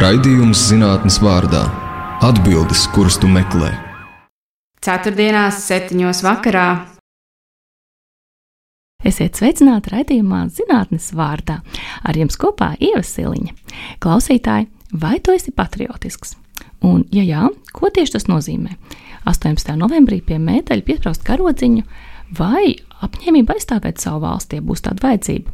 Raidījums 0.00 0.56
zinātnes 0.70 1.18
vārdā- 1.20 1.60
atbildes, 2.28 2.86
kuras 2.94 3.18
tu 3.20 3.28
meklē. 3.28 3.68
Ceturtdienās, 4.80 5.58
septiņos 5.66 6.22
vakarā. 6.24 6.86
Esiet 9.04 9.36
sveicināti 9.36 9.92
raidījumā 9.92 10.46
Zinātnes 10.56 11.10
vārdā. 11.12 11.58
Ar 12.02 12.16
jums 12.16 12.40
kopā 12.40 12.70
Ieva 12.80 13.02
Siliņa. 13.04 13.52
Klausītāji, 14.00 14.68
vai 14.94 15.18
tu 15.18 15.32
esi 15.36 15.52
patriotisks? 15.52 16.32
Un, 16.80 17.04
ja 17.12 17.22
jā, 17.22 17.50
ko 17.72 17.90
tieši 17.92 18.12
tas 18.12 18.24
nozīmē? 18.24 18.78
18. 19.26 19.76
novembrī 19.76 20.22
pie 20.24 20.38
mēteļa 20.38 20.82
piepraust 20.82 21.28
karodziņu 21.28 21.84
vai 22.38 22.72
apņēmība 23.04 23.52
aizstāvēt 23.52 24.00
savu 24.00 24.24
valsti, 24.24 24.56
ja 24.56 24.62
būs 24.62 24.80
tāda 24.80 25.10
vajadzība. 25.10 25.52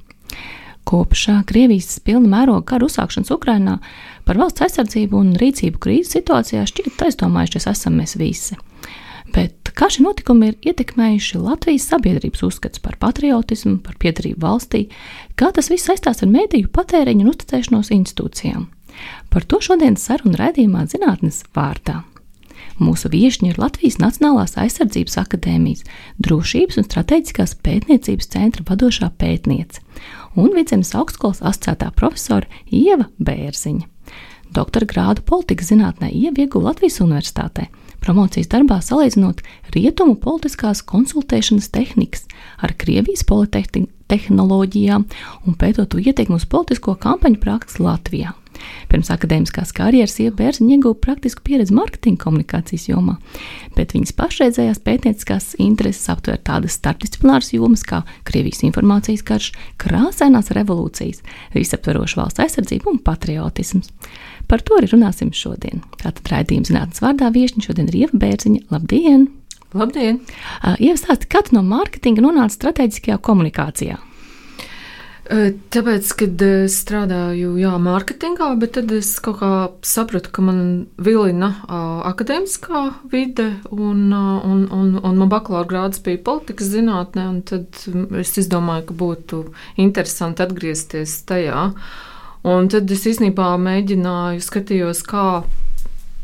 Kopš 0.87 1.25
Krievijas 1.51 1.97
pilna 2.07 2.29
mēroga 2.31 2.63
kara 2.71 2.87
uzsākšanas 2.87 3.33
Ukrainā 3.35 3.81
par 4.27 4.39
valsts 4.39 4.63
aizsardzību 4.63 5.19
un 5.19 5.33
rīcību 5.41 5.81
krīzes 5.83 6.15
situācijā 6.15 6.63
šķiet 6.71 7.03
aizdomājušies 7.09 7.67
esam 7.73 7.97
mēs 7.99 8.15
visi. 8.21 8.55
Bet 9.35 9.73
kā 9.75 9.89
šie 9.91 10.05
notikumi 10.05 10.53
ir 10.53 10.71
ietekmējuši 10.71 11.43
Latvijas 11.43 11.89
sabiedrības 11.91 12.45
uzskats 12.47 12.79
par 12.85 12.95
patriotismu, 13.03 13.81
par 13.83 13.99
piedarību 13.99 14.39
valstī, 14.47 14.85
kā 15.35 15.51
tas 15.57 15.73
viss 15.73 15.91
saistās 15.91 16.23
ar 16.23 16.31
mēdīju 16.31 16.71
patēriņu 16.71 17.27
un 17.27 17.33
uzticēšanos 17.35 17.91
institūcijām? 17.97 18.69
Par 19.35 19.43
to 19.43 19.59
šodienas 19.61 20.07
sarunu 20.07 20.39
raidījumā 20.39 20.87
zinātnes 20.93 21.43
vārdā. 21.57 22.05
Mūsu 22.79 23.11
viesiņa 23.11 23.51
ir 23.51 23.59
Latvijas 23.59 23.99
Nacionālās 23.99 24.55
aizsardzības 24.61 25.19
akadēmijas 25.25 25.83
drošības 26.23 26.79
un 26.79 26.87
strateģiskās 26.87 27.57
pētniecības 27.65 28.31
centra 28.37 28.65
vadošā 28.69 29.11
pētniece 29.19 29.83
un 30.37 30.53
Vidzemes 30.55 30.93
augstskolas 30.97 31.43
asociētā 31.43 31.91
profesora 31.97 32.47
Ieva 32.71 33.09
Bērziņa. 33.19 33.89
Doktora 34.55 34.87
grādu 34.89 35.25
politikas 35.27 35.73
zinātnē 35.73 36.09
ieguva 36.15 36.71
Latvijas 36.71 37.01
Universitātē, 37.03 37.67
promocijas 38.01 38.49
darbā 38.53 38.79
salīdzinot 38.85 39.43
rietumu 39.75 40.15
politiskās 40.23 40.85
konsultēšanas 40.87 41.69
tehnikas 41.75 42.25
ar 42.63 42.77
Krievijas 42.79 43.27
politehnoloģijām 43.29 45.07
un 45.47 45.59
pētot 45.59 45.91
to 45.93 46.01
ietekmi 46.01 46.39
uz 46.39 46.47
politisko 46.49 46.97
kampaņu 47.03 47.43
praksi 47.43 47.83
Latvijā. 47.83 48.37
Pirms 48.91 49.11
akadēmiskās 49.15 49.73
karjeras 49.77 50.19
Ieva 50.23 50.35
Bērziņa 50.41 50.77
ieguva 50.77 50.99
praktisku 51.03 51.45
pieredzi 51.47 51.75
mārketinga 51.77 52.23
komunikācijas 52.23 52.89
jomā, 52.91 53.17
bet 53.77 53.95
viņas 53.97 54.15
pašreizējās 54.19 54.83
pētnieciskās 54.87 55.53
intereses 55.63 56.11
aptver 56.13 56.41
tādas 56.47 56.79
starpdisciplināras 56.81 57.53
jomas 57.57 57.85
kā 57.87 58.03
Krievijas 58.29 58.63
informācijas 58.67 59.25
karš, 59.27 59.51
krāsainās 59.83 60.53
revolūcijas, 60.57 61.23
visaptveroša 61.57 62.23
valsts 62.23 62.45
aizsardzība 62.47 62.93
un 62.93 63.03
patriotisms. 63.05 63.93
Par 64.47 64.63
to 64.63 64.79
arī 64.79 64.91
runāsim 64.93 65.33
šodien. 65.35 65.83
Tātad 65.99 66.29
raidījuma 66.31 66.69
zinātnes 66.69 67.03
vārdā 67.03 67.33
viesiņa 67.35 67.67
šodien 67.67 67.91
ir 67.91 68.05
Ieva 68.05 68.21
Bērziņa. 68.23 68.69
Labdien! 68.71 69.27
Labdien! 69.77 70.21
Uh, 70.63 70.77
Ieva 70.79 70.99
stāsta, 71.01 71.27
kad 71.31 71.51
no 71.55 71.65
mārketinga 71.67 72.23
nonāca 72.23 72.55
strateģiskajā 72.55 73.19
komunikācijā. 73.27 73.99
Tāpēc, 75.27 76.11
kad 76.21 76.43
strādāju 76.71 77.57
jā, 77.59 77.73
mārketingā, 77.83 78.53
bet 78.61 78.77
tad 78.77 78.93
es 78.95 79.09
kaut 79.19 79.41
kā 79.41 79.51
sapratu, 79.83 80.31
ka 80.31 80.45
man 80.47 80.61
vilina 81.03 81.49
akadēmiskā 82.07 82.83
vide, 83.11 83.49
un, 83.75 84.05
un, 84.15 84.63
un, 84.71 84.95
un 85.01 85.19
man 85.19 85.33
bakalaura 85.33 85.67
grāds 85.73 86.03
bija 86.05 86.23
politikas 86.29 86.71
zinātnē, 86.71 87.27
un 87.33 87.43
tad 87.49 87.83
es 88.23 88.37
izdomāju, 88.39 88.87
ka 88.87 88.99
būtu 89.03 89.43
interesanti 89.83 90.47
atgriezties 90.47 91.19
tajā. 91.27 91.73
Un 92.47 92.71
tad 92.71 92.91
es 92.95 93.03
īstenībā 93.11 93.51
mēģināju, 93.59 94.47
skatījos, 94.47 95.03
kā 95.11 95.27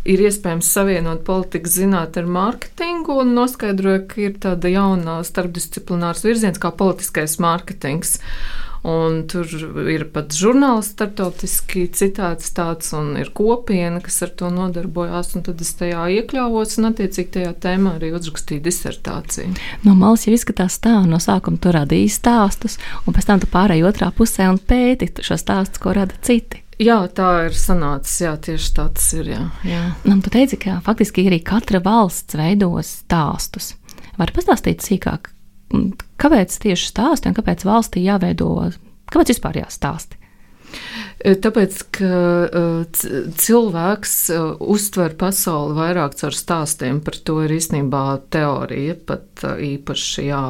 ir 0.07 0.23
iespējams 0.23 0.71
savienot 0.77 1.25
politikas 1.27 1.75
zinātni 1.81 2.23
ar 2.23 2.29
mārketingu, 2.39 3.19
un 3.23 3.35
noskaidroju, 3.35 4.07
ka 4.11 4.21
ir 4.23 4.37
tāda 4.43 4.71
jauna 4.71 5.21
starpdisciplinārs 5.27 6.23
virziens 6.27 6.63
kā 6.63 6.71
politiskais 6.71 7.41
mārketings. 7.43 8.21
Un 8.83 9.21
tur 9.31 9.47
ir 9.93 10.09
pat 10.11 10.35
žurnāls 10.35 10.89
starptautiski 10.91 11.85
citāts 11.95 12.51
tāds, 12.57 12.89
un 12.99 13.13
ir 13.21 13.31
kopiena, 13.31 14.01
kas 14.03 14.17
ar 14.27 14.33
to 14.35 14.51
nodarbojās. 14.51 15.37
Tad 15.39 15.63
es 15.63 15.71
tajā 15.79 16.09
iekļāvos, 16.19 16.75
un 16.81 16.91
attiecīgi 16.91 17.31
tajā 17.37 17.53
tēmā 17.63 17.97
arī 18.01 18.11
uzrakstīju 18.19 18.65
disertāciju. 18.65 19.55
No 19.87 19.95
malas 19.99 20.27
jau 20.27 20.35
izskatās 20.35 20.81
tā, 20.83 20.97
no 21.07 21.23
sākuma 21.23 21.63
tu 21.63 21.71
radīji 21.75 22.11
stāstus, 22.11 22.81
un 23.07 23.15
pēc 23.15 23.31
tam 23.31 23.43
tu 23.43 23.51
pārēji 23.53 23.87
otrā 23.87 24.11
pusē 24.17 24.51
un 24.51 24.59
pēti 24.59 25.13
šo 25.23 25.39
stāstu, 25.39 25.83
ko 25.83 25.95
rada 26.01 26.19
citi. 26.27 26.65
Jā, 26.83 26.99
tā 27.15 27.29
ir 27.47 27.55
sanācis. 27.55 28.17
Jā, 28.25 28.33
tieši 28.43 28.73
tā 28.75 28.89
tas 28.97 29.07
ir. 29.15 29.29
Jā, 29.31 29.45
jā. 29.69 29.83
Un 30.09 30.23
tu 30.25 30.33
teici, 30.35 30.59
ka 30.59 30.81
faktiski 30.83 31.29
arī 31.29 31.39
katra 31.47 31.83
valsts 31.85 32.35
veidos 32.39 32.91
stāstus. 33.05 33.75
Vari 34.19 34.35
pastāstīt 34.35 34.83
sīkāk, 34.85 35.31
kāpēc 36.23 36.59
tieši 36.65 36.91
stāsti 36.93 37.31
un 37.31 37.37
kāpēc 37.39 37.65
valstī 37.69 38.05
jāveido, 38.05 38.51
kāpēc 39.13 39.35
vispār 39.35 39.63
jāstāsti? 39.65 40.23
E, 41.23 41.35
tāpēc, 41.39 41.77
ka 41.95 42.11
uh, 42.49 43.03
cilvēks 43.39 44.15
uh, 44.35 44.47
uztver 44.75 45.15
pasauli 45.21 45.77
vairāk 45.77 46.17
caur 46.19 46.35
stāstiem, 46.35 46.99
par 47.05 47.19
to 47.27 47.39
ir 47.45 47.55
īstenībā 47.55 48.03
teorija. 48.35 48.97
Pat 49.07 49.45
uh, 49.47 49.61
īpaši 49.63 50.27
jā, 50.27 50.43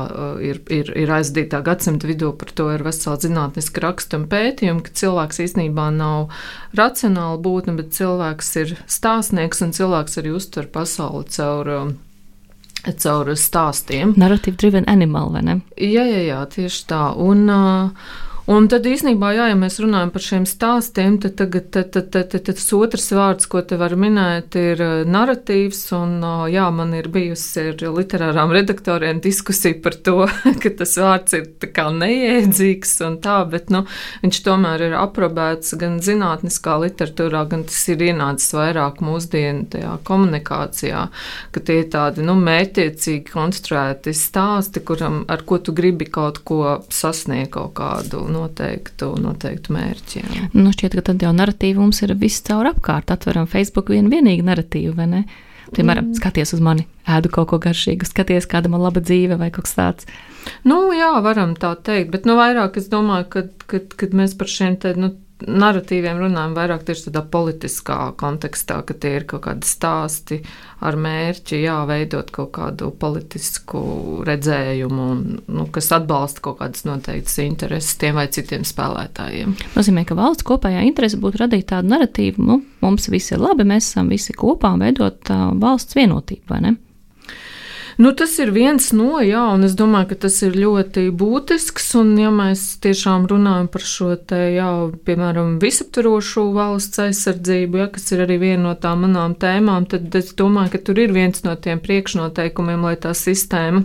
ir, 0.51 0.63
ir, 0.73 0.93
ir 1.05 1.13
aizdītā 1.19 1.61
gadsimta 1.67 2.09
vidū 2.09 2.33
par 2.41 2.55
to 2.57 2.71
ir 2.73 2.87
vesela 2.87 3.19
zinātniska 3.21 3.85
raksta 3.85 4.21
un 4.21 4.29
pētījumi, 4.33 4.87
ka 4.87 4.97
cilvēks 5.03 5.43
īstenībā 5.49 5.91
nav 5.97 6.33
racionāla 6.79 7.43
būtne, 7.43 7.77
bet 7.81 7.93
cilvēks 7.99 8.55
ir 8.63 8.79
stāstnieks 8.87 9.61
un 9.67 9.77
cilvēks 9.77 10.23
arī 10.23 10.33
uztver 10.39 10.71
pasauli 10.73 11.29
caur 11.37 11.75
caur 13.03 13.31
stāstiem. 13.39 14.15
Narrative 14.19 14.57
driven 14.59 14.87
animal, 14.91 15.31
vai 15.35 15.43
ne? 15.47 15.57
Jā, 15.77 16.05
jā, 16.09 16.23
jā 16.29 16.43
tieši 16.51 16.85
tā. 16.91 17.03
Un, 17.23 17.47
uh, 17.53 18.13
Un 18.53 18.67
tad 18.69 18.85
īsnībā, 18.85 19.31
jā, 19.33 19.47
ja 19.49 19.57
mēs 19.57 19.79
runājam 19.81 20.11
par 20.13 20.23
šiem 20.27 20.45
stāstiem, 20.49 21.15
tad, 21.23 21.39
tagad, 21.39 21.71
tad, 21.73 21.87
tad, 21.95 22.09
tad, 22.13 22.27
tad 22.35 22.49
tas 22.51 22.67
otrs 22.77 23.07
vārds, 23.17 23.47
ko 23.49 23.63
te 23.65 23.79
var 23.81 23.95
minēt, 23.97 24.59
ir 24.61 24.83
narratīvs. 25.09 25.81
Un, 25.97 26.19
jā, 26.53 26.67
man 26.75 26.93
ir 26.99 27.09
bijusi 27.13 27.71
ar 27.71 27.85
literārām 27.97 28.53
redaktoriem 28.53 29.23
diskusija 29.25 29.79
par 29.81 29.97
to, 30.05 30.27
ka 30.63 30.73
tas 30.81 30.93
vārds 31.01 31.37
ir 31.39 31.47
neiedzīgs 32.03 32.93
un 33.07 33.17
tā, 33.25 33.39
bet 33.49 33.71
nu, 33.73 33.87
viņš 34.25 34.43
tomēr 34.45 34.85
ir 34.89 34.99
aprobēts 35.01 35.73
gan 35.81 35.97
zinātniskā 36.05 36.77
literatūrā, 36.83 37.47
gan 37.55 37.65
tas 37.71 37.81
ir 37.95 38.05
ienācis 38.11 38.53
vairāk 38.59 39.01
mūsdienu 39.07 39.71
tajā 39.73 39.95
komunikācijā, 40.09 41.07
ka 41.57 41.65
tie 41.65 41.79
ir 41.87 41.89
tādi 41.95 42.27
nu, 42.27 42.37
mērķiecīgi 42.43 43.33
konstruēti 43.33 44.13
stāsti, 44.19 44.85
kuram, 44.85 45.23
ar 45.33 45.47
ko 45.49 45.63
tu 45.63 45.73
gribi 45.77 46.11
kaut 46.13 46.43
ko 46.45 46.77
sasniegt, 46.93 47.55
kaut 47.57 47.77
kādu 47.81 48.27
noteiktu, 48.43 49.13
noteiktu 49.23 49.77
mērķi. 49.77 50.23
Jā. 50.23 50.51
Nu, 50.57 50.75
šķiet, 50.75 50.99
ka 50.99 51.07
tad 51.13 51.25
jau 51.25 51.33
narratīva 51.37 51.81
mums 51.81 52.03
ir 52.05 52.15
viss 52.19 52.45
caur 52.47 52.69
apkārt. 52.73 53.15
Atveram 53.15 53.49
Facebook 53.51 53.95
vienu 53.95 54.13
vienīgu 54.13 54.45
narratīvu, 54.51 54.95
vai 54.99 55.09
ne? 55.15 55.25
Piemēram, 55.73 56.11
mm. 56.11 56.19
skaties 56.21 56.53
uz 56.53 56.61
mani, 56.61 56.85
ēdu 57.09 57.31
kaut 57.33 57.49
ko 57.53 57.59
garšīgu, 57.63 58.05
skaties, 58.05 58.49
kāda 58.51 58.69
man 58.69 58.83
laba 58.85 59.01
dzīve 59.01 59.39
vai 59.41 59.49
kaut 59.55 59.65
kas 59.69 59.79
tāds. 59.79 60.09
Nu, 60.69 60.91
jā, 60.93 61.13
varam 61.25 61.55
tā 61.57 61.73
teikt, 61.87 62.11
bet 62.13 62.27
nu, 62.29 62.37
vairāk 62.37 62.77
es 62.81 62.91
domāju, 62.93 63.29
ka, 63.33 63.45
kad, 63.71 63.95
kad 63.97 64.17
mēs 64.19 64.35
par 64.37 64.51
šiem 64.53 64.77
te, 64.83 64.93
nu, 64.99 65.15
narratīviem 65.47 66.21
runājam 66.21 66.55
vairāk 66.57 66.85
tieši 66.87 67.09
tādā 67.09 67.23
politiskā 67.33 67.99
kontekstā, 68.21 68.81
ka 68.87 68.97
tie 68.99 69.17
ir 69.19 69.27
kaut 69.31 69.45
kādi 69.47 69.69
stāsti 69.69 70.39
ar 70.83 70.99
mērķi, 70.99 71.61
jā, 71.63 71.77
veidot 71.89 72.31
kaut 72.35 72.53
kādu 72.57 72.91
politisku 72.99 73.83
redzējumu, 74.27 75.09
un, 75.15 75.25
nu, 75.47 75.67
kas 75.75 75.93
atbalsta 75.97 76.43
kaut 76.45 76.61
kādas 76.63 76.87
noteiktas 76.89 77.39
intereses 77.45 77.99
tiem 78.01 78.19
vai 78.19 78.29
citiem 78.33 78.67
spēlētājiem. 78.67 79.57
Nozīmē, 79.77 80.07
ka 80.09 80.19
valsts 80.19 80.47
kopējā 80.49 80.85
interese 80.89 81.21
būtu 81.23 81.45
radīt 81.45 81.71
tādu 81.73 81.93
narratīvu, 81.95 82.47
nu, 82.47 82.63
mums 82.85 83.11
viss 83.13 83.35
ir 83.35 83.43
labi, 83.43 83.69
mēs 83.69 83.93
esam 83.93 84.11
visi 84.13 84.35
kopā 84.37 84.75
un 84.77 84.87
veidot 84.87 85.35
uh, 85.35 85.51
valsts 85.63 85.99
vienotību, 85.99 86.49
vai 86.51 86.65
ne? 86.67 86.79
Nu, 88.03 88.11
tas 88.19 88.33
ir 88.43 88.51
viens 88.51 88.89
no, 88.99 89.21
jā, 89.23 89.43
un 89.55 89.63
es 89.63 89.77
domāju, 89.79 90.09
ka 90.11 90.17
tas 90.25 90.41
ir 90.43 90.57
ļoti 90.59 91.05
būtisks. 91.15 91.85
Un, 92.01 92.09
ja 92.19 92.33
mēs 92.35 92.65
tiešām 92.83 93.29
runājam 93.31 93.69
par 93.71 93.85
šo 93.87 94.09
te, 94.17 94.41
jā, 94.57 94.71
piemēram, 95.07 95.61
visaptvarošu 95.63 96.49
valsts 96.57 97.05
aizsardzību, 97.05 97.83
ja, 97.85 97.87
kas 97.95 98.11
ir 98.11 98.25
arī 98.25 98.41
viena 98.43 98.65
no 98.65 98.75
tām 98.75 99.07
manām 99.07 99.37
tēmām, 99.39 99.87
tad 99.93 100.11
es 100.19 100.35
domāju, 100.35 100.75
ka 100.75 100.83
tur 100.89 100.99
ir 101.05 101.15
viens 101.15 101.47
no 101.47 101.55
tiem 101.55 101.79
priekšnoteikumiem, 101.85 102.89
lai 102.91 102.97
tā 103.07 103.15
sistēma 103.15 103.85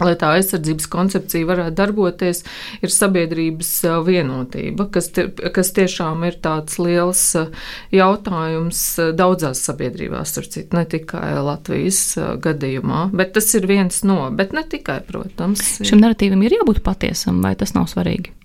lai 0.00 0.14
tā 0.18 0.32
aizsardzības 0.38 0.88
koncepcija 0.92 1.48
varētu 1.48 1.76
darboties, 1.78 2.42
ir 2.84 2.92
sabiedrības 2.92 3.72
vienotība, 4.06 4.88
kas, 4.94 5.10
te, 5.14 5.26
kas 5.54 5.72
tiešām 5.76 6.24
ir 6.28 6.38
tāds 6.44 6.78
liels 6.82 7.24
jautājums 7.92 8.82
daudzās 9.18 9.64
sabiedrībās, 9.68 10.36
citu, 10.42 10.76
ne 10.76 10.86
tikai 10.88 11.34
Latvijas 11.42 12.02
gadījumā, 12.42 13.08
bet 13.16 13.34
tas 13.36 13.50
ir 13.58 13.68
viens 13.70 14.02
no, 14.08 14.24
bet 14.34 14.54
ne 14.56 14.64
tikai, 14.68 15.00
protams. 15.08 15.78
Šim 15.84 16.02
narratīvam 16.02 16.44
ir 16.46 16.60
jābūt 16.60 16.82
patiesam, 16.86 17.42
vai 17.44 17.54
tas 17.58 17.76
nav 17.76 17.90
svarīgi? 17.92 18.41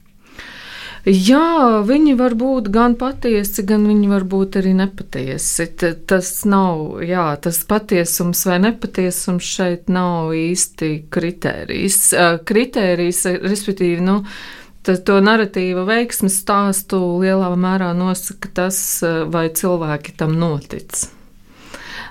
Jā, 1.08 1.86
viņi 1.88 2.18
var 2.20 2.34
būt 2.36 2.66
gan 2.68 2.98
patiesi, 3.00 3.64
gan 3.64 3.86
viņi 3.88 4.10
var 4.12 4.26
būt 4.28 4.58
arī 4.60 4.74
nepatiesi. 4.76 5.70
Tas 6.04 6.32
nav, 6.44 6.98
jā, 7.08 7.30
tas 7.40 7.62
patiesums 7.70 8.44
vai 8.50 8.58
nepatiesums 8.66 9.48
šeit 9.56 9.88
nav 9.88 10.34
īsti 10.36 10.92
kritērijs. 11.08 12.02
Kritērijs, 12.44 13.24
respektīvi, 13.40 14.04
nu, 14.04 14.20
to 14.84 15.20
narratīva 15.24 15.88
veiksmes 15.88 16.42
stāstu 16.44 17.00
lielā 17.24 17.54
mērā 17.56 17.94
nosaka 17.96 18.52
tas, 18.60 18.82
vai 19.32 19.48
cilvēki 19.48 20.18
tam 20.20 20.36
notic. 20.36 21.08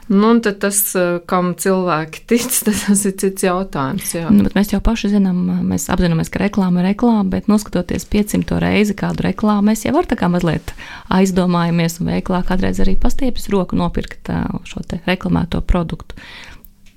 Nu, 0.08 0.28
un 0.30 0.40
tas, 0.40 0.78
eh, 0.94 1.18
kam 1.26 1.50
cilvēki 1.58 2.22
tic, 2.30 2.46
tas 2.66 3.04
ir 3.08 3.14
cits 3.18 3.42
jautājums. 3.42 4.12
Nu, 4.30 4.46
mēs 4.54 4.70
jau 4.70 4.80
paši 4.84 5.10
zinām, 5.16 5.40
mēs 5.66 5.88
apzināmies, 5.90 6.30
ka 6.30 6.44
reklāma 6.44 6.82
ir 6.82 6.92
reklāma, 6.92 7.26
bet 7.34 7.50
noskatoties 7.50 8.06
500 8.12 8.60
reizi 8.62 8.94
kādu 8.98 9.26
reklāmu, 9.26 9.72
mēs 9.72 9.82
jau 9.86 10.04
kā 10.06 10.30
mazliet 10.30 10.74
aizdomājamies 11.10 11.98
un 12.00 12.12
veiklā 12.14 12.44
kādreiz 12.46 12.78
arī 12.82 12.94
pastiepjas 13.00 13.50
roku 13.50 13.78
nopirkt 13.78 14.30
eh, 14.30 14.44
šo 14.64 14.84
reklamēto 15.06 15.62
produktu. 15.66 16.14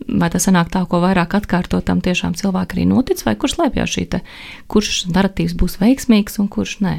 Vai 0.07 0.29
tas 0.31 0.45
sanāk 0.47 0.69
tā, 0.71 0.85
ko 0.88 1.01
vairāk 1.03 1.33
atkārtot, 1.35 1.83
tam 1.85 2.00
tiešām 2.01 2.38
cilvēki 2.38 2.77
arī 2.77 2.85
notic, 2.88 3.25
vai 3.25 3.35
kurš 3.35 3.57
slēpjas 3.57 3.95
šī 3.97 4.06
te, 4.13 4.21
kurš 4.71 5.07
narratīvs 5.11 5.57
būs 5.59 5.81
veiksmīgs 5.81 6.39
un 6.39 6.47
kurš 6.47 6.79
nē? 6.85 6.95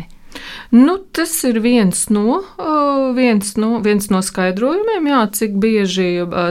Nu, 0.71 0.97
tas 1.13 1.33
ir 1.49 1.59
viens 1.65 2.05
no, 2.15 2.41
viens 3.17 3.55
no, 3.59 3.71
viens 3.83 4.07
no 4.13 4.21
skaidrojumiem, 4.23 5.09
jā, 5.11 5.21
cik 5.41 5.57
bieži, 5.63 6.11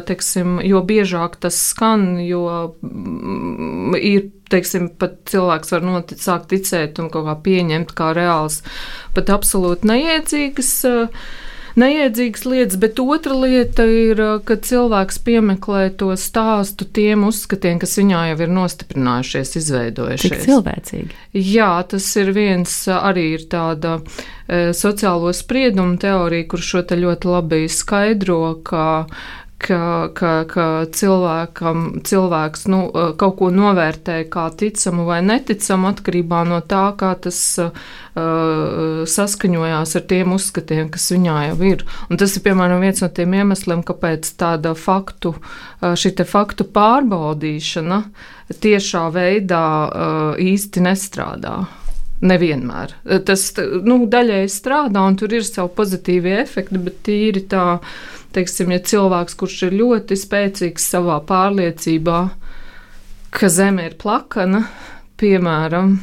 teiksim, 0.09 0.57
jo 0.67 0.81
biežāk 0.85 1.37
tas 1.39 1.59
skan, 1.69 2.17
jo 2.23 2.43
mm, 2.83 3.95
ir, 3.95 4.29
teiksim, 4.51 4.89
pat 4.99 5.21
cilvēks 5.31 5.75
var 5.75 5.85
notic, 5.87 6.23
sākt 6.23 6.49
ticēt 6.51 6.99
un 6.99 7.11
kaut 7.13 7.29
kā 7.29 7.37
pieņemt 7.47 7.93
kā 7.95 8.11
reāls, 8.17 8.63
pat 9.15 9.31
absolūti 9.35 9.87
neiedzīgas. 9.93 10.73
Uh, 10.89 11.29
neiedzīgas 11.79 12.45
lietas, 12.45 12.77
bet 12.81 12.99
otra 13.01 13.35
lieta 13.39 13.85
ir, 13.87 14.21
ka 14.45 14.57
cilvēks 14.65 15.19
piemeklē 15.25 15.85
to 15.99 16.11
stāstu 16.19 16.87
tiem 16.87 17.25
uzskatiem, 17.29 17.79
kas 17.81 17.97
viņā 17.99 18.25
jau 18.31 18.37
ir 18.45 18.53
nostiprinājušies, 18.57 19.55
izveidojušies. 19.61 20.35
Tik 20.35 20.45
cilvēcīgi. 20.47 21.19
Jā, 21.39 21.71
tas 21.89 22.07
ir 22.19 22.33
viens 22.35 22.75
arī 22.93 23.25
ir 23.37 23.45
tāda 23.51 23.99
e, 23.99 24.71
sociālo 24.77 25.33
spriedumu 25.35 25.99
teorija, 26.01 26.47
kur 26.51 26.63
šo 26.71 26.83
te 26.87 26.99
ļoti 26.99 27.33
labi 27.33 27.65
skaidro, 27.71 28.41
ka 28.65 28.87
ka, 29.59 30.09
ka, 30.15 30.33
ka 30.49 30.65
cilvēkam, 30.95 32.01
cilvēks 32.07 32.65
nu, 32.71 32.81
kaut 33.19 33.35
ko 33.41 33.49
novērtē 33.53 34.21
kā 34.31 34.47
ticamu 34.55 35.05
vai 35.07 35.19
neticamu 35.25 35.89
atkarībā 35.91 36.43
no 36.47 36.61
tā, 36.63 36.85
kā 36.99 37.11
tas 37.19 37.39
uh, 37.61 37.71
saskaņojās 39.09 39.95
ar 39.99 40.05
tiem 40.11 40.35
uzskatiem, 40.35 40.89
kas 40.93 41.09
viņā 41.13 41.37
jau 41.49 41.57
ir. 41.67 41.83
Un 42.09 42.21
tas 42.21 42.35
ir 42.35 42.45
piemēram 42.47 42.83
viens 42.83 43.03
no 43.03 43.11
tiem 43.11 43.35
iemesliem, 43.41 43.83
kāpēc 43.87 44.31
tāda 44.39 44.75
faktu, 44.77 45.35
šī 45.79 46.15
faktu 46.27 46.67
pārbaudīšana 46.75 47.99
tiešā 48.63 49.03
veidā 49.15 49.65
uh, 49.65 50.31
īsti 50.39 50.87
nestrādā. 50.87 51.59
Nevienmēr. 52.19 52.91
Tas 53.23 53.45
nu, 53.87 54.01
daļai 54.11 54.41
strādā, 54.51 55.05
un 55.07 55.15
tur 55.15 55.31
ir 55.37 55.45
savi 55.47 55.71
pozitīvi 55.77 56.33
efekti, 56.41 56.81
bet 56.83 56.97
tīri 57.07 57.45
tā, 57.47 57.77
teiksim, 58.35 58.73
ja 58.75 58.83
cilvēks, 58.91 59.37
kurš 59.39 59.63
ir 59.69 59.75
ļoti 59.79 60.17
spēcīgs 60.19 60.85
savā 60.93 61.19
pārliecībā, 61.29 62.21
ka 63.35 63.49
zeme 63.51 63.89
ir 63.89 63.97
plakana, 64.01 64.65
piemēram, 65.19 65.97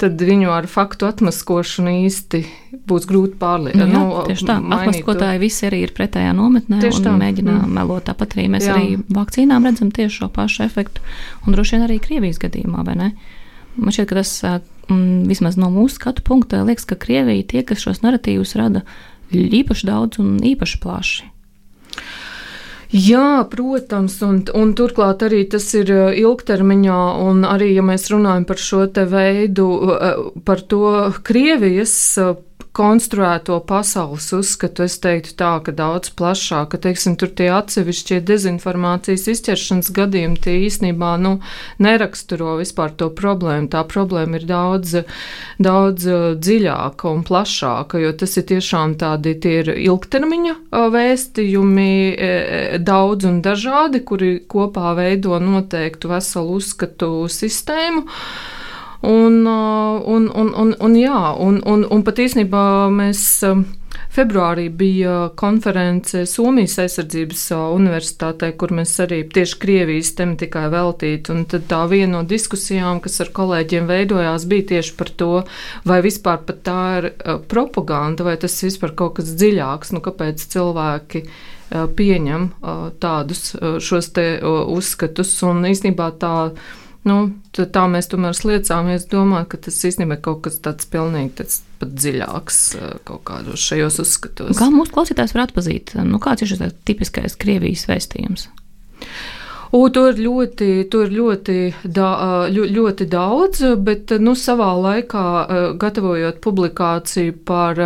tad 0.00 0.22
viņu 0.24 0.48
ar 0.54 0.66
faktu 0.70 1.08
atmaskošanu 1.10 1.92
īsti 2.06 2.40
būs 2.88 3.06
grūti 3.08 3.36
pārliecināt. 3.40 3.90
Nu, 3.92 4.04
nu, 4.08 4.22
tieši 4.28 4.46
tā, 4.48 4.56
atmaskotāji 4.76 5.42
visi 5.42 5.66
arī 5.68 5.82
ir 5.84 5.92
pretējā 5.96 6.32
nometnē 6.36 6.80
tieši 6.80 7.02
un 7.02 7.08
tā. 7.08 7.16
mēģina 7.20 7.56
mm. 7.58 7.74
melot. 7.76 8.06
Tāpat 8.08 8.38
arī 8.38 8.46
mēs 8.54 8.68
jā. 8.68 8.78
arī 8.78 8.96
vakcīnām 9.12 9.68
redzam 9.68 9.92
tieši 9.94 10.22
šo 10.22 10.30
pašu 10.32 10.64
efektu, 10.64 11.04
un 11.44 11.56
droši 11.56 11.76
vien 11.76 11.86
arī 11.86 12.00
Krievijas 12.02 12.40
gadījumā, 12.42 12.84
vai 12.88 12.96
ne? 13.02 13.10
Man 13.76 13.94
šķiet, 13.94 14.08
ka 14.10 14.18
tas 14.22 14.32
mm, 14.42 15.28
vismaz 15.30 15.60
no 15.60 15.68
mūsu 15.72 16.00
skatu 16.00 16.24
punkta 16.26 16.64
liekas, 16.64 16.88
ka 16.88 16.98
Krievija 17.00 17.46
tie, 17.52 17.64
kas 17.66 17.84
šos 17.84 18.00
narratīvus 18.06 18.56
rada 18.58 18.86
īpaši 19.30 19.86
daudz 19.86 20.22
un 20.22 20.38
īpaši 20.42 20.80
plaši. 20.82 21.28
Jā, 22.90 23.46
protams, 23.46 24.16
un, 24.26 24.40
un 24.58 24.72
turklāt 24.74 25.22
arī 25.22 25.44
tas 25.50 25.68
ir 25.78 25.92
ilgtermiņā, 26.18 27.00
un 27.22 27.44
arī, 27.46 27.70
ja 27.76 27.84
mēs 27.86 28.08
runājam 28.10 28.48
par 28.48 28.58
šo 28.58 28.86
te 28.90 29.04
veidu, 29.06 29.68
par 30.42 30.64
to 30.66 31.12
Krievijas 31.22 31.94
konstruēto 32.76 33.58
pasaules 33.66 34.28
uzskatu, 34.36 34.84
es 34.86 34.98
teiktu 35.02 35.34
tā, 35.40 35.50
ka 35.66 35.74
daudz 35.74 36.12
plašāk, 36.16 36.70
ka, 36.72 36.80
teiksim, 36.86 37.16
tur 37.18 37.32
tie 37.34 37.48
atsevišķie 37.54 38.20
dezinformācijas 38.28 39.26
izķeršanas 39.32 39.90
gadījumi, 39.96 40.38
tie 40.44 40.54
īstenībā, 40.68 41.16
nu, 41.22 41.32
neraksturo 41.82 42.54
vispār 42.60 42.94
to 42.94 43.10
problēmu. 43.10 43.70
Tā 43.72 43.82
problēma 43.90 44.38
ir 44.38 44.46
daudz, 44.50 45.00
daudz 45.58 46.06
uh, 46.06 46.28
dziļāka 46.38 47.10
un 47.10 47.24
plašāka, 47.26 48.00
jo 48.04 48.14
tas 48.22 48.38
ir 48.38 48.46
tiešām 48.52 48.94
tādi, 49.00 49.34
tie 49.42 49.56
ir 49.64 49.72
ilgtermiņa 49.74 50.54
uh, 50.54 50.86
vēstījumi, 50.94 51.90
e, 52.14 52.30
e, 52.30 52.62
daudz 52.86 53.26
un 53.28 53.42
dažādi, 53.44 54.04
kuri 54.06 54.32
kopā 54.50 54.94
veido 54.98 55.38
noteiktu 55.42 56.14
veselu 56.14 56.58
uzskatu 56.60 57.12
sistēmu. 57.30 58.06
Un, 59.02 59.46
un, 59.46 60.28
un, 60.28 60.48
un, 60.52 60.72
un, 60.76 60.96
jā, 60.96 61.20
un, 61.40 61.60
un, 61.64 61.84
un 61.88 62.02
pat 62.06 62.20
īstenībā 62.26 62.64
mēs. 62.92 63.44
Februārī 64.10 64.64
bija 64.74 65.28
konference 65.38 66.24
Somijas 66.26 66.76
aizsardzības 66.82 67.42
universitātē, 67.54 68.48
kur 68.58 68.72
mēs 68.74 68.96
arī 69.04 69.20
tieši 69.30 69.58
Krievijas 69.62 70.10
tematikai 70.18 70.64
veltīti. 70.72 71.30
Un 71.30 71.44
tad 71.50 71.68
tā 71.70 71.84
viena 71.90 72.16
no 72.16 72.22
diskusijām, 72.26 72.98
kas 73.04 73.20
ar 73.22 73.30
kolēģiem 73.36 73.86
veidojās, 73.86 74.48
bija 74.50 74.66
tieši 74.72 74.96
par 74.98 75.12
to, 75.14 75.30
vai 75.86 76.00
vispār 76.02 76.42
tā 76.66 76.80
ir 76.98 77.08
propaganda, 77.50 78.26
vai 78.26 78.34
tas 78.42 78.58
vispār 78.66 78.96
kaut 78.98 79.20
kas 79.20 79.30
dziļāks, 79.38 79.94
nu 79.94 80.02
kāpēc 80.02 80.42
cilvēki 80.56 81.24
pieņem 81.70 82.50
tādus 83.02 83.54
šos 83.78 84.10
te 84.16 84.26
uzskatus. 84.42 85.36
Un 85.46 85.62
īstenībā 85.70 86.10
tā 86.18 86.34
Nu, 87.08 87.16
tā 87.56 87.86
mēs 87.88 88.10
tomēr 88.12 88.36
sliecāmies 88.36 89.06
domāt, 89.08 89.48
ka 89.52 89.60
tas 89.64 89.78
īstenībā 89.88 90.18
ir 90.18 90.24
kaut 90.24 90.42
kas 90.44 90.58
tāds 90.60 90.88
pilnīgi 90.90 91.32
tāds 91.38 91.62
pat 91.80 91.94
dziļāks 91.96 92.58
eh, 92.76 92.90
kaut 93.08 93.22
kādos 93.30 93.64
šajos 93.64 94.00
uzskatos. 94.04 94.58
Kā 94.58 94.68
mūsu 94.74 94.92
klausītājs 94.92 95.32
var 95.36 95.46
atpazīt, 95.46 95.94
nu, 96.04 96.20
kāds 96.20 96.44
ir 96.44 96.52
šis 96.52 96.76
tipiskais 96.84 97.38
Krievijas 97.40 97.86
vēstījums? 97.88 98.50
U, 99.70 99.84
to 99.94 100.08
ir 100.10 100.16
ļoti, 100.18 100.66
to 100.90 101.04
ir 101.06 101.12
ļoti, 101.14 101.56
da, 101.94 102.08
ļoti 102.50 103.06
daudz, 103.06 103.60
bet 103.78 104.10
nu, 104.18 104.32
savā 104.34 104.72
laikā, 104.74 105.26
gatavojot 105.78 106.40
publikāciju 106.42 107.36
par 107.46 107.78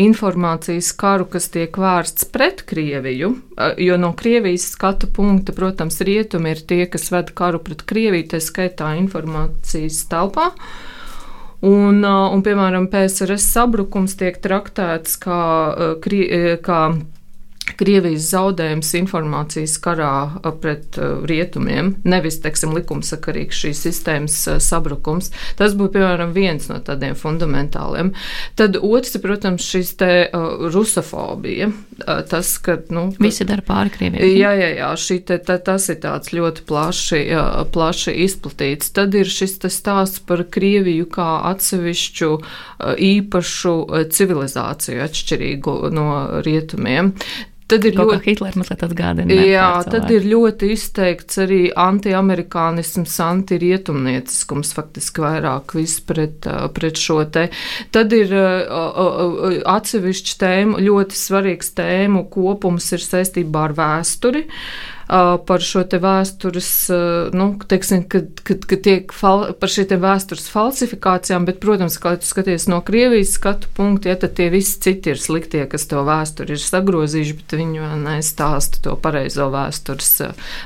informācijas 0.00 0.88
karu, 0.96 1.26
kas 1.28 1.50
tiek 1.52 1.76
vērsts 1.76 2.30
pret 2.32 2.62
Krieviju, 2.70 3.34
jo 3.84 3.98
no 4.00 4.14
Krievijas 4.16 4.70
skatu 4.72 5.10
punkta, 5.12 5.52
protams, 5.52 6.00
rietumi 6.00 6.54
ir 6.56 6.64
tie, 6.64 6.86
kas 6.88 7.10
ved 7.12 7.34
karu 7.36 7.60
pret 7.60 7.84
Krieviju, 7.84 8.30
tā 8.32 8.40
skaitā 8.40 8.94
informācijas 8.96 10.00
telpā. 10.08 10.54
Un, 11.68 12.00
un, 12.06 12.40
piemēram, 12.46 12.88
PSRS 12.88 13.50
sabrukums 13.52 14.16
tiek 14.16 14.40
traktēts 14.40 15.20
kā, 15.20 15.44
kā 16.64 16.82
Krievijas 17.78 18.30
zaudējums 18.32 18.94
informācijas 18.98 19.76
karā 19.82 20.12
pret 20.62 20.96
rietumiem, 21.28 21.94
nevis, 22.08 22.40
teiksim, 22.44 22.72
likumsakarīgs 22.78 23.62
šīs 23.64 23.82
sistēmas 23.88 24.36
sabrukums. 24.64 25.32
Tas 25.58 25.76
būtu, 25.78 25.98
piemēram, 25.98 26.32
viens 26.36 26.68
no 26.70 26.78
tādiem 26.84 27.16
fundamentāliem. 27.18 28.12
Tad 28.58 28.78
otrs, 28.80 29.18
protams, 29.22 29.66
šis 29.66 29.94
te 30.00 30.12
rusofobija. 30.32 31.70
Tas, 32.30 32.52
ka, 32.62 32.78
nu, 32.94 33.08
Visi 33.18 33.46
dara 33.48 33.64
pāri 33.66 33.92
Krievijai. 33.94 34.30
Jā, 34.38 34.52
jā, 34.54 34.70
jā, 34.78 34.90
šī 35.02 35.18
te, 35.26 35.40
ta, 35.42 35.58
tas 35.62 35.88
ir 35.90 35.98
tāds 36.04 36.32
ļoti 36.34 36.64
plaši, 36.68 37.22
plaši 37.74 38.14
izplatīts. 38.24 38.92
Tad 38.94 39.16
ir 39.18 39.30
šis 39.30 39.58
stāsts 39.74 40.22
par 40.26 40.44
Krieviju 40.46 41.08
kā 41.12 41.28
atsevišķu 41.50 42.32
īpašu 43.08 43.76
civilizāciju 44.14 45.04
atšķirīgu 45.08 45.78
no 45.94 46.08
rietumiem. 46.46 47.14
Tad 47.68 47.84
ir 47.84 47.96
Kaut 47.98 48.14
ļoti 48.14 48.30
Hitlers 48.30 48.56
mazliet 48.56 48.82
atgādina. 48.86 49.38
Jā, 49.44 49.68
tad 49.84 50.08
ir 50.14 50.24
ļoti 50.24 50.70
izteikts 50.72 51.40
arī 51.42 51.60
antiamerikānisms, 51.76 53.18
antirietumnieciskums, 53.26 54.72
faktiski 54.76 55.24
vairāk 55.24 55.76
viss 55.76 56.00
pret, 56.08 56.48
pret 56.76 57.00
šo 57.00 57.20
te. 57.28 57.48
Tad 57.92 58.14
ir 58.16 58.32
atsevišķi 59.76 60.38
tēmu, 60.40 60.80
ļoti 60.88 61.20
svarīgs 61.20 61.74
tēmu 61.76 62.24
kopums 62.32 62.88
ir 62.96 63.04
saistībā 63.04 63.68
ar 63.68 63.76
vēsturi. 63.76 64.46
Par 65.08 65.64
šo 65.64 65.82
te 65.88 65.96
vēstures, 66.02 66.70
nu, 67.32 67.46
teiksim, 67.70 68.02
kad, 68.12 68.42
kad, 68.44 68.66
kad 68.68 68.82
tiek 68.84 69.14
fal, 69.16 69.46
par 69.56 69.72
šiem 69.72 70.02
vēstures 70.02 70.50
falsifikācijām, 70.52 71.46
bet, 71.48 71.60
protams, 71.62 71.96
kā 72.02 72.12
tu 72.20 72.28
skaties 72.28 72.68
no 72.68 72.82
Krievijas 72.84 73.32
skatu 73.38 73.70
punkta, 73.76 74.12
ja 74.12 74.18
tad 74.20 74.36
tie 74.36 74.50
visi 74.52 74.76
citi 74.84 75.14
ir 75.14 75.22
sliktie, 75.22 75.64
kas 75.70 75.88
to 75.88 76.04
vēsturi 76.04 76.58
ir 76.58 76.62
sagrozījuši, 76.62 77.38
bet 77.40 77.56
viņi 77.62 77.90
nestāsta 78.04 78.84
to 78.84 78.98
pareizo 79.00 79.48
vēstures, 79.54 80.12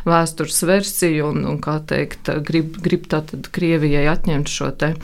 vēstures 0.08 0.62
versiju 0.66 1.30
un, 1.30 1.46
un 1.54 1.62
kā 1.62 1.78
teikt, 1.86 2.34
grib, 2.42 2.80
grib 2.82 3.06
tātad 3.12 3.46
Krievijai 3.54 4.08
atņemt 4.10 4.50
šo 4.50 4.72
te 4.74 4.96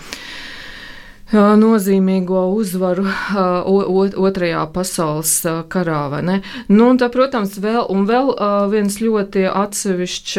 nozīmīgo 1.32 2.46
uzvaru 2.56 3.04
otrajā 4.16 4.62
pasaules 4.72 5.32
karā. 5.68 5.98
Nu, 6.72 6.88
tā, 6.96 7.08
protams, 7.12 7.58
vēl, 7.60 7.84
vēl 8.08 8.32
viens 8.72 8.96
ļoti 9.02 9.44
atsevišķs 9.50 10.38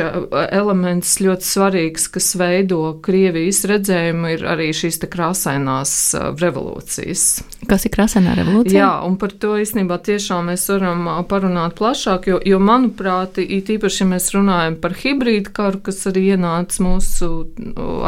elements, 0.49 1.19
ļoti 1.21 1.45
svarīgs, 1.45 2.07
kas 2.13 2.31
veido 2.39 2.95
Krievijas 3.05 3.61
redzējumu, 3.69 4.33
ir 4.33 4.45
arī 4.49 4.71
šīs 4.73 5.01
krāsainās 5.09 5.93
revolūcijas. 6.39 7.25
Kas 7.69 7.85
ir 7.85 7.93
krāsainā 7.93 8.33
revolūcija? 8.39 8.79
Jā, 8.79 8.91
un 9.05 9.19
par 9.21 9.35
to 9.37 9.53
īstenībā 9.61 9.99
tiešām 10.05 10.49
mēs 10.49 10.65
varam 10.71 11.05
parunāt 11.29 11.75
plašāk, 11.77 12.29
jo, 12.31 12.39
jo 12.45 12.59
manuprāt, 12.63 13.37
it 13.43 13.69
īpaši, 13.69 14.01
ja 14.03 14.09
mēs 14.15 14.31
runājam 14.33 14.79
par 14.81 14.95
hibrīdu 14.97 15.53
karu, 15.53 15.83
kas 15.85 16.01
arī 16.09 16.31
ienāca 16.33 16.85
mūsu 16.85 17.29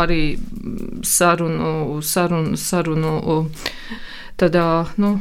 arī 0.02 0.22
sarunu, 1.06 2.02
sarunu 2.06 2.58
sarunu 2.72 3.18
tādā 4.42 4.68
nu, 5.02 5.16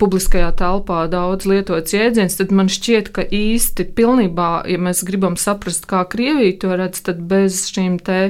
publiskajā 0.00 0.50
telpā 0.58 1.04
daudz 1.10 1.48
lietots 1.48 1.94
jēdziens, 1.96 2.36
tad 2.40 2.52
man 2.54 2.70
šķiet, 2.72 3.12
ka 3.16 3.24
īsti 3.24 3.88
pilnībā, 3.96 4.50
ja 4.68 4.80
mēs 4.82 5.04
gribam 5.08 5.38
saprast, 5.40 5.88
kā 5.90 6.04
Krievija 6.10 6.58
to 6.60 6.74
redz, 6.76 7.04
tad 7.06 7.22
bez 7.30 7.66
šīm 7.72 8.00
te. 8.04 8.20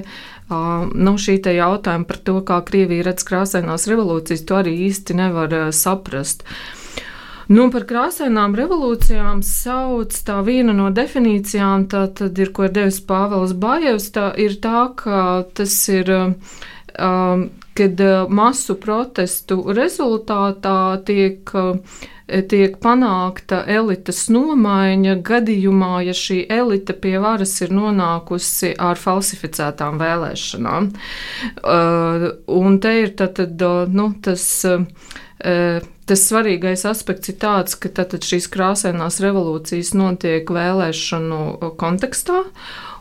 Nu, 0.50 1.14
šī 1.22 1.36
te 1.44 1.52
jautājuma 1.54 2.08
par 2.10 2.18
to, 2.26 2.40
kā 2.46 2.58
Krievija 2.66 3.06
redz 3.06 3.22
krāsainās 3.26 3.86
revolūcijas, 3.90 4.42
to 4.46 4.58
arī 4.58 4.74
īsti 4.88 5.14
nevar 5.18 5.54
saprast. 5.74 6.42
Nu, 7.50 7.66
par 7.74 7.82
krāsainām 7.86 8.52
revolūcijām 8.58 9.40
sauc 9.46 10.14
tā 10.26 10.36
viena 10.46 10.74
no 10.74 10.90
definīcijām, 10.94 11.88
tā 11.90 12.04
tad 12.18 12.38
ir, 12.38 12.52
ko 12.54 12.68
ir 12.68 12.74
devis 12.76 13.00
Pāvils 13.02 13.56
Bājevs, 13.58 14.10
tā 14.14 14.28
ir 14.38 14.54
tā, 14.62 14.84
ka 14.98 15.22
tas 15.58 15.74
ir 15.90 16.12
um, 16.14 17.48
kad 17.80 18.00
eh, 18.00 18.22
masu 18.28 18.76
protestu 18.76 19.62
rezultātā 19.72 21.00
tiek 21.08 21.52
eh, 21.56 22.00
tiek 22.50 22.76
panākta 22.82 23.62
elites 23.66 24.26
nomaiņa 24.30 25.16
gadījumā, 25.26 25.94
ja 26.06 26.14
šī 26.14 26.42
elite 26.52 26.94
pie 26.94 27.16
varas 27.22 27.56
ir 27.64 27.72
nonākusi 27.74 28.74
ar 28.78 29.00
falsificētām 29.00 29.98
vēlēšanām. 29.98 30.90
Uh, 31.64 32.26
un 32.54 32.78
te 32.78 32.92
ir 33.00 33.16
tad, 33.18 33.40
nu, 33.90 34.12
tas. 34.22 34.44
Uh, 34.68 35.80
tas 36.04 36.22
svarīgais 36.28 36.82
aspekts 36.84 37.30
ir 37.32 37.36
tāds, 37.40 37.74
ka 37.80 37.88
tātad 37.96 38.26
šīs 38.26 38.46
krāsainās 38.52 39.22
revolūcijas 39.24 39.94
notiek 39.96 40.50
vēlēšanu 40.52 41.70
kontekstā, 41.80 42.42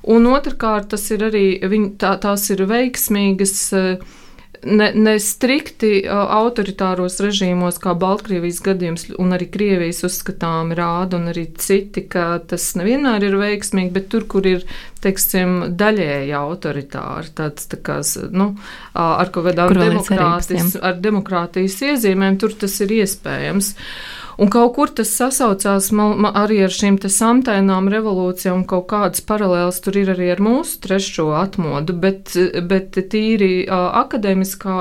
un 0.08 0.30
otrkārt 0.32 0.88
tas 0.94 1.04
ir 1.12 1.26
arī, 1.28 1.44
viņ, 1.60 1.90
tā, 2.00 2.14
tās 2.24 2.48
ir 2.54 2.64
veiksmīgas 2.70 3.56
uh, 3.76 4.18
ne, 4.64 4.90
ne 4.96 5.16
strikti 5.22 6.04
autoritāros 6.10 7.20
režīmos, 7.24 7.80
kā 7.82 7.94
Baltkrievijas 8.00 8.62
gadījums, 8.66 9.08
un 9.22 9.36
arī 9.36 9.50
Krievijas 9.52 10.04
uzskatām 10.08 10.74
rāda, 10.78 11.20
un 11.20 11.32
arī 11.34 11.48
citi, 11.60 12.06
ka 12.12 12.42
tas 12.50 12.72
nevienmēr 12.80 13.30
ir 13.30 13.40
veiksmīgi, 13.40 13.94
bet 13.96 14.10
tur, 14.14 14.28
kur 14.30 14.48
ir, 14.50 14.66
teiksim, 15.04 15.76
daļēji 15.80 16.36
autoritāri, 16.36 17.34
tāds 17.36 17.70
tā 17.72 17.80
kā, 17.84 18.00
nu, 18.36 18.52
ar 18.94 19.34
kaut 19.34 19.50
kādām 19.50 19.76
demokrātijas, 19.80 20.80
ar 20.84 21.00
demokrātijas 21.00 21.80
iezīmēm, 21.94 22.40
tur 22.42 22.58
tas 22.60 22.80
ir 22.84 22.98
iespējams. 23.02 23.76
Uh, 23.76 24.20
Un 24.40 24.48
kaut 24.48 24.72
kur 24.78 24.92
tas 24.96 25.10
sasaucās 25.12 25.90
man, 25.92 26.14
man 26.24 26.38
arī 26.40 26.62
ar 26.64 26.72
šīm 26.72 26.96
samtainām 27.12 27.90
revolūcijām, 27.92 28.62
kaut 28.70 28.86
kādas 28.92 29.24
paralēlas 29.28 29.82
tur 29.84 29.98
ir 30.00 30.14
arī 30.14 30.30
ar 30.32 30.40
mūsu 30.44 30.78
trešo 30.86 31.26
atmodu, 31.36 31.96
bet, 32.06 32.32
bet 32.70 32.96
tīri 33.12 33.66
uh, 33.66 33.90
akadēmiskā 34.00 34.78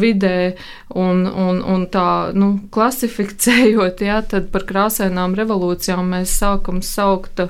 vidē 0.00 0.54
un, 0.88 1.26
un, 1.28 1.60
un 1.60 1.84
tā 1.92 2.32
nu, 2.32 2.54
klasificējot, 2.72 4.00
jā, 4.08 4.22
tad 4.30 4.48
par 4.54 4.64
krāsainām 4.70 5.36
revolūcijām 5.36 6.14
mēs 6.16 6.38
sākam 6.40 6.80
saukt 6.80 7.44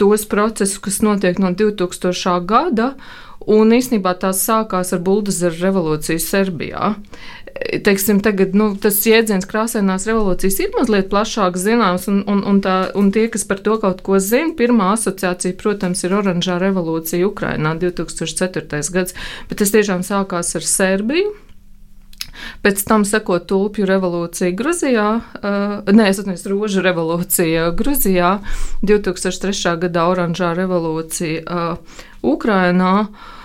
tos 0.00 0.24
procesus, 0.24 0.80
kas 0.80 1.02
notiek 1.04 1.42
no 1.42 1.52
2000. 1.52 2.38
gada. 2.48 2.94
Un 3.50 3.72
īsnībā 3.72 4.12
tās 4.20 4.42
sākās 4.44 4.92
ar 4.92 5.00
buldozeru 5.00 5.56
revolūciju 5.62 6.20
Serbijā 6.20 6.90
teiksim, 7.84 8.20
tagad, 8.24 8.54
nu, 8.56 8.70
tas 8.80 8.98
jēdziens 9.06 9.46
krāsainās 9.48 10.06
revolūcijas 10.08 10.58
ir 10.64 10.72
mazliet 10.76 11.10
plašāk 11.12 11.58
zināms, 11.60 12.06
un, 12.10 12.22
un, 12.30 12.42
un, 12.46 12.60
tā, 12.64 12.76
un 12.98 13.10
tie, 13.14 13.26
kas 13.32 13.44
par 13.48 13.60
to 13.64 13.76
kaut 13.82 14.02
ko 14.06 14.20
zina, 14.22 14.54
pirmā 14.56 14.92
asociācija, 14.96 15.58
protams, 15.60 16.04
ir 16.06 16.16
oranžā 16.16 16.58
revolūcija 16.62 17.28
Ukrainā 17.28 17.74
2004. 17.80 18.82
gads, 18.94 19.16
bet 19.50 19.62
tas 19.62 19.74
tiešām 19.76 20.04
sākās 20.06 20.56
ar 20.56 20.66
Serbiju. 20.66 21.36
Pēc 22.64 22.80
tam 22.88 23.02
sekot 23.04 23.44
tulpju 23.50 23.84
revolūcija 23.88 24.54
Gruzijā, 24.56 25.08
uh, 25.18 25.90
nē, 25.92 26.06
es 26.08 26.22
atceros, 26.22 26.46
rožu 26.48 26.84
revolūcija 26.84 27.66
Gruzijā, 27.76 28.38
2003. 28.86 29.74
gada 29.82 30.06
oranžā 30.08 30.54
revolūcija 30.56 31.44
uh, 31.44 32.00
Ukrainā. 32.24 32.94
Uh, 33.10 33.36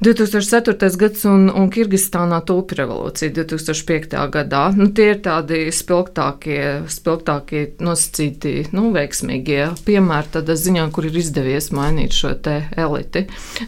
2004. 0.00 0.96
gads 0.96 1.24
un, 1.26 1.48
un 1.50 1.66
Kirgistānā 1.74 2.38
tulpi 2.46 2.76
revolūcija 2.78 3.32
2005. 3.34 4.12
gadā. 4.30 4.60
Nu, 4.78 4.86
tie 4.94 5.08
ir 5.16 5.18
tādi 5.24 5.64
spilgtākie, 5.74 6.84
spilgtākie 6.86 7.64
nosacīti, 7.82 8.68
nu, 8.78 8.92
veiksmīgie 8.94 9.64
piemēri 9.88 10.30
tādā 10.36 10.54
ziņā, 10.54 10.86
kur 10.94 11.08
ir 11.08 11.18
izdevies 11.18 11.72
mainīt 11.74 12.14
šo 12.14 12.36
te 12.46 12.60
eliti. 12.78 13.24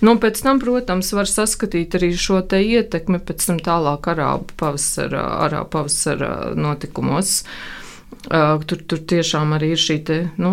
Nu, 0.07 0.15
pēc 0.23 0.39
tam, 0.47 0.63
protams, 0.63 1.11
var 1.19 1.27
saskatīt 1.27 1.99
arī 1.99 2.13
šo 2.15 2.45
te 2.47 2.63
ietekmi 2.63 3.19
pēc 3.27 3.51
tam 3.51 3.59
tālāk 3.67 4.07
arābu 4.15 4.55
pavasara, 4.63 5.27
arābu 5.49 5.75
pavasara 5.75 6.33
notikumos. 6.55 7.41
Uh, 7.43 7.80
Tur, 8.31 8.83
tur 8.85 9.01
tiešām 9.11 9.55
arī 9.57 9.71
ir 9.73 9.81
šī 9.81 9.95
te, 10.05 10.17
nu, 10.39 10.53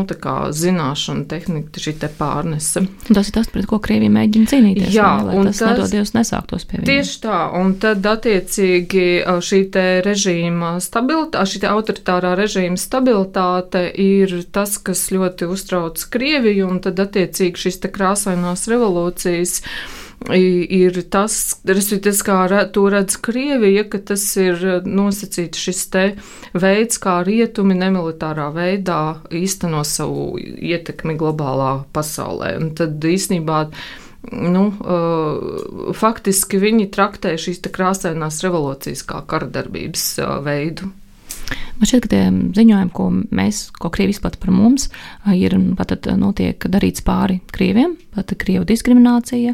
zināšana, 0.56 1.26
tehnika, 1.30 1.82
šī 1.84 1.94
pārnese. 2.16 2.86
Tas 3.10 3.28
ir 3.28 3.36
tas, 3.36 3.50
pret 3.52 3.68
ko 3.68 3.82
Krievija 3.84 4.14
mēģina 4.16 4.48
cīnīties. 4.50 4.94
Jā, 4.96 5.10
lai 5.28 5.36
un 5.36 5.50
tas, 5.50 5.60
nedodies 5.68 6.14
nesāktos 6.16 6.64
pie 6.64 6.80
viņiem. 6.80 6.88
Tieši 6.88 7.20
tā, 7.26 7.42
un 7.60 7.76
tad 7.84 8.08
attiecīgi 8.08 9.06
šī 9.50 9.62
te 9.76 9.86
režīma 10.06 10.78
stabilitāte, 10.84 11.44
šī 11.52 11.64
te 11.66 11.72
autoritārā 11.74 12.34
režīma 12.40 12.80
stabilitāte 12.80 13.84
ir 13.92 14.40
tas, 14.56 14.80
kas 14.80 15.10
ļoti 15.12 15.52
uztrauc 15.52 16.08
Krieviju, 16.16 16.72
un 16.72 16.82
tad 16.88 17.04
attiecīgi 17.04 17.68
šīs 17.68 17.82
te 17.84 17.92
krāsainās 17.94 18.68
revolūcijas 18.72 19.60
ir 20.26 20.98
tas, 21.14 21.60
tas 21.64 22.24
kā 22.26 22.40
to 22.74 22.88
redz 22.90 23.18
Krievija, 23.22 23.84
ka 23.90 24.00
tas 24.00 24.24
ir 24.38 24.82
nosacīts 24.86 25.62
šis 25.62 25.84
te 25.94 26.06
veids, 26.58 26.98
kā 26.98 27.22
rietumi 27.24 27.78
nemilitārā 27.78 28.50
veidā 28.56 29.22
īsteno 29.30 29.84
savu 29.86 30.38
ietekmi 30.40 31.16
globālā 31.18 31.86
pasaulē. 31.94 32.56
Un 32.58 32.74
tad 32.76 32.98
īstenībā 33.04 33.68
nu, 34.32 34.64
uh, 34.74 35.94
faktiski 35.96 36.60
viņi 36.60 36.90
traktē 36.92 37.38
šīs 37.40 37.62
krāsainās 37.72 38.42
revolūcijas 38.44 39.06
kā 39.08 39.22
karadarbības 39.30 40.08
uh, 40.20 40.40
veidu. 40.44 40.92
Man 41.77 41.89
šķiet, 41.89 42.03
ka 42.05 42.12
tie 42.12 42.22
ziņojumi, 42.57 42.93
ko 42.96 43.10
mēs, 43.38 43.67
ko 43.77 43.91
Krievi 43.93 44.15
izplata 44.15 44.39
par 44.41 44.53
mums, 44.55 44.89
ir 45.34 45.53
pat 45.77 45.93
notiek 46.17 46.69
darīts 46.74 47.03
pāri 47.05 47.39
Krieviem, 47.53 47.96
pat 48.15 48.34
Krievu 48.41 48.65
diskriminācija, 48.67 49.53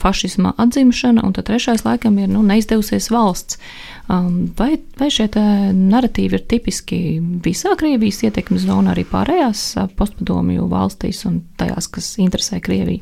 fašisma 0.00 0.54
atzimšana, 0.64 1.24
un 1.24 1.34
tad 1.36 1.50
trešais 1.50 1.84
laikam 1.84 2.16
ir 2.22 2.32
nu, 2.32 2.44
neizdevusies 2.46 3.10
valsts. 3.12 3.60
Um, 4.04 4.50
vai, 4.58 4.74
vai 5.00 5.06
šie 5.08 5.30
narratīvi 5.72 6.36
ir 6.36 6.42
tipiski 6.44 6.98
visā 7.44 7.72
Krievijas 7.80 8.18
ietekmes 8.26 8.66
zonā, 8.66 8.92
arī 8.92 9.06
pārējās 9.08 9.62
postpadomju 9.96 10.66
valstīs 10.68 11.22
un 11.24 11.38
tajās, 11.56 11.88
kas 11.88 12.10
interesē 12.20 12.60
Krieviju? 12.64 13.00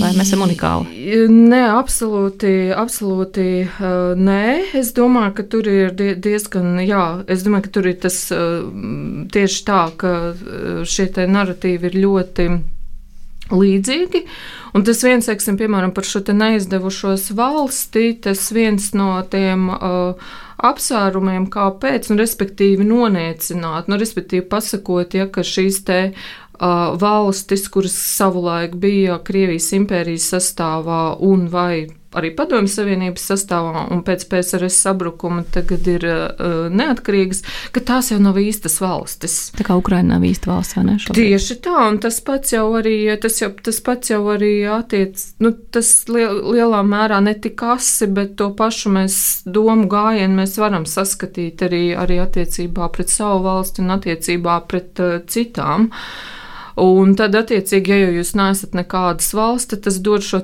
Vai 0.00 0.14
mēs 0.16 0.30
esam 0.30 0.46
unikāli? 0.46 1.04
Nē, 1.28 1.60
absolūti, 1.76 2.54
absolūti 2.72 3.44
nē. 4.16 4.40
Es 4.80 4.94
domāju, 4.96 5.34
ka 5.36 5.44
tur 5.52 5.68
ir 5.68 5.92
diezgan, 5.98 6.80
jā, 6.80 7.04
es 7.28 7.44
domāju, 7.44 7.66
ka 7.68 7.74
tur 7.78 7.86
ir 7.90 8.00
tas 8.02 8.18
uh, 8.34 8.66
tieši 9.30 9.62
tā, 9.68 9.84
ka 10.00 10.16
šie 10.88 11.08
narratīvi 11.30 11.92
ir 11.92 12.02
ļoti 12.02 12.48
līdzīgi. 13.48 14.24
Un 14.76 14.84
tas 14.84 15.00
viens, 15.06 15.28
teiksim, 15.28 15.56
piemēram, 15.60 15.94
par 15.96 16.04
šo 16.04 16.20
neizdevušos 16.26 17.30
valsti, 17.38 18.10
tas 18.26 18.50
viens 18.52 18.90
no 18.98 19.14
tiem 19.30 19.70
uh, 19.72 20.34
apsvērumiem, 20.58 21.46
kāpēc, 21.52 22.10
nu, 22.10 22.18
respektīvi, 22.20 22.84
noniecināt, 22.86 23.88
nu, 23.88 23.98
respektīvi, 24.00 24.44
pasakot, 24.50 25.14
ja, 25.14 25.28
ka 25.30 25.46
šīs 25.46 25.82
te 25.88 26.02
valstis, 26.58 27.68
kuras 27.70 27.94
savulaik 27.94 28.74
bija 28.82 29.20
Krievijas 29.22 29.70
impērijas 29.76 30.26
sastāvā 30.34 31.02
un 31.22 31.46
vai 31.52 31.86
arī 32.16 32.30
Padomju 32.36 32.70
Savienības 32.72 33.24
sastāvā 33.30 33.84
un 33.92 34.00
pēc 34.06 34.24
PSRS 34.30 34.78
sabrukuma 34.86 35.42
tagad 35.52 35.88
ir 35.90 36.06
uh, 36.08 36.68
neatkarīgas, 36.72 37.42
ka 37.74 37.82
tās 37.84 38.10
jau 38.12 38.18
nav 38.22 38.38
īstas 38.40 38.78
valstis. 38.80 39.36
Tā 39.58 39.66
kā 39.66 39.76
Ukraina 39.78 40.16
nav 40.16 40.24
īsta 40.28 40.50
valsts, 40.50 40.78
vai 40.78 40.86
ne? 40.88 40.96
Šobrīd? 41.02 41.20
Tieši 41.20 41.58
tā, 41.66 41.76
un 41.90 42.00
tas 42.02 42.20
pats 42.24 42.54
jau 42.54 42.64
arī, 42.78 42.96
tas 43.20 43.36
jau, 43.42 43.50
tas 43.68 43.82
pats 43.84 44.14
jau 44.14 44.22
arī 44.32 44.52
attiec, 44.72 45.20
nu, 45.44 45.52
tas 45.74 45.92
liel, 46.08 46.40
lielā 46.56 46.80
mērā 46.86 47.20
ne 47.24 47.36
tik 47.36 47.62
asi, 47.76 48.08
bet 48.08 48.38
to 48.40 48.50
pašu 48.56 48.94
mēs 48.96 49.20
domu 49.44 49.88
gājienu 49.90 50.40
mēs 50.40 50.56
varam 50.60 50.88
saskatīt 50.88 51.66
arī, 51.68 51.84
arī 51.98 52.22
attiecībā 52.24 52.88
pret 52.94 53.12
savu 53.12 53.44
valsti 53.44 53.84
un 53.84 53.96
attiecībā 53.98 54.58
pret 54.70 55.04
uh, 55.04 55.20
citām. 55.28 55.90
Uh, 55.92 56.37
Un 56.78 57.14
tad, 57.18 57.34
attiecīgi, 57.34 57.90
ja 57.90 58.10
jūs 58.14 58.34
neesat 58.38 58.76
nekādas 58.78 59.32
valsts, 59.34 59.72
tad 59.72 59.82
tas 59.86 59.98
dod 60.04 60.22
šo 60.22 60.40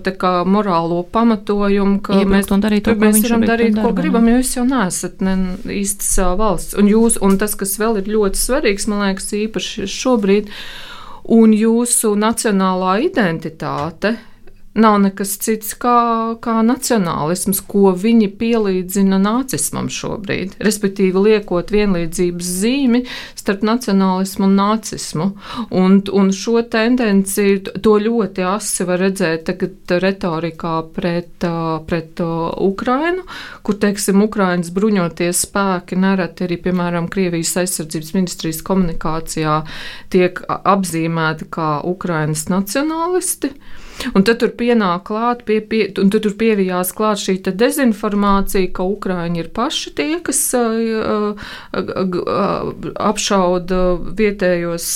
morālo 0.50 1.02
pamatojumu, 1.14 2.00
ka 2.02 2.18
ja 2.18 2.26
mēs, 2.26 2.48
darīt 2.50 2.88
to, 2.88 2.96
mēs 2.98 3.20
varam 3.22 3.46
darīt, 3.46 3.78
ko 3.78 3.92
gribam, 3.94 4.26
jo 4.28 4.40
jūs 4.40 4.56
jau 4.56 4.64
neesat 4.66 5.22
ne 5.22 5.36
īstas 5.70 6.12
valsts. 6.40 6.74
Un, 6.80 6.90
jūs, 6.90 7.20
un 7.22 7.38
tas, 7.38 7.54
kas 7.58 7.76
vēl 7.78 8.02
ir 8.02 8.10
ļoti 8.16 8.40
svarīgs, 8.40 8.88
man 8.90 9.06
liekas, 9.06 9.30
īpaši 9.38 9.88
šobrīd, 9.90 10.50
un 11.34 11.54
jūsu 11.54 12.14
nacionālā 12.18 12.98
identitāte 13.06 14.16
nav 14.74 14.98
nekas 15.02 15.36
cits 15.38 15.74
kā, 15.78 16.34
kā 16.42 16.56
nacionālisms, 16.66 17.60
ko 17.70 17.92
viņi 17.98 18.28
pielīdzina 18.40 19.20
nacismam 19.22 19.86
šobrīd. 19.92 20.56
Respektīvi, 20.64 21.22
liekot 21.28 21.70
vienlīdzības 21.74 22.50
zīmi 22.62 23.04
starp 23.38 23.62
nacionālismu 23.66 24.48
un 24.48 24.56
nacismu. 24.58 25.28
Un, 25.70 26.00
un 26.10 26.32
šo 26.34 26.64
tendenci 26.70 27.60
to 27.84 27.94
ļoti 28.02 28.46
asi 28.50 28.86
var 28.88 29.02
redzēt 29.04 29.46
tagad 29.50 29.94
retorikā 30.02 30.74
pret, 30.96 31.46
pret 31.86 32.24
Ukrainu, 32.24 33.22
kur, 33.62 33.78
teiksim, 33.78 34.24
Ukrainas 34.26 34.72
bruņoties 34.74 35.44
spēki 35.46 36.00
nereti 36.02 36.48
arī, 36.48 36.58
piemēram, 36.66 37.08
Krievijas 37.12 37.54
aizsardzības 37.62 38.14
ministrijas 38.16 38.62
komunikācijā 38.66 39.60
tiek 40.10 40.42
apzīmēti 40.48 41.50
kā 41.54 41.70
Ukrainas 41.86 42.48
nacionālisti. 42.50 43.54
Un 44.14 44.24
tad 44.26 44.40
tur 44.42 44.52
pienāk 44.58 45.06
klāt, 45.08 45.44
pie, 45.48 45.60
pie, 45.64 45.86
un 46.00 46.10
tad 46.12 46.24
tur 46.26 46.34
pievijās 46.38 46.92
klāt 46.96 47.22
šī 47.22 47.38
dezinformācija, 47.44 48.72
ka 48.74 48.86
Ukraiņi 48.88 49.40
ir 49.42 49.50
paši 49.54 49.92
tie, 49.96 50.08
kas 50.24 50.40
uh, 50.58 51.48
apšauda 53.10 53.80
vietējos 54.18 54.88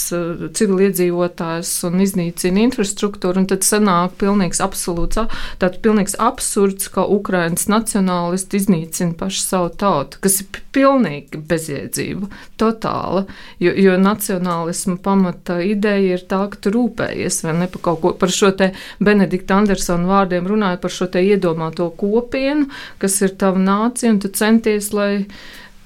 civiliedzīvotājus 0.59 1.73
un 1.89 2.05
iznīcina 2.05 2.65
infrastruktūru, 2.67 3.43
un 3.43 3.49
tad 3.51 3.67
sanāk 3.67 4.19
pilnīgs 4.21 4.63
absolūts, 4.65 5.23
tāds 5.63 5.83
pilnīgs 5.85 6.19
absurds, 6.23 6.91
ka 6.93 7.07
Ukraiņas 7.19 7.69
nacionālisti 7.71 8.61
iznīcina 8.61 9.17
paši 9.19 9.45
savu 9.45 9.73
tautu, 9.81 10.21
kas 10.25 10.41
ir 10.43 10.63
pilnīgi 10.75 11.41
bezjēdzība, 11.49 12.29
totāla, 12.61 13.25
jo, 13.63 13.73
jo 13.73 13.97
nacionālisma 14.01 14.99
pamata 15.03 15.59
ideja 15.65 16.19
ir 16.19 16.25
tā, 16.31 16.45
ka 16.53 16.61
tu 16.63 16.73
rūpējies 16.75 17.43
vai 17.47 17.57
ne 17.63 17.71
par 17.73 17.85
kaut 17.89 18.03
ko, 18.03 18.13
par 18.19 18.33
šo 18.35 18.53
te 18.59 18.73
Benedikta 19.03 19.59
Andersona 19.61 20.09
vārdiem 20.09 20.49
runāja 20.49 20.81
par 20.83 20.95
šo 20.95 21.09
te 21.13 21.23
iedomāto 21.25 21.89
kopienu, 22.01 22.69
kas 23.03 23.21
ir 23.25 23.37
tava 23.41 23.61
nācija, 23.63 24.13
un 24.15 24.21
tu 24.23 24.33
centies, 24.33 24.93
lai 24.97 25.27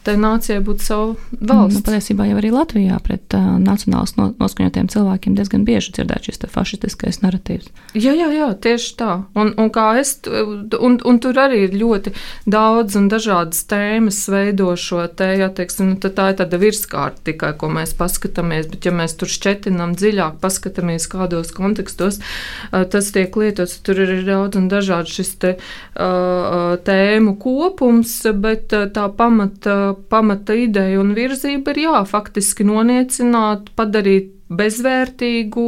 tai 0.07 0.17
nācijai 0.19 0.61
būtu 0.65 0.85
savu 0.85 1.13
valsts. 1.39 1.79
Nu, 1.79 1.83
patiesībā 1.87 2.27
jau 2.27 2.39
arī 2.41 2.51
Latvijā 2.53 2.99
pret 3.05 3.37
uh, 3.39 3.55
nacionālas 3.63 4.17
no, 4.19 4.31
noskaņotiem 4.41 4.89
cilvēkiem 4.93 5.37
diezgan 5.39 5.67
bieži 5.67 5.95
dzirdēt 5.97 6.27
šis 6.27 6.43
fašistiskais 6.51 7.21
narratīvs. 7.23 7.71
Jā, 7.95 8.15
jā, 8.19 8.29
jā 8.35 8.49
tieši 8.65 8.97
tā. 8.99 9.13
Un, 9.39 9.53
un, 9.61 9.71
es, 10.01 10.15
un, 10.27 10.99
un 10.99 11.21
tur 11.23 11.39
arī 11.39 11.63
ir 11.69 11.77
ļoti 11.79 12.15
daudz 12.51 12.99
un 12.99 13.07
dažādas 13.13 13.63
tēmas 13.71 14.21
veido 14.33 14.73
šo 14.77 15.05
te, 15.07 15.31
jā, 15.39 15.51
teiksim, 15.55 15.95
nu, 15.95 16.01
tā 16.03 16.33
ir 16.33 16.39
tāda 16.41 16.61
virskārta 16.63 17.23
tikai, 17.31 17.53
ko 17.61 17.71
mēs 17.73 17.95
paskatāmies, 17.99 18.69
bet 18.73 18.89
ja 18.89 18.95
mēs 18.97 19.15
tur 19.21 19.31
šķetinām 19.31 19.95
dziļāk, 19.99 20.41
paskatāmies 20.43 21.07
kādos 21.13 21.55
kontekstos, 21.55 22.19
uh, 22.19 22.83
tas 22.91 23.13
tiek 23.15 23.39
lietots, 23.39 23.79
tur 23.87 24.03
ir 24.03 24.15
daudz 24.27 24.59
un 24.59 24.69
dažādi 24.73 25.15
šis 25.21 25.35
te 25.43 25.55
uh, 25.57 26.75
tēmu 26.83 27.37
kopums, 27.43 28.19
bet 28.43 28.75
uh, 28.75 28.89
tā 28.93 29.07
pamata 29.15 29.92
pamata 30.13 30.57
ideja 30.59 31.01
un 31.01 31.13
virzība 31.17 31.75
ir 31.75 31.83
jā, 31.87 31.97
faktiski 32.09 32.67
noniecināt, 32.69 33.73
padarīt 33.79 34.31
bezvērtīgu 34.53 35.67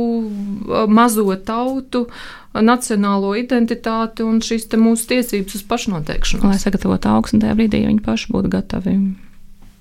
mazo 0.93 1.27
tautu, 1.47 2.07
nacionālo 2.55 3.35
identitāti 3.39 4.25
un 4.27 4.41
šīs 4.45 4.69
mūsu 4.79 5.11
tiesības 5.11 5.59
uz 5.59 5.63
pašnoteikšanos. 5.71 6.47
Lai 6.47 6.61
sagatavotu 6.63 7.11
augstu, 7.11 7.41
tajā 7.43 7.57
brīdī 7.59 7.85
viņi 7.89 8.03
paši 8.05 8.35
būtu 8.35 8.53
gatavi 8.53 8.99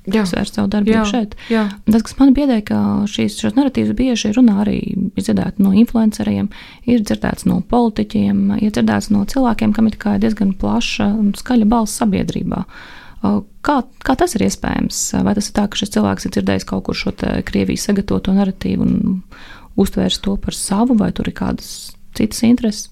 uzsvērt 0.04 0.58
savu 0.58 0.68
darbību 0.68 0.98
jā, 0.98 1.04
šeit. 1.08 1.36
Jā. 1.54 1.68
Tas, 1.86 2.04
kas 2.04 2.18
man 2.20 2.34
biedē, 2.36 2.58
ka 2.68 2.80
šīs 3.08 3.38
narratīvas 3.56 3.96
bieži 3.96 4.34
runā 4.36 4.58
arī 4.66 4.80
dzirdēt 5.16 5.62
no 5.64 5.72
influenceriem, 5.80 6.50
ir 6.90 7.06
dzirdēts 7.06 7.48
no 7.48 7.62
politiķiem, 7.70 8.42
ir 8.60 8.74
dzirdēts 8.74 9.14
no 9.14 9.24
cilvēkiem, 9.30 9.76
kam 9.78 9.88
ir 9.88 10.00
diezgan 10.26 10.52
plaša 10.60 11.08
un 11.14 11.32
skaļa 11.40 11.70
balss 11.72 12.02
sabiedrībā. 12.02 12.66
Uh, 12.66 13.03
Kā, 13.64 13.78
kā 14.04 14.16
tas 14.20 14.36
ir 14.36 14.44
iespējams? 14.50 15.00
Vai 15.24 15.34
tas 15.38 15.48
ir 15.48 15.56
tā, 15.56 15.68
ka 15.72 15.80
šis 15.80 15.94
cilvēks 15.96 16.28
ir 16.28 16.36
dzirdējis 16.36 16.68
kaut 16.68 16.84
kur 16.90 16.98
šo 17.00 17.14
Krievijas 17.48 17.88
sagatavoto 17.88 18.36
narratīvu 18.36 18.84
un 18.84 19.22
uztvērs 19.80 20.20
to 20.26 20.36
par 20.38 20.58
savu, 20.58 20.98
vai 21.00 21.14
tur 21.16 21.32
ir 21.32 21.38
kādas 21.38 21.70
citas 22.18 22.44
intereses? 22.44 22.90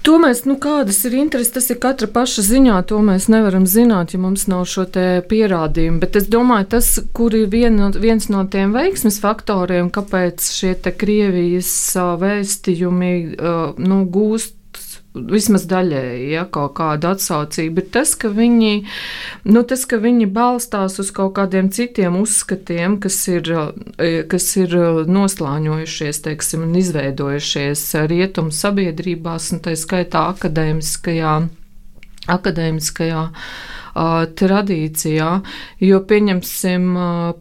To 0.00 0.16
mēs, 0.16 0.46
nu, 0.48 0.54
kādas 0.56 1.02
ir 1.04 1.14
intereses, 1.20 1.52
tas 1.52 1.66
ir 1.68 1.76
katra 1.80 2.08
paša 2.08 2.42
ziņā. 2.46 2.78
To 2.88 3.02
mēs 3.04 3.26
nevaram 3.28 3.66
zināt, 3.68 4.14
ja 4.14 4.20
mums 4.22 4.46
nav 4.48 4.64
šo 4.68 4.86
pierādījumu. 5.28 6.00
Bet 6.00 6.16
es 6.16 6.28
domāju, 6.32 6.70
tas, 6.74 6.88
kur 7.16 7.36
ir 7.36 7.50
viena, 7.52 7.90
viens 7.92 8.30
no 8.32 8.46
tiem 8.48 8.72
veiksmes 8.72 9.20
faktoriem, 9.20 9.90
kāpēc 9.92 10.48
šie 10.56 10.72
Krievijas 10.96 11.74
vēstījumi 12.22 13.12
nu, 13.76 14.00
gūst 14.08 14.56
vismaz 15.14 15.64
daļēji 15.70 16.28
ja, 16.34 16.44
kaut 16.52 16.76
kāda 16.78 17.14
atsaucība, 17.16 17.82
ir 17.82 17.88
tas, 17.94 18.12
ka 18.18 18.30
viņi, 18.34 18.84
nu, 19.50 19.62
tas, 19.66 19.82
ka 19.90 19.98
viņi 20.02 20.28
balstās 20.30 21.00
uz 21.02 21.10
kaut 21.14 21.34
kādiem 21.38 21.70
citiem 21.74 22.18
uzskatiem, 22.20 23.00
kas 23.02 23.18
ir, 23.32 23.50
e, 23.98 24.10
kas 24.30 24.46
ir 24.60 24.76
noslāņojušies, 25.10 26.22
teiksim, 26.28 26.68
un 26.68 26.78
izveidojušies 26.78 27.84
rietumu 28.10 28.54
sabiedrībās, 28.54 29.50
un 29.54 29.64
tā 29.66 29.74
skaitā 29.78 30.28
akadēmiskajā, 30.36 31.36
akadēmiskajā 32.30 33.26
tradīcijā, 34.38 35.30
jo 35.82 35.98
pieņemsim, 36.06 36.84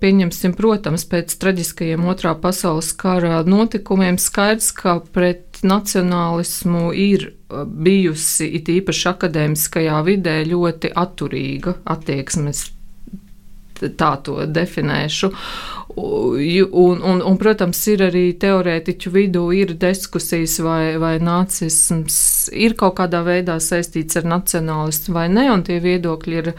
pieņemsim, 0.01 0.55
protams, 0.57 1.05
pēc 1.05 1.35
traģiskajiem 1.41 2.07
otrā 2.09 2.33
pasaules 2.41 2.91
kara 2.97 3.43
notikumiem 3.45 4.17
skaidrs, 4.17 4.71
ka 4.73 4.99
pret 5.13 5.48
nacionālismu 5.67 6.89
ir 6.95 7.31
bijusi 7.65 8.49
it 8.59 8.69
īpaši 8.69 9.07
akadēmiskajā 9.13 10.01
vidē 10.07 10.39
ļoti 10.47 10.93
atturīga 10.95 11.79
attieksmes. 11.89 12.67
Tā 13.79 14.11
to 14.23 14.43
definēšu. 14.43 15.29
Un, 15.99 16.99
un, 17.01 17.21
un, 17.25 17.37
protams, 17.39 17.79
ir 17.91 18.03
arī 18.05 18.25
teorētiķu 18.39 19.11
vidū 19.11 19.45
ir 19.55 19.73
diskusijas, 19.79 20.59
vai, 20.63 20.97
vai 21.01 21.15
nacisms 21.23 22.19
ir 22.53 22.75
kaut 22.79 22.97
kādā 22.99 23.23
veidā 23.25 23.57
saistīts 23.63 24.19
ar 24.19 24.27
nacionālistu 24.29 25.15
vai 25.15 25.27
ne, 25.31 25.47
un 25.51 25.63
tie 25.65 25.79
viedokļi 25.83 26.41
ir 26.43 26.51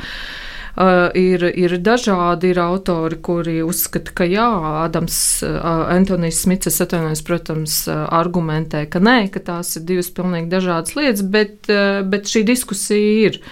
ir, 1.18 1.44
ir 1.48 1.76
dažādi 1.82 2.52
ir 2.52 2.60
autori, 2.62 3.18
kuri 3.22 3.60
uzskata, 3.66 4.14
ka 4.14 4.28
jā, 4.28 4.46
Ādams, 4.84 5.16
uh, 5.46 5.88
Antonijs 5.90 6.42
Smits, 6.44 6.80
atvainojos, 6.84 7.24
protams, 7.26 7.80
uh, 7.88 8.06
argumentē, 8.20 8.86
ka 8.90 9.02
nē, 9.02 9.30
ka 9.34 9.42
tās 9.50 9.76
ir 9.76 9.86
divas 9.88 10.12
pilnīgi 10.14 10.50
dažādas 10.52 10.96
lietas, 10.98 11.26
bet, 11.26 11.70
bet 12.10 12.30
šī 12.30 12.46
diskusija 12.52 13.28
ir. 13.30 13.42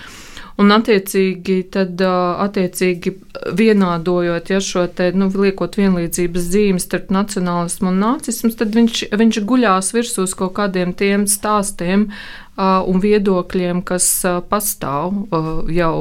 Un, 0.59 0.73
attiecīgi, 0.75 1.61
tad, 1.71 2.01
attiecīgi 2.03 3.13
vienādojot 3.55 4.49
ja, 4.51 4.59
šo 4.59 4.89
te, 4.91 5.13
nu, 5.15 5.29
liekot 5.31 5.79
vienlīdzības 5.79 6.49
zīmi 6.51 6.83
starp 6.83 7.13
nacionālismu 7.15 7.93
un 7.93 8.01
nacismu, 8.03 8.51
tad 8.59 8.75
viņš, 8.75 9.05
viņš 9.21 9.39
guļās 9.47 9.93
virsū 9.95 10.27
uz 10.27 10.35
kaut 10.39 10.57
kādiem 10.59 10.97
tiem 10.99 11.29
stāstiem, 11.31 12.09
un 12.59 12.99
viedokļiem, 13.03 13.83
kas 13.87 14.09
pastāv 14.51 15.15
jau 15.71 15.93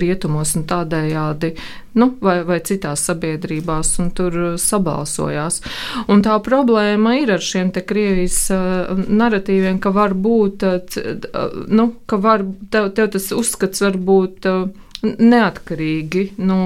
rietumos 0.00 0.56
un 0.58 0.66
tādējādi, 0.70 1.52
nu, 2.00 2.10
vai, 2.24 2.40
vai 2.46 2.58
citās 2.66 3.04
sabiedrībās, 3.06 3.92
un 4.02 4.10
tur 4.16 4.38
sabalsojās. 4.58 5.60
Un 6.10 6.24
tā 6.26 6.36
problēma 6.42 7.14
ir 7.20 7.34
ar 7.36 7.44
šiem 7.44 7.70
te 7.74 7.84
Krievijas 7.86 8.48
narratīviem, 9.06 9.78
ka 9.82 9.94
var 9.94 10.16
būt, 10.18 10.66
nu, 11.70 11.90
ka 12.10 12.20
var, 12.22 12.46
tev, 12.74 12.90
tev 12.98 13.12
tas 13.14 13.30
uzskats 13.36 13.86
var 13.86 13.98
būt 14.10 14.50
neatkarīgi 15.00 16.32
no 16.42 16.62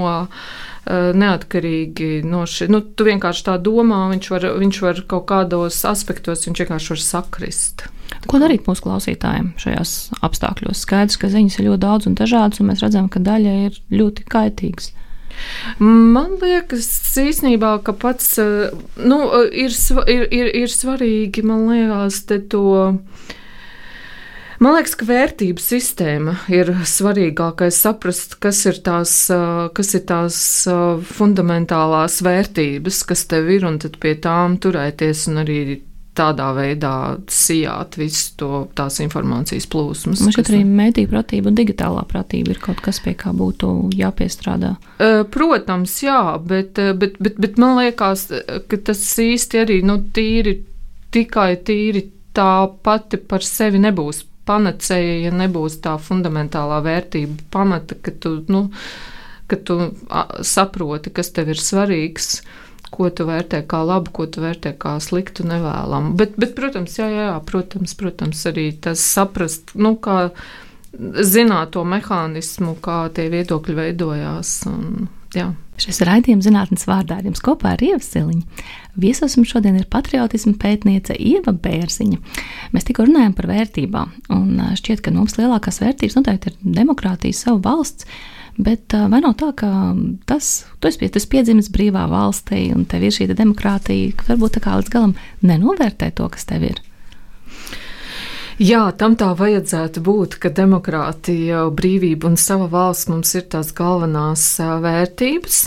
neatkarīgi 0.84 2.22
no 2.28 2.42
šī. 2.48 2.68
Nu, 2.68 2.82
tu 2.84 3.06
vienkārši 3.06 3.46
tā 3.46 3.56
domā, 3.62 4.02
viņš 4.10 4.30
var, 4.34 4.48
viņš 4.60 4.80
var 4.84 5.00
kaut 5.08 5.28
kādos 5.30 5.80
aspektos, 5.88 6.44
viņš 6.44 6.64
vienkārši 6.64 6.92
var 6.92 7.04
sakrist. 7.04 7.86
Ko 8.30 8.40
darīt 8.42 8.68
mūsu 8.68 8.86
klausītājiem 8.86 9.52
šajos 9.60 9.94
apstākļos? 10.24 10.82
Skaidrs, 10.86 11.18
ka 11.20 11.30
ziņas 11.32 11.58
ir 11.58 11.68
ļoti 11.68 11.82
daudz 11.84 12.08
un 12.10 12.18
dažādas, 12.18 12.60
un 12.62 12.70
mēs 12.70 12.84
redzam, 12.84 13.08
ka 13.12 13.22
daļa 13.24 13.54
ir 13.68 13.80
ļoti 13.94 14.26
kaitīgas. 14.32 14.92
Man 15.82 16.36
liekas, 16.42 16.86
īstenībā, 17.18 17.76
ka 17.86 17.94
pats 17.98 18.36
nu, 18.38 19.20
ir, 19.50 19.72
ir, 20.06 20.26
ir, 20.30 20.50
ir 20.62 20.70
svarīgi, 20.70 21.42
man 21.46 21.66
liekas, 21.70 22.22
to. 22.52 22.66
Man 24.62 24.76
liekas, 24.76 24.94
ka 24.96 25.06
vērtību 25.08 25.60
sistēma 25.60 26.36
ir 26.54 26.70
svarīgākais 26.88 27.80
saprast, 27.84 28.38
kas 28.40 28.62
ir 28.70 28.78
tās, 28.86 29.16
kas 29.74 29.90
ir 29.98 30.04
tās 30.08 30.36
fundamentālās 31.10 32.20
vērtības, 32.24 33.02
kas 33.10 33.26
tev 33.28 33.50
ir, 33.52 33.66
un 33.68 33.80
pie 33.82 34.14
tām 34.22 34.56
turēties 34.62 35.26
un 35.32 35.42
arī 35.42 35.58
tādā 36.14 36.50
veidā 36.54 36.94
sijāt 37.30 37.98
visu 37.98 38.34
to 38.38 38.50
tās 38.78 39.00
informācijas 39.02 39.66
plūsmas. 39.70 40.22
Man 40.22 40.34
šķiet, 40.34 40.50
arī 40.52 40.60
mēdīņu 40.68 41.10
pratība 41.10 41.50
un 41.50 41.58
digitālā 41.58 42.04
pratība 42.10 42.54
ir 42.54 42.60
kaut 42.62 42.82
kas, 42.84 43.00
pie 43.04 43.16
kā 43.18 43.34
būtu 43.36 43.72
jāpiestrādā. 43.98 44.74
Protams, 45.34 45.96
jā, 46.06 46.20
bet, 46.42 46.78
bet, 47.00 47.18
bet, 47.18 47.40
bet 47.42 47.58
man 47.60 47.78
liekas, 47.80 48.28
ka 48.70 48.80
tas 48.90 49.02
īsti 49.24 49.64
arī 49.64 49.80
nu, 49.86 49.98
tīri, 50.14 50.60
tikai 51.14 51.50
tīri 51.66 52.06
tā 52.34 52.52
pati 52.86 53.18
par 53.18 53.46
sevi 53.46 53.82
nebūs 53.82 54.24
panacēja, 54.46 55.20
ja 55.24 55.34
nebūs 55.34 55.80
tā 55.82 55.96
fundamentālā 56.02 56.82
vērtība 56.84 57.48
pamata, 57.54 57.96
ka 57.96 58.12
tu, 58.20 58.36
nu, 58.52 58.66
ka 59.50 59.56
tu 59.56 59.78
saproti, 60.44 61.14
kas 61.14 61.32
tev 61.34 61.54
ir 61.54 61.62
svarīgs. 61.62 62.36
Uh, 62.44 62.60
ko 62.94 63.10
tu 63.10 63.26
vērtē 63.28 63.64
kā 63.70 63.80
labu, 63.86 64.12
ko 64.14 64.26
tu 64.30 64.44
vērtē 64.44 64.74
kā 64.80 64.96
sliktu, 65.02 65.46
nevēlamu. 65.50 66.14
Bet, 66.18 66.36
bet 66.40 66.54
protams, 66.58 66.94
jā, 67.00 67.08
jā, 67.10 67.32
protams, 67.48 67.96
protams, 67.98 68.44
arī 68.50 68.68
tas 68.86 69.02
saprast, 69.02 69.74
nu, 69.74 69.96
kā 69.98 70.28
zināt 71.26 71.74
to 71.74 71.82
mehānismu, 71.88 72.76
kā 72.84 73.04
tie 73.14 73.26
viedokļi 73.32 73.76
veidojās. 73.80 74.56
Un, 74.70 75.08
jā. 75.34 75.50
Šis 75.80 76.04
raidījums 76.06 76.46
zinātnes 76.46 76.86
vārdā 76.86 77.16
ar 77.18 77.26
jums 77.26 77.42
kopā 77.42 77.72
ar 77.74 77.80
Ievu 77.82 77.98
Siliņu. 78.04 78.44
Viesos 79.02 79.34
mums 79.34 79.50
šodien 79.50 79.74
ir 79.80 79.88
patriotisma 79.90 80.54
pētniece 80.62 81.16
Ieva 81.18 81.50
Bērziņa. 81.50 82.20
Mēs 82.70 82.86
tikko 82.86 83.08
runājam 83.08 83.34
par 83.34 83.50
vērtībām, 83.50 84.12
un 84.36 84.62
šķiet, 84.78 85.02
ka 85.02 85.10
mums 85.16 85.34
lielākās 85.40 85.82
vērtības 85.82 86.14
noteikti 86.20 86.52
ir 86.52 86.76
demokrātija, 86.78 87.34
savu 87.34 87.58
valsts, 87.66 88.06
Bet 88.54 88.94
vai 88.94 89.18
nav 89.18 89.34
tā, 89.40 89.50
ka 89.58 89.68
tas, 90.30 90.64
tu 90.78 90.88
esi, 90.88 91.08
esi 91.08 91.30
piedzimis 91.30 91.72
brīvā 91.74 92.04
valstī 92.10 92.68
un 92.74 92.84
tev 92.86 93.02
ir 93.02 93.14
šī 93.14 93.26
demokrātija, 93.34 94.12
ka 94.18 94.28
varbūt 94.30 94.58
tā 94.58 94.62
kā 94.62 94.76
līdz 94.78 94.92
galam 94.94 95.14
nenovērtē 95.42 96.12
to, 96.14 96.28
kas 96.30 96.46
tev 96.46 96.68
ir? 96.70 96.82
Jā, 98.62 98.84
tam 98.94 99.16
tā 99.18 99.32
vajadzētu 99.34 99.98
būt, 100.06 100.36
ka 100.38 100.52
demokrātija, 100.54 101.64
brīvība 101.74 102.30
un 102.30 102.36
sava 102.38 102.68
valsts 102.70 103.10
mums 103.10 103.34
ir 103.34 103.48
tās 103.50 103.72
galvenās 103.74 104.44
vērtības. 104.60 105.64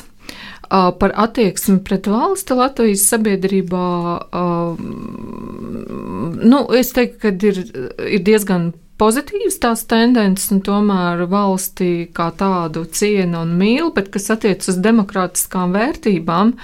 Par 0.68 1.14
attieksmi 1.24 1.82
pret 1.84 2.08
valsti 2.12 2.56
Latvijas 2.56 3.04
sabiedrībā, 3.12 3.84
nu, 6.48 6.64
es 6.80 6.96
teiktu, 6.96 7.20
ka 7.24 7.36
ir, 7.52 7.62
ir 8.08 8.24
diezgan 8.24 8.72
pozitīvas 8.98 9.60
tās 9.62 9.84
tendences, 9.90 10.50
un 10.54 10.62
tomēr 10.66 11.26
valstī 11.30 12.08
kā 12.16 12.30
tādu 12.38 12.86
ciena 12.90 13.44
un 13.46 13.54
mīl, 13.60 13.92
bet 13.96 14.10
kas 14.14 14.30
attiecas 14.34 14.74
uz 14.74 14.80
demokrātiskām 14.84 15.76
vērtībām, 15.76 16.56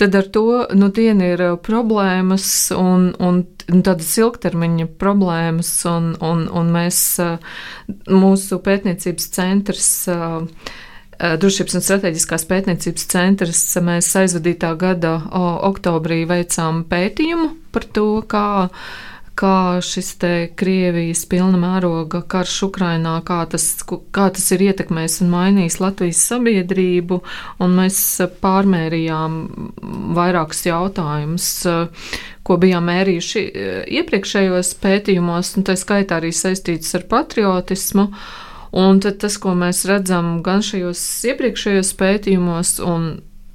tad 0.00 0.18
ar 0.18 0.30
to 0.34 0.46
nu, 0.78 0.90
diena 0.94 1.32
ir 1.34 1.44
problēmas 1.66 2.48
un, 2.76 3.12
un, 3.22 3.44
un 3.70 3.84
tādas 3.86 4.10
ilgtermiņa 4.18 4.88
problēmas, 5.00 5.70
un, 5.90 6.10
un, 6.24 6.48
un 6.50 6.74
mēs, 6.74 7.04
mūsu 8.10 8.60
pētniecības 8.66 9.30
centrs, 9.38 9.94
Drošības 11.16 11.78
un 11.78 11.80
strateģiskās 11.80 12.42
pētniecības 12.44 13.06
centrs 13.08 13.60
mēs 13.80 14.10
aizvadītā 14.20 14.74
gada 14.76 15.14
oktobrī 15.64 16.26
veicām 16.28 16.82
pētījumu 16.90 17.54
par 17.72 17.86
to, 17.96 18.04
kā 18.28 18.44
kā 19.36 19.78
šis 19.84 20.14
Krievijas 20.56 21.24
pilna 21.28 21.58
mēroga 21.60 22.22
karš 22.28 22.56
Ukrainā, 22.70 23.18
kā 23.26 23.42
tas, 23.52 23.66
kā 23.84 24.28
tas 24.32 24.46
ir 24.56 24.64
ietekmējis 24.70 25.20
un 25.24 25.32
mainījis 25.34 25.78
Latvijas 25.82 26.22
sabiedrību, 26.30 27.20
un 27.60 27.76
mēs 27.76 28.00
pārmērījām 28.42 29.38
vairākus 30.16 30.64
jautājumus, 30.68 31.50
ko 32.46 32.58
bijām 32.62 32.88
mērījuši 32.88 33.44
iepriekšējos 34.00 34.74
pētījumos, 34.82 35.54
un 35.58 35.68
tā 35.68 35.76
skaitā 35.78 36.20
arī 36.20 36.32
saistīts 36.34 36.94
ar 36.96 37.08
patriotismu. 37.10 38.10
Un 38.76 38.98
tas, 39.00 39.38
ko 39.40 39.54
mēs 39.56 39.86
redzam 39.88 40.40
gan 40.44 40.64
šajos 40.64 41.00
iepriekšējos 41.30 41.92
pētījumos, 41.96 42.76
un 42.84 43.06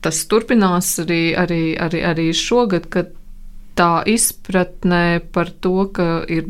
tas 0.02 0.24
turpinās 0.26 0.96
arī, 1.04 1.24
arī, 1.38 1.64
arī, 1.78 2.02
arī 2.10 2.30
šogad, 2.34 2.88
kad 2.90 3.12
tā 3.78 4.04
izpratnē 4.10 5.22
par 5.34 5.52
to, 5.64 5.88
ka 5.96 6.08
ir 6.32 6.48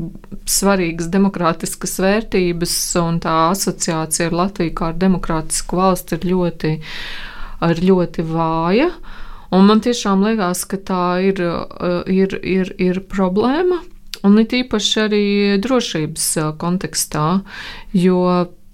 svarīgas 0.50 1.10
demokrātiskas 1.14 2.00
vērtības 2.02 2.76
un 3.02 3.20
tā 3.24 3.36
asociācija 3.52 4.30
ar 4.32 4.38
Latviju 4.44 4.76
kā 4.78 4.92
ar 4.92 5.00
demokrātisku 5.02 5.80
valsti 5.80 6.18
ir 6.18 6.28
ļoti, 6.34 6.74
ir 7.70 7.84
ļoti 7.92 8.28
vāja. 8.32 8.90
Un 9.52 9.68
man 9.68 9.84
tiešām 9.84 10.24
liekas, 10.24 10.64
ka 10.66 10.80
tā 10.80 11.06
ir, 11.28 11.42
ir, 12.08 12.38
ir, 12.40 12.72
ir 12.80 13.02
problēma. 13.12 13.82
Un 14.28 14.38
it 14.38 14.54
īpaši 14.54 15.00
arī 15.02 15.26
drošības 15.62 16.26
kontekstā, 16.62 17.42
jo 17.98 18.22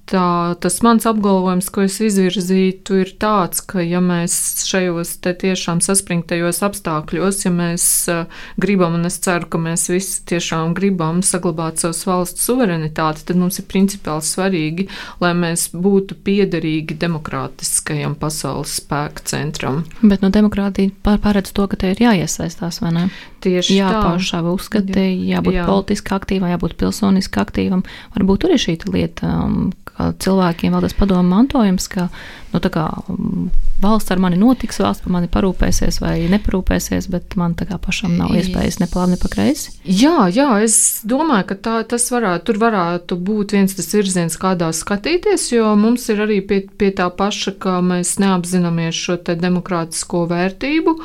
tā, 0.10 0.56
tas 0.64 0.80
mans 0.86 1.06
apgalvojums, 1.10 1.70
ko 1.74 1.84
es 1.86 1.98
izvirzītu, 2.04 3.00
ir 3.04 3.14
tāds, 3.22 3.62
ka 3.68 3.84
ja 3.84 4.02
mēs 4.04 4.34
šajos 4.68 5.16
tiešām 5.26 5.82
saspringtajos 5.84 6.62
apstākļos, 6.66 7.44
ja 7.46 7.52
mēs 7.54 7.86
uh, 8.12 8.42
gribam, 8.62 8.98
un 8.98 9.10
es 9.10 9.20
ceru, 9.24 9.50
ka 9.52 9.62
mēs 9.62 9.88
visi 9.92 10.24
tiešām 10.32 10.76
gribam 10.78 11.22
saglabāt 11.26 11.84
savas 11.84 12.04
valsts 12.08 12.48
suverenitāti, 12.48 13.26
tad 13.28 13.40
mums 13.40 13.60
ir 13.62 13.68
principiāli 13.70 14.26
svarīgi, 14.28 14.88
lai 15.24 15.34
mēs 15.38 15.70
būtu 15.76 16.20
piederīgi 16.28 16.98
demokrātiskajam 17.02 18.18
pasaules 18.20 18.80
spēku 18.82 19.28
centram. 19.28 19.84
Bet 20.02 20.24
no 20.24 20.32
demokrātija 20.34 21.18
paredz 21.24 21.54
to, 21.56 21.68
ka 21.70 21.80
te 21.80 21.94
ir 21.94 22.06
jāiesaistās, 22.08 22.82
vai 22.84 22.94
ne? 22.96 23.10
Tieši 23.44 23.76
jāpauž 23.78 24.32
savu 24.32 24.56
uzskati, 24.58 24.94
jā, 24.98 25.38
jābūt 25.38 25.60
jā. 25.60 25.66
politiski 25.68 26.14
aktīvam, 26.16 26.50
jābūt 26.56 26.74
pilsoniski 26.80 27.42
aktīvam. 27.42 27.84
Varbūt 28.16 28.44
tur 28.44 28.56
ir 28.56 28.62
šī 28.64 28.80
lieta, 28.90 29.30
um, 29.46 29.70
cilvēkiem 29.98 30.74
vēl 30.74 30.84
tas 30.86 30.96
padomu 30.98 31.30
mantojums, 31.32 31.88
ka 31.90 32.08
nu, 32.54 32.60
kā, 32.62 32.86
mm, 33.10 33.48
valsts 33.82 34.14
ar 34.14 34.22
mani 34.22 34.38
notiks, 34.40 34.80
valsts 34.82 35.04
par 35.04 35.14
mani 35.18 35.30
parūpēsies 35.32 36.00
vai 36.02 36.16
neparūpēsies, 36.32 37.10
bet 37.14 37.38
man 37.40 37.56
tā 37.58 37.68
kā 37.70 37.80
pašam 37.82 38.14
nav 38.18 38.34
iespējas 38.38 38.80
ne 38.82 38.90
plāni, 38.92 39.16
ne 39.16 39.22
pa 39.22 39.32
kreisi. 39.34 39.74
Jā, 39.84 40.28
jā, 40.34 40.50
es 40.66 40.78
domāju, 41.08 41.50
ka 41.52 41.58
tā, 41.68 41.78
tas 41.96 42.06
varētu, 42.14 42.46
tur 42.50 42.62
varētu 42.62 43.18
būt 43.30 43.58
viens 43.58 43.74
tas 43.78 43.90
virziens, 43.94 44.38
kādā 44.42 44.70
skatīties, 44.74 45.50
jo 45.56 45.74
mums 45.80 46.08
ir 46.14 46.22
arī 46.28 46.42
pie, 46.46 46.62
pie 46.78 46.94
tā 46.98 47.10
paša, 47.10 47.58
ka 47.62 47.80
mēs 47.86 48.18
neapzināmies 48.22 48.98
šo 48.98 49.20
demokrātisko 49.28 50.28
vērtību 50.30 50.98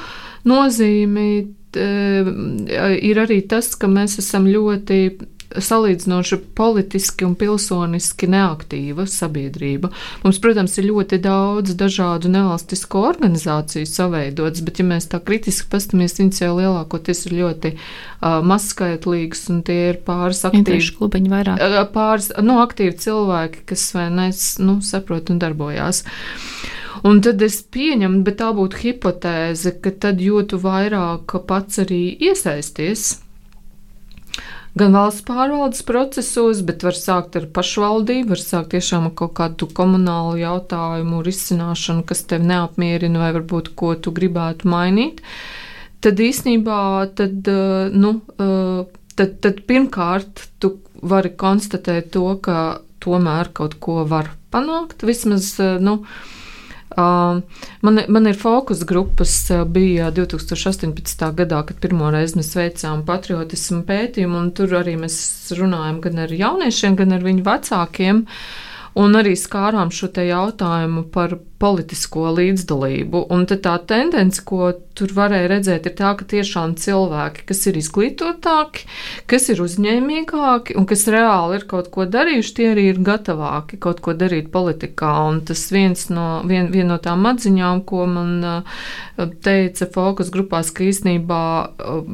nozīmi. 0.49 1.29
Ir 1.79 3.23
arī 3.23 3.43
tas, 3.49 3.73
ka 3.79 3.89
mēs 3.91 4.19
esam 4.23 4.49
ļoti 4.51 4.99
salīdzinoši 5.59 6.39
politiski 6.57 7.27
un 7.27 7.35
pilsoniski 7.39 8.29
neaktīva 8.31 9.07
sabiedrība. 9.11 9.91
Mums, 10.25 10.41
protams, 10.43 10.77
ir 10.81 10.89
ļoti 10.89 11.19
daudz 11.23 11.77
dažādu 11.79 12.31
nevalstisko 12.33 13.05
organizāciju 13.11 13.89
saveidotas, 13.89 14.65
bet, 14.65 14.81
ja 14.81 14.89
mēs 14.89 15.09
tā 15.13 15.21
kritiski 15.25 15.69
paskatāmies, 15.73 16.19
viņas 16.21 16.45
jau 16.45 16.53
lielākoties 16.59 17.25
ir 17.29 17.39
ļoti 17.41 17.75
uh, 17.77 18.41
mazskaitlīgas, 18.49 19.47
un 19.53 19.65
tie 19.67 19.81
ir 19.93 20.03
pāris 20.07 20.45
aktīvi 20.49 20.93
klubiņi 20.99 21.33
vairāk. 21.33 21.65
Uh, 21.65 21.83
pāris, 21.93 22.33
nu, 22.43 22.61
aktīvi 22.65 22.97
cilvēki, 23.03 23.67
kas 23.73 23.89
vai 23.97 24.09
nes, 24.15 24.47
nu, 24.63 24.81
saprot 24.85 25.33
un 25.33 25.43
darbojās. 25.43 26.05
Un 27.03 27.19
tad 27.25 27.43
es 27.43 27.59
pieņemu, 27.75 28.23
bet 28.23 28.39
tā 28.39 28.53
būtu 28.55 28.79
hipotēze, 28.79 29.75
ka 29.83 29.91
tad 30.05 30.23
jūtu 30.23 30.61
vairāk 30.63 31.35
pats 31.49 31.83
arī 31.83 32.05
iesaisties 32.29 33.17
gan 34.79 34.95
valsts 34.97 35.25
pārvaldes 35.29 35.83
procesos, 35.85 36.63
bet 36.65 36.85
var 36.87 36.97
sākt 36.97 37.37
ar 37.37 37.49
pašvaldību, 37.57 38.33
var 38.33 38.41
sākt 38.41 38.73
tiešām 38.77 39.11
ar 39.11 39.17
kaut 39.19 39.35
kādu 39.41 39.69
komunālu 39.77 40.39
jautājumu 40.41 41.21
risināšanu, 41.27 42.07
kas 42.09 42.25
tev 42.29 42.47
neapmierina 42.49 43.21
vai 43.21 43.33
varbūt 43.37 43.75
ko 43.77 43.93
tu 44.01 44.15
gribētu 44.17 44.71
mainīt. 44.73 45.21
Tad 46.03 46.19
īsnībā, 46.19 46.81
tad, 47.19 47.49
eh, 47.49 47.91
nu, 47.93 48.21
eh, 48.39 48.85
tad, 49.15 49.41
tad 49.45 49.61
pirmkārt 49.69 50.49
tu 50.59 50.79
vari 51.03 51.31
konstatēt 51.31 52.11
to, 52.11 52.27
ka 52.43 52.81
tomēr 53.01 53.53
kaut 53.53 53.79
ko 53.79 54.05
var 54.05 54.31
panākt. 54.51 55.05
Vismaz, 55.07 55.61
eh, 55.61 55.79
nu, 55.79 56.03
Man, 56.97 58.01
man 58.09 58.27
ir 58.29 58.37
fokus 58.39 58.83
grupas, 58.89 59.35
bija 59.73 60.11
2018. 60.15 61.25
gadā, 61.39 61.63
kad 61.69 61.79
pirmo 61.83 62.11
reizi 62.13 62.39
mēs 62.41 62.53
veicām 62.59 63.05
patriotismu 63.09 63.83
pētījumu, 63.89 64.41
un 64.41 64.51
tur 64.57 64.75
arī 64.83 64.99
mēs 65.01 65.17
runājam 65.59 66.03
gan 66.05 66.25
ar 66.27 66.35
jauniešiem, 66.37 66.99
gan 67.01 67.17
ar 67.17 67.25
viņu 67.25 67.47
vecākiem. 67.47 68.27
Un 68.99 69.17
arī 69.17 69.33
skārām 69.41 69.89
šo 69.95 70.11
jautājumu 70.13 71.07
par 71.13 71.39
politisko 71.63 72.33
līdzdalību. 72.37 73.23
Un 73.33 73.47
tā 73.49 73.77
tendence, 73.89 74.43
ko 74.45 74.73
tur 74.99 75.15
varēja 75.17 75.49
redzēt, 75.53 75.87
ir 75.89 75.95
tā, 75.97 76.11
ka 76.19 76.27
tiešām 76.29 76.75
cilvēki, 76.81 77.47
kas 77.49 77.63
ir 77.71 77.79
izglītotāki, 77.81 78.85
kas 79.31 79.49
ir 79.53 79.63
uzņēmīgāki 79.65 80.77
un 80.77 80.89
kas 80.91 81.07
reāli 81.13 81.61
ir 81.61 81.67
kaut 81.71 81.89
ko 81.95 82.05
darījuši, 82.05 82.55
tie 82.59 82.69
arī 82.75 82.89
ir 82.91 83.01
gatavāki 83.07 83.81
kaut 83.81 84.03
ko 84.05 84.17
darīt 84.19 84.51
politikā. 84.53 85.15
Un 85.31 85.41
tas 85.49 85.65
viens 85.73 86.09
no, 86.13 86.27
vien, 86.49 86.69
vien 86.75 86.91
no 86.93 86.99
tām 87.03 87.25
atziņām, 87.31 87.85
ko 87.89 88.05
man 88.11 88.35
uh, 88.45 88.85
teica 89.47 89.89
fokus 89.95 90.35
grupās, 90.35 90.75
ka 90.75 90.85
īstenībā, 90.91 91.43
uh, 91.65 92.05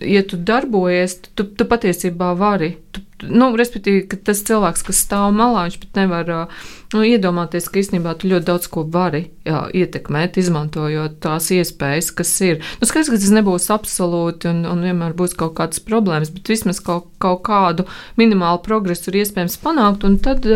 ja 0.00 0.22
tu 0.26 0.38
darbojies, 0.40 1.18
tu, 1.34 1.46
tu 1.46 1.66
patiesībā 1.68 2.32
vari. 2.38 2.74
Tu, 2.94 3.02
nu, 3.30 3.48
respektīvi, 3.56 4.04
ka 4.10 4.18
tas 4.28 4.42
cilvēks, 4.46 4.82
kas 4.86 5.02
stāv 5.06 5.30
malā, 5.36 5.66
viņš 5.68 5.78
pat 5.82 6.00
nevar 6.00 6.32
nu, 6.32 7.04
iedomāties, 7.06 7.68
ka 7.70 7.80
īstenībā 7.80 8.16
tu 8.18 8.30
ļoti 8.32 8.48
daudz 8.48 8.68
ko 8.72 8.84
vari 8.96 9.24
jā, 9.46 9.64
ietekmēt, 9.84 10.38
izmantojot 10.42 11.16
tās 11.24 11.48
iespējas, 11.54 12.10
kas 12.18 12.34
ir. 12.46 12.60
Nu, 12.80 12.90
skaidrs, 12.90 13.12
ka 13.12 13.20
tas 13.22 13.34
nebūs 13.38 13.70
absolūti 13.74 14.50
un, 14.50 14.62
un 14.70 14.84
vienmēr 14.84 15.16
būs 15.18 15.36
kaut 15.38 15.56
kādas 15.60 15.82
problēmas, 15.84 16.34
bet 16.34 16.52
vismaz 16.52 16.82
kaut, 16.84 17.10
kaut 17.22 17.44
kādu 17.48 17.88
minimālu 18.20 18.62
progresu 18.66 19.10
ir 19.12 19.22
iespējams 19.22 19.58
panākt. 19.64 20.06
Un 20.08 20.20
tad, 20.22 20.46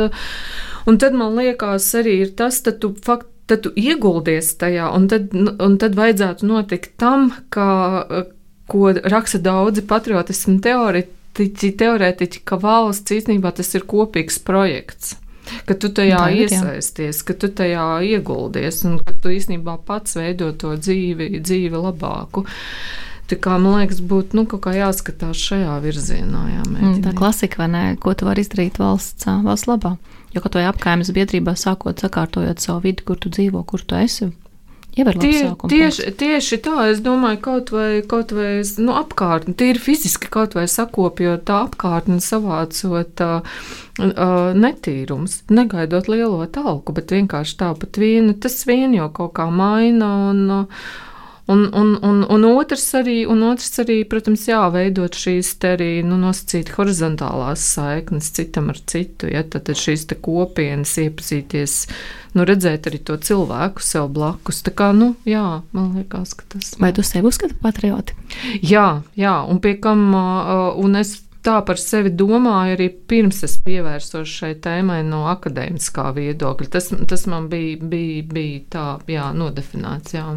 un 0.88 1.01
tad 1.01 1.18
man 1.18 1.38
liekas, 1.38 1.90
arī 1.98 2.22
ir 2.27 2.37
tas, 2.38 2.62
ka 2.64 2.74
tu 2.77 2.94
faktiski 2.96 3.37
tad 3.48 3.62
tu 3.64 3.72
ieguldies 3.81 4.51
tajā, 4.61 4.90
un 4.92 5.07
tad, 5.09 5.33
un 5.33 5.77
tad 5.81 5.96
vajadzētu 5.96 6.48
notikt 6.48 6.98
tam, 7.01 7.31
ka, 7.55 7.68
ko 8.68 8.92
raksta 8.92 9.40
daudzi 9.42 9.85
patriotismu 9.88 10.59
teorētiķi 10.64 11.72
teorētiķi, 11.81 12.44
ka 12.48 12.61
valsts 12.61 13.16
īstenībā 13.18 13.54
tas 13.57 13.72
ir 13.78 13.87
kopīgs 13.88 14.38
projekts. 14.44 15.16
Ka 15.64 15.74
tu 15.81 15.88
tajā 15.94 16.20
Tā, 16.20 16.33
iesaisties, 16.44 17.22
ka 17.24 17.33
tu 17.33 17.48
tajā 17.48 17.87
ieguldies 18.04 18.83
un 18.88 18.98
ka 19.00 19.14
tu 19.16 19.33
īstenībā 19.33 19.78
pats 19.87 20.18
veido 20.18 20.50
to 20.52 20.74
dzīvi, 20.76 21.38
dzīvi 21.40 21.81
labāku. 21.88 22.44
Tā 23.28 23.37
kā 23.44 23.59
man 23.61 23.83
liekas, 23.83 24.00
būtu 24.09 24.38
nu, 24.38 24.44
jāskatās 24.48 25.40
šajā 25.40 25.74
virzienā. 25.85 26.42
Jā, 26.52 26.62
mēģinīt. 26.68 27.02
tā 27.04 27.12
klasika, 27.16 27.61
vai 27.61 27.68
ne? 27.72 27.83
Ko 28.00 28.14
tu 28.16 28.28
vari 28.28 28.44
izdarīt 28.44 28.81
valsts, 28.81 29.28
valsts 29.44 29.68
labā? 29.68 29.96
Jo 30.33 30.44
kaut 30.44 30.57
vai 30.57 30.66
apkaimes 30.68 31.12
biedrībā 31.16 31.52
sākot 31.57 32.00
sakārtojot 32.00 32.61
savu 32.61 32.85
vidi, 32.85 33.04
kur 33.04 33.20
tu 33.20 33.33
dzīvo, 33.33 33.64
kur 33.68 33.85
tu 33.85 33.96
esi, 34.00 34.31
Tie, 34.98 35.42
tieši, 35.70 36.12
tieši 36.18 36.58
tā, 36.64 36.76
es 36.90 37.02
domāju, 37.04 37.38
kaut 37.44 37.72
vai, 37.74 38.00
kaut 38.08 38.32
vai 38.34 38.58
nu, 38.82 38.94
apkārtni, 38.98 39.54
tīri 39.58 39.82
fiziski 39.82 40.30
kaut 40.32 40.56
vai 40.58 40.66
sakopjot 40.70 41.44
tā 41.46 41.61
apkārtni, 41.68 42.18
savācot 42.24 43.22
uh, 43.22 43.61
uh, 44.02 44.37
netīrums, 44.58 45.42
negaidot 45.54 46.11
lielo 46.11 46.42
talku, 46.50 46.96
bet 46.96 47.14
vienkārši 47.14 47.58
tāpat 47.61 48.00
vien, 48.02 48.32
tas 48.42 48.58
vien 48.66 48.96
jau 48.96 49.11
kaut 49.14 49.37
kā 49.38 49.46
maina 49.54 50.11
un, 50.32 50.42
uh, 50.62 50.88
Un, 51.48 51.64
un, 51.72 51.94
un, 52.04 52.24
un, 52.28 52.42
otrs 52.44 52.82
arī, 52.98 53.22
un 53.24 53.40
otrs 53.48 53.80
arī, 53.80 54.02
protams, 54.04 54.42
jāveidot 54.50 55.16
šīs 55.16 55.54
te 55.62 55.70
arī 55.78 55.90
nu, 56.04 56.18
nosacīt 56.20 56.74
horizontālās 56.76 57.62
saiknes 57.72 58.28
citam 58.37 58.68
ar 58.68 58.80
citu. 58.92 59.30
Ja, 59.32 59.40
tad 59.48 59.70
šīs 59.72 60.04
kopienas 60.20 60.92
iepazīties, 61.00 61.78
nu, 62.37 62.44
redzēt 62.48 62.90
arī 62.90 63.00
to 63.00 63.16
cilvēku 63.16 63.80
sev 63.80 64.11
blakus. 64.12 64.61
Tā 64.66 64.74
kā, 64.76 64.90
nu, 64.92 65.14
jā, 65.28 65.62
man 65.72 65.94
liekas, 65.96 66.37
ka 66.37 66.44
tas. 66.52 66.74
Vai 66.82 66.92
tu 66.92 67.06
sevi 67.06 67.32
uzskati 67.32 67.56
patrioti? 67.62 68.18
Jā, 68.61 69.00
jā, 69.16 69.38
un 69.48 69.62
pie 69.64 69.78
kam, 69.80 70.04
un 70.84 71.00
es 71.00 71.16
tā 71.48 71.58
par 71.64 71.80
sevi 71.80 72.12
domāju 72.12 72.76
arī 72.76 72.90
pirms 73.08 73.40
es 73.46 73.56
pievērsos 73.64 74.28
šai 74.28 74.52
tēmai 74.64 75.00
no 75.06 75.24
akadēmiskā 75.32 76.11
viedokļa. 76.16 76.70
Tas, 76.76 76.92
tas 77.08 77.26
man 77.30 77.48
bija, 77.48 77.80
bija, 77.80 78.24
bija 78.37 78.62
tā, 78.76 78.87
jā, 79.16 79.30
nodefinēts. 79.32 80.18
Jā. 80.18 80.28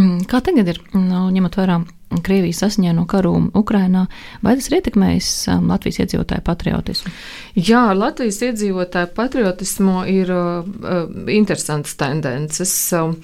Mm, 0.00 0.22
kā 0.30 0.40
tagad 0.44 0.68
ir, 0.72 0.78
nu, 0.96 1.26
ņemot 1.34 1.56
vērā 1.60 1.80
Krievijas 2.24 2.64
asiņaino 2.66 3.04
karu 3.10 3.34
Ukrainā, 3.58 4.06
vai 4.42 4.56
tas 4.58 4.66
ir 4.70 4.78
ietekmējis 4.80 5.28
Latvijas 5.62 6.00
iedzīvotāju 6.02 6.42
patriotismu? 6.46 7.12
Jā, 7.54 7.90
Latvijas 7.96 8.40
iedzīvotāju 8.46 9.14
patriotismu 9.16 10.04
ir 10.10 10.30
uh, 10.34 10.60
uh 10.64 11.30
interesants 11.30 11.96
tendences. 11.98 12.74
Uh, 12.94 13.14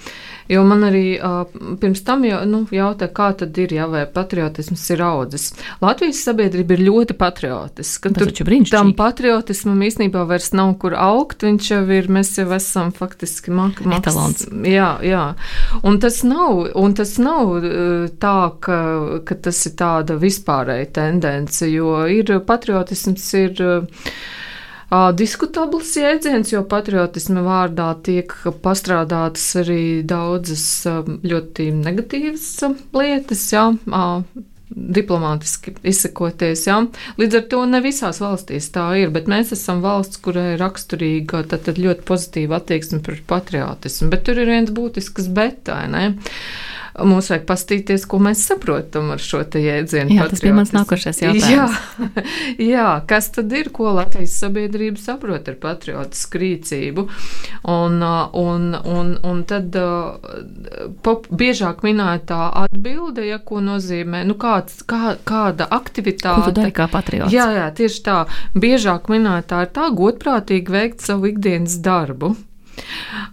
Jo 0.48 0.62
man 0.64 0.84
arī 0.86 1.16
uh, 1.18 1.42
pirms 1.80 2.04
tam 2.06 2.22
jau, 2.26 2.38
nu, 2.46 2.60
jautāja, 2.70 3.10
kā 3.14 3.30
tad 3.40 3.56
ir, 3.58 3.72
ja 3.74 3.88
vai 3.90 4.04
patriotisms 4.10 4.84
ir 4.94 5.02
audzis. 5.02 5.48
Latvijas 5.82 6.20
sabiedrība 6.22 6.76
ir 6.76 6.84
ļoti 6.86 7.16
patriotiska. 7.18 8.12
Tur 8.14 8.30
tam 8.70 8.92
patriotismam 8.98 9.82
īstenībā 9.88 10.22
vairs 10.30 10.52
nav 10.54 10.76
kur 10.82 10.94
augt. 10.94 11.42
Viņš 11.46 11.70
jau 11.72 11.80
ir, 11.96 12.10
mēs 12.12 12.36
jau 12.38 12.46
esam 12.54 12.92
faktiski 12.94 13.54
mak 13.54 13.82
maksas. 13.90 14.46
Jā, 14.70 14.92
jā. 15.02 15.24
Un 15.82 15.98
tas 16.02 16.20
nav, 16.26 16.62
un 16.78 16.94
tas 16.94 17.16
nav 17.22 17.66
tā, 18.22 18.36
ka, 18.62 18.78
ka 19.26 19.40
tas 19.48 19.64
ir 19.66 19.76
tāda 19.82 20.18
vispārēja 20.22 20.92
tendence, 21.00 21.66
jo 21.72 21.98
ir 22.06 22.36
patriotisms 22.46 23.26
ir. 23.42 23.66
Uh, 23.66 24.14
diskutabls 25.18 25.96
jēdziens, 25.98 26.52
jo 26.52 26.62
patriotisma 26.70 27.42
vārdā 27.42 27.88
tiek 28.06 28.32
pastrādātas 28.62 29.48
arī 29.62 30.02
daudzas 30.06 30.66
ļoti 31.26 31.70
negatīvas 31.80 32.50
lietas. 32.94 33.48
Jā, 33.52 33.70
diplomātiski 34.76 35.76
izsakoties. 35.86 36.66
Ja? 36.66 36.80
Līdz 37.20 37.38
ar 37.38 37.44
to 37.50 37.62
ne 37.70 37.80
visās 37.84 38.20
valstīs 38.22 38.68
tā 38.74 38.86
ir, 39.00 39.12
bet 39.14 39.30
mēs 39.30 39.52
esam 39.56 39.82
valsts, 39.84 40.20
kurai 40.22 40.54
ir 40.54 40.62
raksturīga 40.62 41.44
tad, 41.50 41.66
tad 41.68 41.78
ļoti 41.82 42.06
pozitīva 42.08 42.60
attieksme 42.60 43.00
pret 43.06 43.22
patriotismu. 43.30 44.10
Bet 44.12 44.26
tur 44.26 44.42
ir 44.42 44.50
viens 44.50 44.72
būtisks 44.74 45.30
bet, 45.36 45.70
ne? 45.92 46.08
Mums 47.04 47.28
vajag 47.28 47.44
pastīties, 47.48 48.06
ko 48.08 48.18
mēs 48.24 48.44
saprotam 48.48 49.10
ar 49.12 49.20
šo 49.20 49.42
jēdzienu. 49.44 50.16
Jā, 50.16 50.28
tas 50.30 50.40
bija 50.44 50.54
mans 50.56 50.72
nākošais 50.72 51.20
jautājums. 51.24 51.50
Jā, 51.52 52.22
jā, 52.62 52.86
kas 53.10 53.28
tad 53.34 53.52
ir, 53.52 53.68
ko 53.74 53.92
Latvijas 53.98 54.38
sabiedrība 54.40 55.00
saprot 55.02 55.50
ar 55.50 55.58
patriotisku 55.60 56.40
rīcību? 56.40 57.06
Un, 57.72 58.00
un, 58.00 58.66
un, 58.80 59.12
un 59.26 59.44
tad 59.48 59.76
pop, 61.04 61.28
biežāk 61.28 61.84
minētā 61.86 62.40
atbilde, 62.64 63.26
ja 63.28 63.40
ko 63.44 63.60
nozīmē, 63.64 64.24
nu 64.28 64.38
kāds, 64.40 64.80
kā, 64.88 65.16
kāda 65.28 65.68
aktivitāte. 65.76 66.48
Ko 66.48 66.50
tu 66.54 66.60
dari 66.62 66.76
kā 66.76 66.88
patriots? 66.92 67.34
Jā, 67.34 67.50
jā, 67.58 67.70
tieši 67.76 68.02
tā. 68.06 68.18
Biežāk 68.56 69.10
minētā 69.12 69.66
ir 69.66 69.72
tā 69.76 69.90
godprātīgi 69.96 70.78
veikt 70.80 71.04
savu 71.04 71.32
ikdienas 71.34 71.80
darbu. 71.84 72.36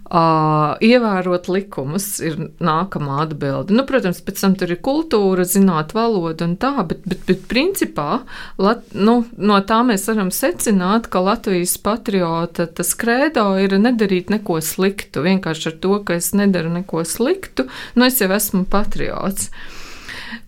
Uh, 0.04 0.74
ievērot 0.84 1.48
likumus 1.50 2.06
ir 2.24 2.36
nākamā 2.62 3.20
atbilde. 3.24 3.74
Nu, 3.76 3.84
protams, 3.88 4.20
pēc 4.24 4.40
tam 4.44 4.56
tur 4.60 4.72
ir 4.74 4.80
kultūra, 4.84 5.46
zināt 5.48 5.94
valodu 5.96 6.46
un 6.46 6.56
tā, 6.60 6.72
bet, 6.86 7.02
bet, 7.08 7.24
bet 7.28 7.44
principā 7.50 8.22
lat, 8.60 8.84
nu, 8.94 9.20
no 9.36 9.60
tā 9.66 9.82
mēs 9.86 10.06
varam 10.10 10.32
secināt, 10.34 11.10
ka 11.12 11.24
Latvijas 11.24 11.76
patriota 11.82 12.68
tas 12.70 12.94
krēdo 12.98 13.46
ir 13.62 13.76
nedarīt 13.80 14.32
neko 14.32 14.60
sliktu. 14.64 15.24
Vienkārši 15.26 15.72
ar 15.72 15.78
to, 15.82 15.96
ka 16.06 16.20
es 16.20 16.32
nedaru 16.36 16.72
neko 16.78 17.04
sliktu, 17.08 17.68
nu 17.98 18.08
es 18.08 18.20
jau 18.22 18.30
esmu 18.36 18.64
patriots. 18.70 19.50
Uh, 19.50 19.73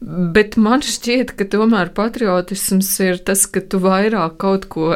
Bet 0.01 0.59
man 0.61 0.83
šķiet, 0.85 1.33
ka 1.39 1.47
tomēr 1.49 1.89
patriotisms 1.97 2.91
ir 3.01 3.17
tas, 3.25 3.47
ka 3.49 3.63
tu 3.65 3.81
vairāk 3.81 4.35
kaut 4.43 4.67
ko, 4.73 4.91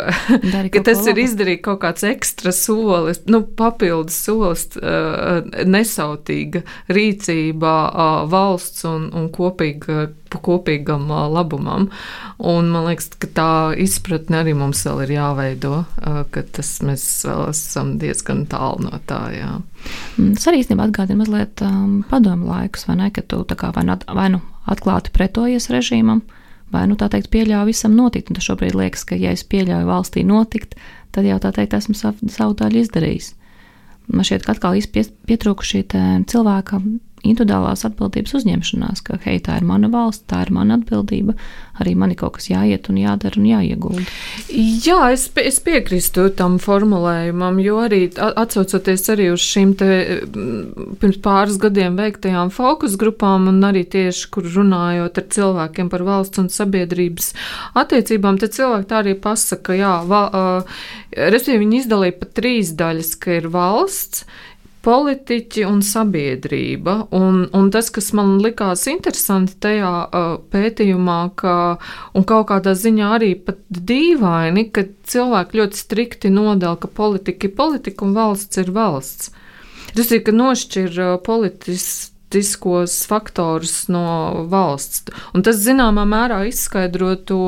Dari 0.52 0.68
ka 0.72 0.82
tas 0.84 1.00
ko 1.00 1.14
ir 1.14 1.22
izdarīt 1.22 1.62
kaut 1.64 1.80
kāds 1.84 2.04
ekstra 2.04 2.52
solis, 2.52 3.22
nu, 3.32 3.40
papildus 3.56 4.18
solis, 4.26 4.66
uh, 4.76 5.40
nesautīga 5.64 6.62
rīcība 6.92 7.74
uh, 7.88 8.10
valsts 8.30 8.84
un, 8.90 9.08
un 9.16 9.30
kopīga, 9.32 10.10
kopīgam 10.36 11.08
uh, 11.08 11.24
labumam. 11.32 11.88
Un 12.36 12.68
man 12.74 12.90
liekas, 12.90 13.08
ka 13.20 13.32
tā 13.40 13.50
izpratne 13.80 14.42
arī 14.42 14.52
mums 14.56 14.84
vēl 14.84 15.06
ir 15.06 15.16
jāveido, 15.16 15.82
ka 16.32 16.44
tas 16.56 16.70
mēs 16.84 17.08
vēl 17.28 17.50
esam 17.54 17.96
diezgan 18.00 18.46
tālu 18.52 18.86
no 18.86 19.00
tā, 19.08 19.24
jā. 19.36 19.50
Mm, 20.16 20.36
tas 20.36 20.48
arī 20.48 20.60
īstenībā 20.60 20.88
atgādina 20.88 21.24
mazliet 21.24 21.64
um, 21.64 22.00
padomu 22.08 22.52
laikus, 22.52 22.86
vai 22.88 23.00
ne, 23.00 23.10
ka 23.12 23.24
tu 23.24 23.42
tā 23.48 23.56
kā 23.60 23.72
vai 23.76 23.84
nu, 23.88 23.96
vai 24.16 24.30
nu 24.32 24.40
atklāti 24.70 25.12
pretojies 25.14 25.70
režīmam, 25.72 26.22
vai 26.70 26.86
nu 26.90 26.96
tā 26.98 27.10
teikt, 27.10 27.30
pieļauju 27.34 27.68
visam 27.70 27.96
notikt. 27.98 28.30
Un 28.30 28.40
šobrīd 28.42 28.76
liekas, 28.78 29.04
ka, 29.08 29.18
ja 29.18 29.34
es 29.34 29.44
pieļauju 29.44 29.90
valstī 29.90 30.24
notikt, 30.26 30.78
tad 31.14 31.26
jau 31.26 31.38
tā 31.42 31.52
teikt, 31.56 31.76
esmu 31.78 31.96
savu, 31.98 32.30
savu 32.30 32.56
daļu 32.58 32.84
izdarījis. 32.84 33.34
Man 34.10 34.26
šķiet, 34.26 34.46
ka 34.46 34.56
atkal 34.56 34.78
pietrūka 35.28 35.66
šī 35.66 35.84
cilvēka 36.30 36.80
individuālās 37.26 37.84
atbildības 37.88 38.34
uzņemšanās, 38.40 39.02
ka, 39.04 39.18
hei, 39.26 39.38
tā 39.44 39.58
ir 39.60 39.66
mana 39.68 39.90
valsts, 39.92 40.24
tā 40.30 40.44
ir 40.46 40.52
mana 40.56 40.78
atbildība, 40.78 41.34
arī 41.80 41.94
man 41.98 42.12
ir 42.12 42.18
kaut 42.20 42.36
kas 42.38 42.50
jāiet 42.50 42.88
un 42.92 42.98
jādara 43.00 43.40
un 43.40 43.48
jāiegulda. 43.48 44.04
Jā, 44.50 44.98
es, 45.14 45.26
es 45.40 45.60
piekrīstu 45.64 46.28
tam 46.38 46.58
formulējumam, 46.62 47.60
jo 47.64 47.80
arī 47.84 48.02
atcaucoties 48.16 49.06
arī 49.14 49.30
uz 49.34 49.44
šīm 49.44 49.74
te 49.80 49.90
pirms 51.00 51.20
pāris 51.24 51.60
gadiem 51.60 51.98
veiktajām 52.00 52.52
fokus 52.54 52.96
grupām 53.00 53.48
un 53.52 53.60
arī 53.68 53.84
tieši, 53.88 54.28
kur 54.32 54.48
runājot 54.48 55.20
ar 55.20 55.28
cilvēkiem 55.36 55.92
par 55.92 56.06
valsts 56.08 56.42
un 56.42 56.50
sabiedrības 56.52 57.32
attiecībām, 57.80 58.40
tad 58.40 58.56
cilvēki 58.56 58.90
tā 58.90 59.02
arī 59.04 59.16
pasaka, 59.20 59.76
jā, 59.78 59.94
va, 60.08 60.22
uh, 60.30 60.84
respektīvi 61.16 61.64
viņi 61.64 61.82
izdalīja 61.84 62.18
pa 62.20 62.30
trīs 62.40 62.74
daļas, 62.78 63.16
ka 63.20 63.38
ir 63.40 63.50
valsts, 63.52 64.24
politiķi 64.84 65.64
un 65.68 65.82
sabiedrība. 65.84 66.94
Un, 67.16 67.42
un 67.56 67.70
tas, 67.72 67.90
kas 67.92 68.10
man 68.16 68.38
likās 68.42 68.86
interesanti 68.90 69.58
tajā 69.60 69.92
uh, 70.06 70.30
pētījumā, 70.52 71.20
ka, 71.40 71.54
un 72.16 72.26
kaut 72.28 72.48
kādā 72.52 72.74
ziņā 72.78 73.12
arī 73.18 73.34
pat 73.44 73.60
dīvaini, 73.68 74.68
ka 74.72 74.86
cilvēki 75.12 75.60
ļoti 75.60 75.82
strikti 75.82 76.32
nodala, 76.32 76.78
ka 76.80 76.88
politika 76.88 77.48
ir 77.48 77.56
politika 77.58 78.06
un 78.06 78.16
valsts 78.16 78.62
ir 78.62 78.72
valsts. 78.76 79.32
Tas 79.96 80.12
ir, 80.14 80.22
ka 80.24 80.32
nošķir 80.32 80.96
uh, 80.96 81.16
politiskos 81.26 83.02
faktorus 83.10 83.82
no 83.92 84.46
valsts. 84.48 85.04
Un 85.34 85.44
tas 85.44 85.60
zināmā 85.60 86.06
mērā 86.08 86.46
izskaidro 86.48 87.16
to 87.28 87.42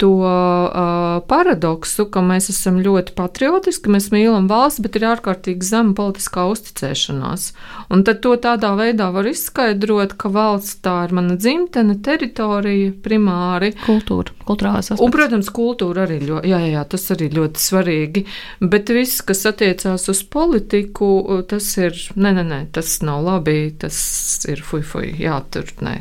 to 0.00 0.10
uh, 0.24 1.20
paradoksu, 1.28 2.06
ka 2.12 2.22
mēs 2.24 2.48
esam 2.52 2.78
ļoti 2.80 3.12
patriotiski, 3.18 3.92
mēs 3.92 4.08
mīlam 4.14 4.48
valsts, 4.50 4.80
bet 4.84 4.96
ir 4.96 5.06
ārkārtīgi 5.10 5.66
zema 5.66 5.92
politiskā 5.98 6.46
uzticēšanās. 6.50 7.50
Un 7.92 8.04
tad 8.08 8.22
to 8.24 8.32
tādā 8.40 8.72
veidā 8.78 9.10
var 9.12 9.28
izskaidrot, 9.28 10.16
ka 10.20 10.30
valsts 10.32 10.78
tā 10.84 10.96
ir 11.06 11.14
mana 11.16 11.36
dzimtene, 11.36 11.98
teritorija, 12.04 12.94
primāri. 13.04 13.74
Kultūra, 13.84 14.32
kultūrālās 14.46 14.88
aspekts. 14.88 15.04
Un, 15.04 15.14
protams, 15.14 15.52
kultūra 15.54 16.06
arī 16.06 16.20
ļoti, 16.24 16.52
jā, 16.52 16.62
jā, 16.64 16.72
jā, 16.78 16.86
tas 16.94 17.06
arī 17.16 17.30
ļoti 17.36 17.64
svarīgi, 17.66 18.24
bet 18.72 18.94
viss, 18.94 19.20
kas 19.26 19.44
attiecās 19.50 20.08
uz 20.12 20.24
politiku, 20.32 21.10
tas 21.50 21.68
ir, 21.82 21.98
nē, 22.16 22.34
nē, 22.38 22.46
nē, 22.48 22.60
tas 22.76 22.96
nav 23.04 23.20
labi, 23.26 23.58
tas 23.80 24.00
ir 24.48 24.64
fuj, 24.64 24.84
fuj, 24.94 25.12
jā, 25.20 25.36
tur, 25.52 25.68
nē. 25.84 25.98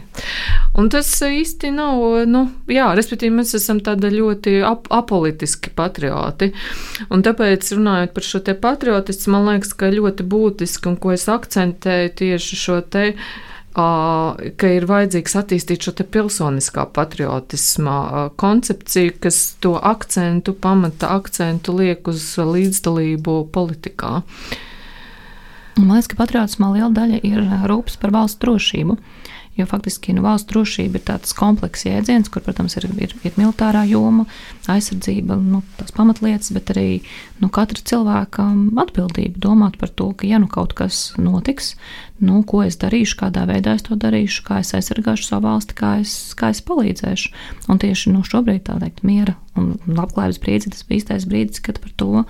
Un 0.79 0.87
tas 0.93 1.11
īsti 1.25 1.73
nav, 1.75 1.99
nu, 2.29 2.45
jā, 2.71 2.87
respektīvi 2.95 3.35
mēs 3.41 3.55
esam 3.59 3.81
tāda 3.89 4.13
ļoti 4.13 4.55
ap 4.69 4.87
apolitiski 4.93 5.73
patrioti. 5.75 6.53
Un 7.11 7.25
tāpēc, 7.25 7.73
runājot 7.75 8.15
par 8.15 8.29
šo 8.29 8.43
te 8.45 8.55
patriotismu, 8.55 9.35
man 9.35 9.53
liekas, 9.53 9.75
ka 9.75 9.91
ļoti 9.91 10.25
būtiski, 10.29 10.93
un 10.93 10.97
ko 11.01 11.13
es 11.17 11.27
akcentēju 11.29 12.17
tieši 12.23 12.63
šo 12.63 12.81
te 12.85 13.05
ka 13.73 14.71
ir 14.73 14.87
vajadzīgs 14.89 15.35
attīstīt 15.39 15.85
šo 15.85 15.93
pilsoniskā 16.03 16.87
patriotisma 16.93 18.29
koncepciju, 18.39 19.13
kas 19.21 19.37
to 19.61 19.75
akcentu, 19.77 20.55
pamata 20.57 21.11
akcentu 21.15 21.75
liek 21.77 22.07
uz 22.09 22.23
līdzdalību 22.37 23.37
politikā. 23.53 24.23
Man 25.79 25.95
liekas, 25.95 26.09
ka 26.11 26.19
patriotismā 26.19 26.73
liela 26.73 26.91
daļa 26.91 27.21
ir 27.23 27.45
rūpes 27.69 27.99
par 28.01 28.11
valsts 28.15 28.41
drošību. 28.41 28.97
Jo 29.59 29.65
faktiski 29.67 30.13
nu, 30.15 30.23
valsts 30.23 30.47
drošība 30.47 30.95
ir 30.95 31.03
tāds 31.09 31.33
komplekss 31.35 31.83
jēdziens, 31.83 32.29
kur, 32.31 32.43
protams, 32.45 32.77
ir, 32.79 32.85
ir, 33.03 33.15
ir 33.27 33.33
militārā 33.35 33.81
joma, 33.89 34.23
aizsardzība, 34.71 35.35
nu, 35.35 35.59
tās 35.75 35.91
pamatlietas, 35.97 36.53
bet 36.55 36.71
arī 36.71 37.01
nu, 37.41 37.49
katra 37.51 37.83
cilvēka 37.91 38.45
atbildība 38.85 39.41
domāt 39.43 39.75
par 39.81 39.91
to, 39.91 40.13
ka, 40.15 40.29
ja 40.29 40.39
nu 40.39 40.47
kaut 40.47 40.77
kas 40.79 41.01
notiks, 41.19 41.73
nu, 42.23 42.39
ko 42.47 42.63
es 42.63 42.79
darīšu, 42.79 43.19
kādā 43.19 43.43
veidā 43.49 43.75
es 43.75 43.83
to 43.89 43.99
darīšu, 43.99 44.45
kā 44.47 44.61
es 44.63 44.71
aizsargāšu 44.77 45.27
savu 45.27 45.49
valsti, 45.49 45.75
kā 45.75 45.91
es, 46.05 46.15
kā 46.39 46.53
es 46.55 46.63
palīdzēšu. 46.63 47.35
Un 47.67 47.83
tieši 47.83 48.15
nu, 48.15 48.23
šobrīd 48.27 48.63
tā 48.71 48.79
teikt, 48.79 49.03
miera 49.07 49.35
un 49.59 49.73
labklājības 49.87 50.41
brīdis, 50.43 50.73
tas 50.77 50.87
bija 50.87 51.03
īstais 51.03 51.27
brīdis, 51.27 51.63
kad 51.67 51.83
par 51.83 51.95
to 51.99 52.25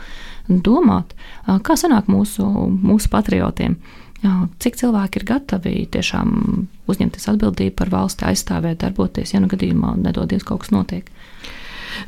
domāt. 0.50 1.14
Kā 1.46 1.78
sanāk 1.78 2.10
mūsu, 2.10 2.46
mūsu 2.74 3.14
patriotiem? 3.14 3.78
Cik 4.20 4.76
cilvēki 4.76 5.22
ir 5.22 5.26
gatavi 5.30 5.74
tiešām 5.94 6.32
uzņemties 6.92 7.30
atbildību 7.32 7.76
par 7.80 7.92
valsti, 7.94 8.26
aizstāvēt, 8.28 8.82
darboties, 8.82 9.32
ja 9.32 9.40
nu 9.40 9.48
gadījumā 9.52 9.94
nedodies 10.02 10.44
kaut 10.48 10.66
kas 10.66 10.74
notiek? 10.76 11.08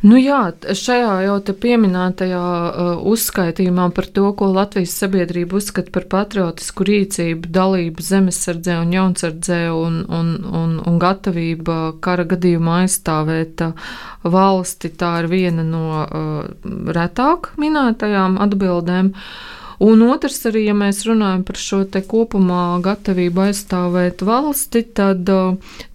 Nu 0.05 0.17
jā, 0.19 0.39
šajā 0.77 1.13
jau 1.25 1.37
te 1.43 1.53
pieminētajā 1.57 2.41
uh, 2.41 2.89
uzskaitījumā 3.11 3.87
par 3.95 4.07
to, 4.13 4.27
ko 4.37 4.49
Latvijas 4.53 4.93
sabiedrība 5.01 5.57
uzskata 5.57 5.93
par 5.95 6.05
patriotisku 6.11 6.85
rīcību, 6.87 7.49
dalību 7.55 8.05
zemesardzē 8.05 8.77
un 8.83 8.93
jaunsardzē 8.95 9.61
un, 9.73 10.01
un, 10.07 10.33
un, 10.61 10.75
un 10.87 10.99
gatavība 11.01 11.79
kara 12.03 12.27
gadījumā 12.29 12.83
aizstāvēt 12.83 13.65
uh, 13.67 13.95
valsti, 14.23 14.93
tā 15.01 15.15
ir 15.23 15.31
viena 15.31 15.65
no 15.65 15.87
uh, 16.03 16.85
retāk 16.99 17.53
minētajām 17.61 18.37
atbildēm. 18.47 19.15
Uh, 19.15 19.60
Un 19.81 20.03
otrs 20.05 20.43
arī, 20.45 20.67
ja 20.67 20.75
mēs 20.77 20.99
runājam 21.07 21.41
par 21.47 21.57
šo 21.57 21.79
te 21.89 22.03
kopumā 22.05 22.77
gatavību 22.85 23.47
aizstāvēt 23.47 24.21
valsti, 24.27 24.83
tad, 24.97 25.29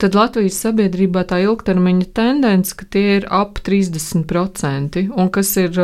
tad 0.03 0.17
Latvijas 0.19 0.59
sabiedrībā 0.65 1.23
tā 1.31 1.39
ilgtermiņa 1.45 2.09
tendence, 2.17 2.75
ka 2.75 2.89
tie 2.91 3.21
ir 3.21 3.29
ap 3.31 3.61
30%, 3.67 5.05
un 5.15 5.31
kas 5.31 5.53
ir 5.63 5.79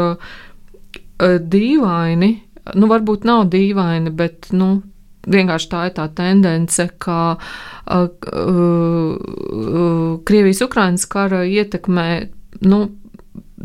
dīvaini, 1.55 2.33
nu 2.75 2.91
varbūt 2.91 3.29
nav 3.29 3.47
dīvaini, 3.53 4.11
bet, 4.19 4.51
nu, 4.57 4.73
vienkārši 5.31 5.71
tā 5.71 5.85
ir 5.89 5.95
tā 5.97 6.09
tendence, 6.17 6.89
ka 7.03 7.19
uh, 7.37 8.09
uh, 8.35 9.15
Krievijas-Ukrainas 10.27 11.07
kara 11.11 11.45
ietekmē, 11.47 12.09
nu, 12.67 12.83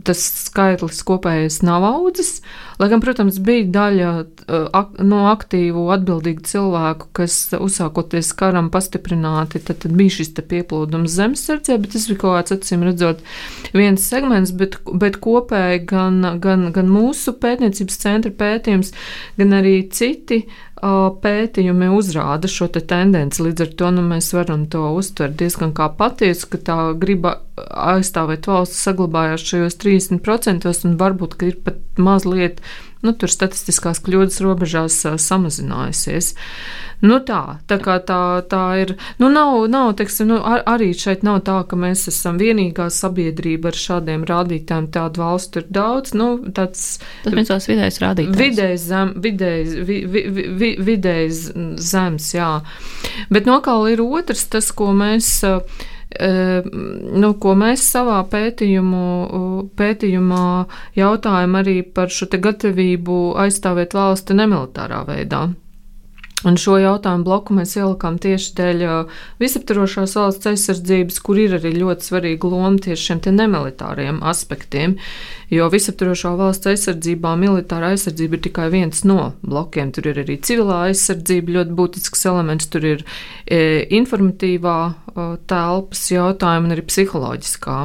tas 0.06 0.22
skaitlis 0.46 1.00
kopējais 1.08 1.62
nav 1.66 1.86
audzis. 1.88 2.42
Lai 2.78 2.90
gan, 2.92 3.02
protams, 3.02 3.40
bija 3.42 3.66
daļa 3.74 4.10
uh, 4.18 4.68
ak 4.78 5.00
no 5.02 5.24
aktīvu, 5.32 5.88
atbildīgu 5.96 6.46
cilvēku, 6.46 7.10
kas 7.18 7.38
uzsākoties 7.58 8.30
karam 8.38 8.70
pastiprināti, 8.74 9.64
tad, 9.66 9.82
tad 9.86 9.96
bija 9.98 10.20
šis 10.20 10.36
pieplūdums 10.38 11.16
zemesardzē, 11.18 11.80
bet 11.82 11.96
tas 11.96 12.06
bija 12.12 12.22
kaut 12.22 12.38
kāds 12.38 12.58
acīm 12.58 12.86
redzot 12.86 13.24
viens 13.74 14.06
segments, 14.06 14.54
bet, 14.54 14.78
bet 14.94 15.18
kopēji 15.24 15.84
gan, 15.90 16.22
gan, 16.44 16.70
gan 16.76 16.94
mūsu 16.94 17.34
pētniecības 17.42 18.02
centra 18.04 18.34
pētījums, 18.38 18.94
gan 19.40 19.58
arī 19.58 19.80
citi 19.90 20.44
pētījumi 20.78 21.90
uzrāda 21.90 22.48
šo 22.48 22.68
te 22.70 22.82
tendenci. 22.86 23.42
Līdz 23.42 23.64
ar 23.66 23.72
to 23.80 23.92
nu, 23.96 24.04
mēs 24.06 24.30
varam 24.36 24.68
to 24.70 24.84
uztvert 24.94 25.38
diezgan 25.40 25.74
kā 25.74 25.90
patiesu, 25.98 26.48
ka 26.52 26.58
tā 26.58 26.78
griba 27.00 27.40
aizstāvēt 27.58 28.48
valsts 28.48 28.84
saglabājās 28.86 29.46
šajos 29.48 29.80
30%, 29.88 30.76
un 30.86 31.00
varbūt 31.00 31.40
ir 31.48 31.58
pat 31.64 31.82
mazliet 31.98 32.62
nu, 33.06 33.14
tur 33.14 33.32
statistiskās 33.32 34.02
kļūdas 34.04 34.42
robežās 34.44 35.00
samazinājusies. 35.22 36.34
Nu, 37.06 37.20
tā, 37.22 37.60
tā, 37.70 37.78
tā, 37.78 38.22
tā 38.50 38.62
ir. 38.82 38.96
Nu, 39.22 39.30
nav, 39.30 39.68
nav, 39.70 39.92
teiksim, 40.00 40.32
nu, 40.32 40.40
ar, 40.42 40.64
arī 40.66 40.90
šeit 40.98 41.22
nav 41.26 41.44
tā, 41.46 41.60
ka 41.70 41.78
mēs 41.78 42.08
esam 42.10 42.40
vienīgā 42.42 42.88
sabiedrība 42.94 43.70
ar 43.70 43.78
šādiem 43.78 44.24
rādītājiem. 44.26 44.88
Tādu 44.96 45.22
valstu 45.22 45.62
ir 45.62 45.68
daudz. 45.78 46.16
Nu, 46.18 46.32
tāds, 46.58 46.88
Tas 47.26 47.36
ir 47.36 47.46
tās 47.52 47.70
vidējais 47.70 48.02
rādītājs. 48.02 48.40
Vidējs, 48.42 48.88
zem, 48.90 49.14
vidējs, 49.28 49.76
vi, 49.86 50.00
vi, 50.10 50.24
vi, 50.58 50.72
vidējs 50.90 51.44
zems, 51.92 52.32
jā. 52.34 52.50
Bet 53.30 53.46
nokāli 53.50 53.94
ir 53.94 54.02
otrs, 54.08 54.48
tas, 54.58 54.74
ko 54.74 54.90
mēs. 54.98 55.36
Uh, 55.46 55.94
nu, 56.16 57.30
ko 57.42 57.54
mēs 57.60 57.84
savā 57.92 58.22
pētījumu, 58.32 59.04
pētījumā 59.78 60.48
jautājam 60.98 61.60
arī 61.60 61.82
par 61.84 62.10
šo 62.14 62.30
gatavību 62.32 63.22
aizstāvēt 63.44 63.94
valsti 63.98 64.38
nemilitārā 64.40 65.04
veidā. 65.08 65.48
Un 66.46 66.54
šo 66.62 66.76
jautājumu 66.78 67.26
bloku 67.26 67.56
mēs 67.58 67.72
ielikām 67.80 68.20
tieši 68.22 68.52
dēļ 68.60 68.84
visaptvarošās 69.42 70.14
valsts 70.20 70.50
aizsardzības, 70.52 71.18
kur 71.26 71.40
ir 71.42 71.56
arī 71.58 71.72
ļoti 71.80 72.12
svarīga 72.12 72.52
loma 72.52 72.78
tieši 72.78 73.08
šiem 73.10 73.22
nemilitāriem 73.40 74.22
aspektiem. 74.22 75.00
Jo 75.54 75.70
visaptvarošā 75.72 76.34
valsts 76.40 76.68
aizsardzībā 76.68 77.36
militārā 77.40 77.94
aizsardzība 77.96 78.36
ir 78.36 78.44
tikai 78.50 78.68
viens 78.74 79.06
no 79.08 79.32
blokiem. 79.48 79.94
Tur 79.96 80.10
ir 80.12 80.20
arī 80.26 80.36
civilā 80.44 80.82
aizsardzība, 80.90 81.56
ļoti 81.60 81.78
būtisks 81.78 82.28
elements. 82.28 82.68
Tur 82.74 82.88
ir 82.88 83.06
e, 83.46 83.86
informatīvā 84.00 84.80
e, 84.88 85.30
telpas 85.48 86.04
jautājuma 86.12 86.68
un 86.68 86.76
arī 86.76 86.84
psiholoģiskā 86.90 87.80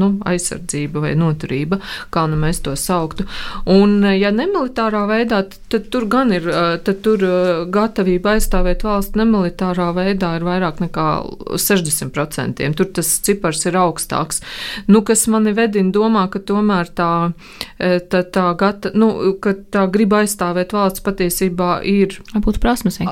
nu, 0.00 0.08
aizsardzība 0.28 1.02
vai 1.04 1.10
noturība, 1.18 1.80
kā 2.14 2.24
nu 2.30 2.38
mēs 2.40 2.62
to 2.64 2.72
sauktu. 2.78 3.26
Un, 3.70 4.00
ja 4.16 4.30
nemilitārā 4.32 5.02
veidā, 5.10 5.42
tad 5.72 5.88
tur 5.92 6.06
gan 6.10 6.32
ir, 6.34 6.46
tad 6.86 7.02
tur 7.04 7.24
gatavība 7.72 8.36
aizstāvēt 8.36 8.84
valsts 8.86 9.18
nemilitārā 9.20 9.90
veidā 9.96 10.32
ir 10.38 10.46
vairāk 10.46 10.80
nekā 10.84 11.08
60%. 11.60 12.64
Tur 12.78 12.90
tas 12.96 13.12
cipars 13.26 13.66
ir 13.68 13.76
augstāks. 13.80 14.40
Nu, 14.88 15.04
kas 15.06 15.26
mani 15.28 15.52
vedina 15.56 15.92
domā, 15.92 16.26
ka 16.32 16.40
tomēr 16.40 16.79
tā, 16.88 17.32
tā, 17.78 18.22
tā, 18.32 18.46
gata, 18.58 18.92
nu, 18.94 19.10
tā 19.72 19.84
griba 19.92 20.22
aizstāvēt 20.24 20.72
valsts 20.72 21.04
patiesībā 21.04 21.80
ir 21.84 22.16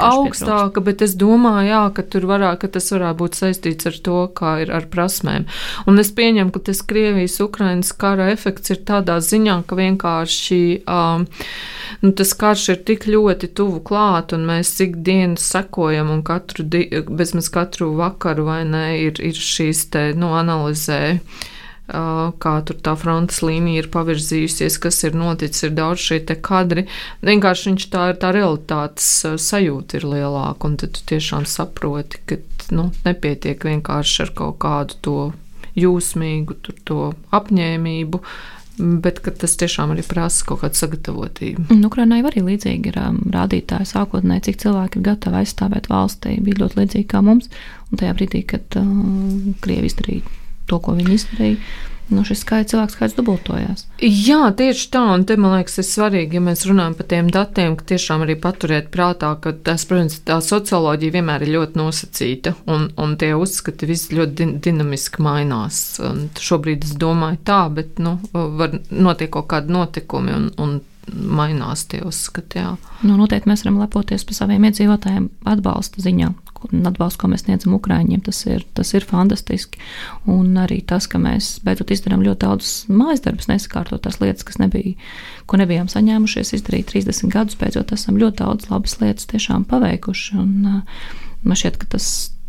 augstāka, 0.09 0.83
bet 0.85 1.03
es 1.05 1.17
domāju, 1.19 1.69
jā, 1.69 1.83
ka 1.97 2.07
varētu, 2.33 2.61
ka 2.63 2.73
tas 2.79 2.91
varētu 2.95 3.21
būt 3.23 3.41
saistīts 3.41 3.91
ar 3.91 3.99
to, 4.09 4.21
kā 4.39 4.55
ir 4.65 4.73
ar 4.75 4.89
prasmēm. 4.91 5.49
Un 5.91 5.99
es 6.01 6.13
pieņemu, 6.15 6.55
ka 6.55 6.65
tas 6.71 6.83
Krievijas-Ukrainas 6.89 7.93
kara 7.99 8.31
efekts 8.33 8.73
ir 8.75 8.83
tādā 8.89 9.19
ziņā, 9.25 9.61
ka 9.69 9.79
vienkārši 9.79 10.63
um, 10.87 11.27
nu, 12.05 12.13
tas 12.13 12.33
karš 12.39 12.69
ir 12.75 12.81
tik 12.89 13.07
ļoti 13.11 13.53
tuvu 13.59 13.83
klāt, 13.85 14.35
un 14.37 14.47
mēs 14.49 14.75
cik 14.79 14.99
dienu 15.07 15.39
sekojam, 15.41 16.13
un 16.15 16.25
katru, 16.27 16.67
bezmaz 17.09 17.51
katru 17.53 17.93
vakaru 17.99 18.49
vai 18.49 18.63
ne, 18.69 18.87
ir, 19.09 19.21
ir 19.21 19.39
šīs 19.39 19.89
te, 19.93 20.11
nu, 20.19 20.33
analizē 20.39 21.01
kā 21.89 22.55
tur 22.69 22.77
tā 22.85 22.93
frontes 23.01 23.41
līnija 23.41 23.83
ir 23.83 23.89
pavirzījusies, 23.93 24.77
kas 24.83 25.01
ir 25.09 25.17
noticis, 25.17 25.65
ir 25.65 25.75
daudz 25.79 26.05
šie 26.05 26.21
kadri. 26.45 26.85
Vienkārši 27.25 27.71
viņš 27.71 27.89
tā 27.95 28.11
ir 28.13 28.21
tā 28.21 28.33
realitātes 28.37 29.09
sajūta 29.41 29.97
ir 29.97 30.05
lielāka, 30.05 30.69
un 30.69 30.77
tad 30.77 30.93
tu 30.99 31.07
tiešām 31.15 31.49
saproti, 31.49 32.21
ka 32.29 32.39
nu, 32.77 32.91
nepietiek 33.07 33.65
vienkārši 33.65 34.27
ar 34.27 34.35
kaut 34.37 34.59
kādu 34.61 35.01
to 35.01 35.19
jūsmīgu 35.79 36.59
to 36.85 37.13
apņēmību. 37.33 38.23
Bet 38.79 39.25
tas 39.41 39.57
tiešām 39.59 39.91
arī 39.91 40.05
prasa 40.07 40.45
kaut 40.47 40.61
kādu 40.63 40.79
sagatavotību. 40.79 41.65
Ukraiņai 41.89 42.21
arī 42.29 42.45
līdzīgi 42.47 42.93
ir 42.93 42.99
um, 43.03 43.17
rādītāji 43.35 43.89
sākotnēji, 43.91 44.45
cik 44.51 44.61
cilvēki 44.63 45.01
ir 45.01 45.09
gatavi 45.09 45.41
aizstāvēt 45.41 45.89
valstī. 45.91 46.37
Bija 46.45 46.63
ļoti 46.63 46.85
līdzīgi 46.85 47.09
kā 47.11 47.25
mums. 47.27 47.51
Un 47.91 47.99
tajā 47.99 48.15
brīdī, 48.21 48.45
kad 48.53 48.79
uh, 48.79 48.93
Krievija 49.65 49.91
izdarīja 49.91 50.37
to, 50.69 50.81
ko 50.83 50.95
viņi 50.99 51.15
izdarīja, 51.19 51.61
nu, 52.09 52.23
šis 52.25 52.41
skaits, 52.43 52.73
cilvēku 52.73 52.95
skaits 52.95 53.17
dubultojās. 53.19 53.85
Jā, 54.01 54.41
tieši 54.57 54.87
tā, 54.95 55.03
un 55.15 55.25
te 55.29 55.37
man 55.41 55.59
liekas, 55.59 55.79
ir 55.83 55.87
svarīgi, 55.89 56.39
ja 56.39 56.45
mēs 56.45 56.65
runājam 56.69 56.97
par 56.99 57.09
tiem 57.13 57.31
datiem, 57.35 57.77
ka 57.79 57.87
tiešām 57.93 58.25
arī 58.25 58.39
paturēt 58.41 58.91
prātā, 58.95 59.35
ka 59.43 59.53
tas, 59.67 59.85
protams, 59.89 60.21
tā 60.29 60.39
socioloģija 60.45 61.19
vienmēr 61.19 61.45
ir 61.45 61.55
ļoti 61.59 61.81
nosacīta, 61.81 62.55
un, 62.73 62.89
un 62.97 63.17
tie 63.21 63.35
uzskati 63.37 63.89
viss 63.91 64.13
ļoti 64.15 64.39
din 64.41 64.55
dinamiski 64.65 65.25
mainās. 65.25 65.83
Un 66.05 66.29
šobrīd 66.41 66.89
es 66.89 66.97
domāju 67.01 67.43
tā, 67.49 67.65
bet, 67.75 67.99
nu, 68.03 68.19
var 68.33 68.79
notiek 68.89 69.33
kaut 69.37 69.51
kādi 69.53 69.75
notikumi, 69.77 70.37
un, 70.39 70.53
un 70.57 70.79
mainās 71.13 71.87
tie 71.89 72.01
uzskati. 72.05 72.61
Jā. 72.61 72.75
Nu, 73.03 73.17
noteikti 73.17 73.49
mēs 73.51 73.65
varam 73.65 73.81
lepoties 73.83 74.27
par 74.29 74.37
saviem 74.37 74.67
iedzīvotājiem 74.69 75.29
atbalsta 75.49 76.05
ziņā. 76.05 76.33
Atbalstu, 76.69 77.23
ko 77.23 77.31
mēs 77.33 77.45
sniedzam 77.45 77.75
Ukrāņiem, 77.77 78.21
tas 78.27 78.41
ir, 78.49 78.65
tas 78.77 78.91
ir 78.97 79.07
fantastiski. 79.09 79.81
Un 80.31 80.57
arī 80.61 80.81
tas, 80.87 81.07
ka 81.11 81.21
mēs 81.23 81.59
beidzot 81.65 81.93
izdarām 81.95 82.25
ļoti 82.27 82.43
daudz 82.45 82.73
mājas 82.91 83.23
darbus, 83.25 83.49
nesakārtot 83.51 84.03
tās 84.05 84.19
lietas, 84.23 84.47
kas 84.49 84.61
nebija, 84.63 84.97
ko 85.49 85.61
nebijām 85.61 85.91
saņēmušies 85.93 86.55
izdarīt 86.59 86.91
30 86.93 87.33
gadus, 87.35 87.59
beidzot 87.61 87.95
esam 87.97 88.19
ļoti 88.21 88.43
daudz 88.43 88.73
labas 88.73 88.99
lietas 89.03 89.31
tiešām 89.31 89.69
paveikuši. 89.71 90.41
Un, 90.43 90.83
man 91.45 91.61
šķiet, 91.63 91.79
ka 91.83 91.93
tas, 91.95 92.09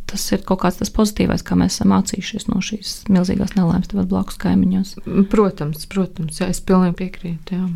tas 0.09 0.25
ir 0.33 0.43
kaut 0.47 0.63
kāds 0.63 0.81
tas 0.81 0.93
pozitīvais, 0.93 1.45
kā 1.45 1.57
mēs 1.59 1.77
esam 1.77 1.93
mācījušies 1.93 2.49
no 2.49 2.63
šīs 2.65 2.95
milzīgās 3.11 3.55
nelaimes 3.57 3.93
blakus 3.93 4.41
kaimiņos. 4.41 4.97
Protams, 5.31 5.85
protams, 5.91 6.41
jā, 6.41 6.49
es 6.49 6.63
pilnīgi 6.65 6.97
piekrītu. 7.03 7.59
Jā. 7.59 7.69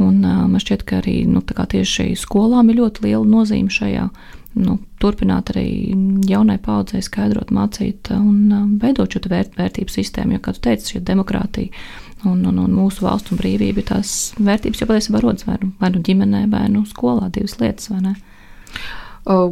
Un, 0.00 0.22
man 0.24 0.60
šķiet, 0.60 0.84
ka 0.88 1.00
arī 1.02 1.22
nu, 1.28 1.42
tieši 1.44 2.14
skolām 2.16 2.70
ir 2.72 2.80
ļoti 2.80 3.04
liela 3.04 3.26
nozīme 3.28 3.72
šajā. 3.72 4.06
Nu, 4.60 4.78
turpināt 5.00 5.52
arī 5.54 5.66
jaunai 6.28 6.58
paudzei 6.62 7.02
skaidrot, 7.04 7.52
mācīt 7.54 8.12
un 8.14 8.52
uh, 8.52 8.68
veidot 8.82 9.12
šo 9.12 9.22
vērt, 9.30 9.56
vērtību 9.58 9.92
sistēmu. 9.92 10.36
Jo, 10.36 10.44
kā 10.44 10.54
tu 10.56 10.64
teici, 10.68 10.94
šī 10.94 11.04
demokrātija 11.08 11.72
un, 12.28 12.42
un, 12.46 12.58
un 12.60 12.74
mūsu 12.74 13.04
valsts 13.06 13.32
un 13.32 13.40
brīvība 13.40 13.82
ir 13.82 13.88
tās 13.90 14.14
vērtības, 14.38 14.82
jo 14.82 14.88
patiesībā 14.90 15.22
rodas 15.24 15.46
vai 15.48 15.56
nu, 15.62 15.72
vai 15.80 15.92
nu 15.94 16.02
ģimenē, 16.04 16.44
vai 16.52 16.66
nu 16.72 16.84
skolā, 16.88 17.30
divas 17.32 17.56
lietas, 17.62 17.90
vai 17.92 18.02
ne? 18.04 18.14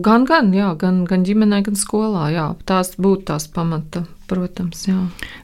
Gan, 0.04 0.24
gan, 0.28 0.52
jā, 0.56 0.72
gan, 0.80 1.02
gan 1.08 1.24
ģimenē, 1.28 1.62
gan 1.66 1.76
skolā. 1.76 2.28
Jā. 2.32 2.46
Tās 2.68 2.94
būtu 2.98 3.28
tās 3.30 3.46
pamata, 3.52 4.06
protams. 4.28 4.84
Jā. 4.88 4.98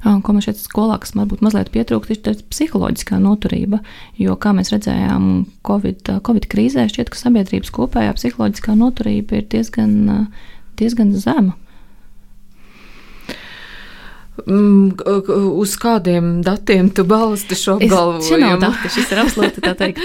Ko 0.05 0.35
man 0.37 0.45
šeit 0.45 0.61
skolā, 0.61 0.99
kas 1.03 1.15
man 1.19 1.29
būtu 1.31 1.47
mazliet 1.47 1.73
pietrūkst, 1.75 2.29
ir 2.31 2.45
psiholoģiskā 2.53 3.19
noturība. 3.23 3.81
Jo, 4.21 4.37
kā 4.41 4.55
mēs 4.57 4.73
redzējām, 4.75 5.29
Covid, 5.67 6.15
COVID 6.27 6.49
krīzē 6.53 6.87
šķiet, 6.93 7.13
ka 7.13 7.21
sabiedrības 7.21 7.73
kopējā 7.75 8.15
psiholoģiskā 8.19 8.77
noturība 8.79 9.41
ir 9.41 9.49
diezgan, 9.53 10.29
diezgan 10.81 11.15
zema. 11.17 11.57
Mm, 14.35 14.97
uz 15.55 15.77
kādiem 15.79 16.41
datiem 16.43 16.89
tu 16.91 17.05
balsti 17.07 17.55
šo 17.55 17.77
apgalvojumu? 17.79 18.25
Šis 18.27 18.41
nav 18.43 18.57
dati, 18.65 18.91
šis 18.91 19.13
ir 19.15 19.21
absolūti, 19.23 19.63
tā 19.63 19.75
teikt, 19.79 20.03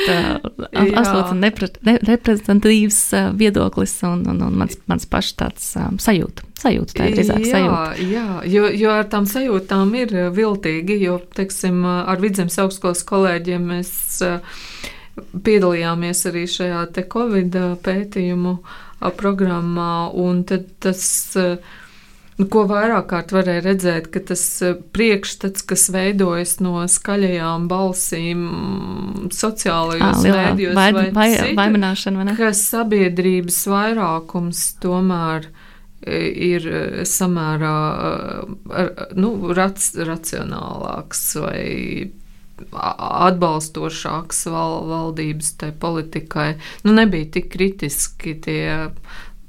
absolūti 1.02 1.38
nepre, 1.40 1.70
ne, 1.88 1.96
reprezentatīvs 2.06 3.00
viedoklis 3.40 3.96
un, 4.06 4.22
un, 4.30 4.44
un 4.46 4.60
mans, 4.62 4.78
mans 4.92 5.10
pašs 5.10 5.34
tāds 5.40 5.72
um, 5.82 5.98
sajūta. 5.98 6.46
Sajūta, 6.60 6.94
tā 7.00 7.10
ir 7.10 7.18
drīzāk 7.18 7.48
sajūta. 7.48 8.06
Jā, 8.06 8.28
jo, 8.54 8.70
jo 8.84 8.94
ar 8.94 9.10
tām 9.10 9.26
sajūtām 9.30 9.98
ir 9.98 10.14
viltīgi, 10.36 11.00
jo, 11.08 11.18
teiksim, 11.34 11.82
ar 11.88 12.22
vidzemes 12.22 12.60
augstskolas 12.62 13.02
kolēģiem 13.10 13.68
mēs 13.74 13.92
piedalījāmies 15.18 16.26
arī 16.30 16.46
šajā 16.52 16.86
te 16.94 17.08
Covid 17.10 17.58
pētījumu 17.82 18.58
programmā, 19.18 19.94
un 20.14 20.44
tad 20.48 20.70
tas 20.84 21.08
Nu, 22.40 22.46
ko 22.48 22.62
vairāk 22.70 23.10
kārt 23.12 23.34
varēja 23.36 23.64
redzēt, 23.66 24.06
ka 24.14 24.22
tas 24.30 24.42
eh, 24.64 24.78
priekšstats, 24.96 25.66
kas 25.68 25.90
veidojas 25.92 26.56
no 26.64 26.86
skaļajām 26.88 27.66
balsīm, 27.68 28.46
sociālajos 29.36 30.24
mēdījos, 30.24 30.78
vai, 30.78 30.86
vai, 30.96 31.08
vai, 31.18 31.28
citu, 31.34 31.58
vainināšana, 31.60 32.22
vai 32.22 32.30
ne? 32.30 32.38
Ka 32.40 32.54
sabiedrības 32.56 33.60
vairākums 33.74 34.62
tomēr 34.80 35.50
eh, 35.50 36.30
ir 36.54 36.70
eh, 36.72 37.02
samērā 37.04 37.76
nu, 39.20 39.34
rac, 39.60 39.84
racionālāks 40.00 41.26
vai 41.44 41.66
atbalstošāks 42.72 44.46
val, 44.52 44.82
valdības 44.88 45.54
tai 45.60 45.74
politikai. 45.80 46.54
Nu, 46.84 46.96
nebija 46.96 47.34
tik 47.36 47.52
kritiski 47.54 48.36
tie 48.44 48.64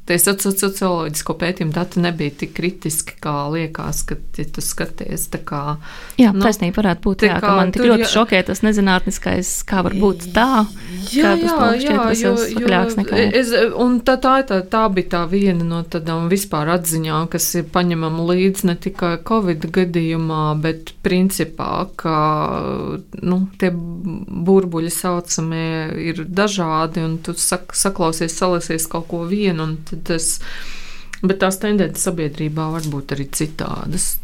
Tie 0.08 0.16
socioloģisko 0.18 1.34
pētījumu 1.38 1.74
dati 1.74 2.00
nebija 2.02 2.32
tik 2.40 2.54
kritiski, 2.56 3.14
kā 3.22 3.34
liekas, 3.52 4.02
kad 4.08 4.40
ja 4.40 4.46
tu 4.50 4.62
skaties. 4.64 5.28
Kā, 5.46 5.76
jā, 6.18 6.32
nu, 6.34 6.42
taisnība 6.42 6.80
varētu 6.80 7.04
būt. 7.04 7.24
Jā, 7.28 7.36
kā, 7.42 7.52
man 7.58 7.70
tik 7.74 7.84
ļoti 7.86 8.06
jā, 8.06 8.10
šokē 8.10 8.40
tas 8.48 8.62
nezinātniskais, 8.66 9.52
kā 9.68 9.84
var 9.86 9.94
būt 10.00 10.26
tā. 10.34 10.64
Jā, 11.14 11.34
jā, 11.38 11.54
jā, 11.78 11.98
jo, 12.18 12.34
jo 12.50 13.20
es, 13.28 13.52
un 13.78 14.00
tā, 14.06 14.16
tā, 14.22 14.40
tā, 14.48 14.60
tā 14.72 14.82
bija 14.94 15.12
tā 15.14 15.22
viena 15.30 15.66
no 15.66 15.82
tādām 15.86 16.26
vispār 16.32 16.72
atziņām, 16.74 17.28
kas 17.30 17.46
ir 17.60 17.68
paņemama 17.70 18.26
līdz 18.32 18.64
ne 18.70 18.76
tikai 18.82 19.12
Covid 19.26 19.68
gadījumā, 19.74 20.42
bet 20.62 20.94
principā, 21.06 21.86
ka 22.00 22.16
nu, 23.22 23.40
tie 23.60 23.70
burbuļi 23.74 24.92
saucamie 24.94 25.70
ir 26.10 26.24
dažādi, 26.26 27.04
un 27.06 27.18
tu 27.24 27.34
sak, 27.38 27.74
saklausies, 27.76 28.34
salasies 28.36 28.88
kaut 28.90 29.08
ko 29.10 29.24
vienu, 29.30 29.66
un 29.66 29.76
tas. 30.06 30.38
Bet 31.20 31.42
tās 31.42 31.58
tendences 31.60 32.06
sabiedrībā 32.08 32.70
var 32.72 32.86
būt 32.88 33.12
arī 33.16 33.26
citādas. 33.36 34.14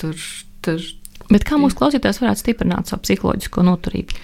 Tur, 0.00 0.16
tur, 0.64 0.86
Bet 1.30 1.44
kā 1.46 1.58
mūsu 1.62 1.76
klausītājs 1.78 2.18
varētu 2.18 2.42
stiprināt 2.42 2.90
savu 2.90 3.04
psiholoģisko 3.04 3.62
noturību? 3.66 4.16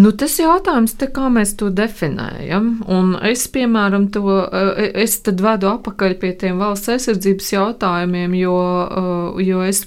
Nu, 0.00 0.14
tas 0.16 0.38
jautājums, 0.40 0.94
te, 0.96 1.10
kā 1.12 1.28
mēs 1.32 1.52
to 1.60 1.68
definējam. 1.74 2.70
Un 2.88 3.12
es, 3.28 3.44
piemēram, 3.52 4.06
to 4.14 4.38
e, 4.46 4.86
es 5.04 5.18
vedu 5.28 5.68
atpakaļ 5.74 6.16
pie 6.22 6.32
tiem 6.40 6.62
valsts 6.62 6.94
aizsardzības 6.94 7.52
jautājumiem, 7.52 8.38
jo, 8.40 8.56
e, 8.86 9.44
jo, 9.44 9.60
es, 9.68 9.84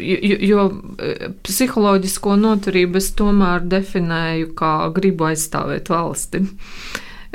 jo, 0.00 0.40
jo 0.48 0.66
e, 0.96 1.30
psiholoģisko 1.44 2.38
noturību 2.46 3.00
es 3.02 3.12
tomēr 3.20 3.68
definēju 3.68 4.54
kā 4.56 4.74
gribu 4.96 5.28
aizstāvēt 5.28 5.92
valsti. 5.92 6.46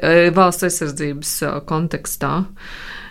Eh, 0.06 0.30
valsts 0.36 0.68
aizsardzības 0.68 1.36
eh, 1.42 1.60
kontekstā. 1.66 2.34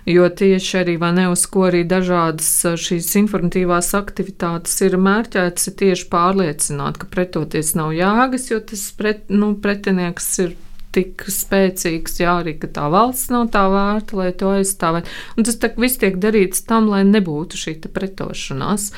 Jo 0.07 0.27
tieši 0.29 0.77
arī 0.83 0.95
ne, 1.17 1.29
uz 1.33 1.47
ko 1.49 1.65
arī 1.71 1.83
dažādas 1.89 2.51
eh, 2.69 2.77
šīs 2.79 3.09
informatīvās 3.25 3.95
aktivitātes 3.99 4.77
ir 4.87 4.99
mērķētas, 5.01 5.71
ir 5.71 5.79
tieši 5.81 6.11
pārliecināt, 6.13 7.01
ka 7.01 7.09
pretoties 7.11 7.75
nav 7.75 7.95
jēgas, 7.97 8.51
jo 8.53 8.61
tas 8.61 8.85
pret, 8.99 9.25
nu, 9.31 9.55
pretinieks 9.57 10.29
ir 10.45 10.55
tik 10.95 11.25
spēcīgs, 11.27 12.21
jā, 12.23 12.37
arī 12.45 12.55
tā 12.63 12.85
valsts 12.93 13.33
nav 13.35 13.49
tā 13.51 13.65
vērta, 13.73 14.15
lai 14.21 14.29
to 14.39 14.53
aizstāvētu. 14.55 15.11
Un 15.35 15.49
tas 15.49 15.59
viss 15.83 15.99
tiek 15.99 16.21
darīts 16.23 16.63
tam, 16.69 16.87
lai 16.93 17.03
nebūtu 17.09 17.59
šī 17.59 17.75
pretošanās. 17.97 18.93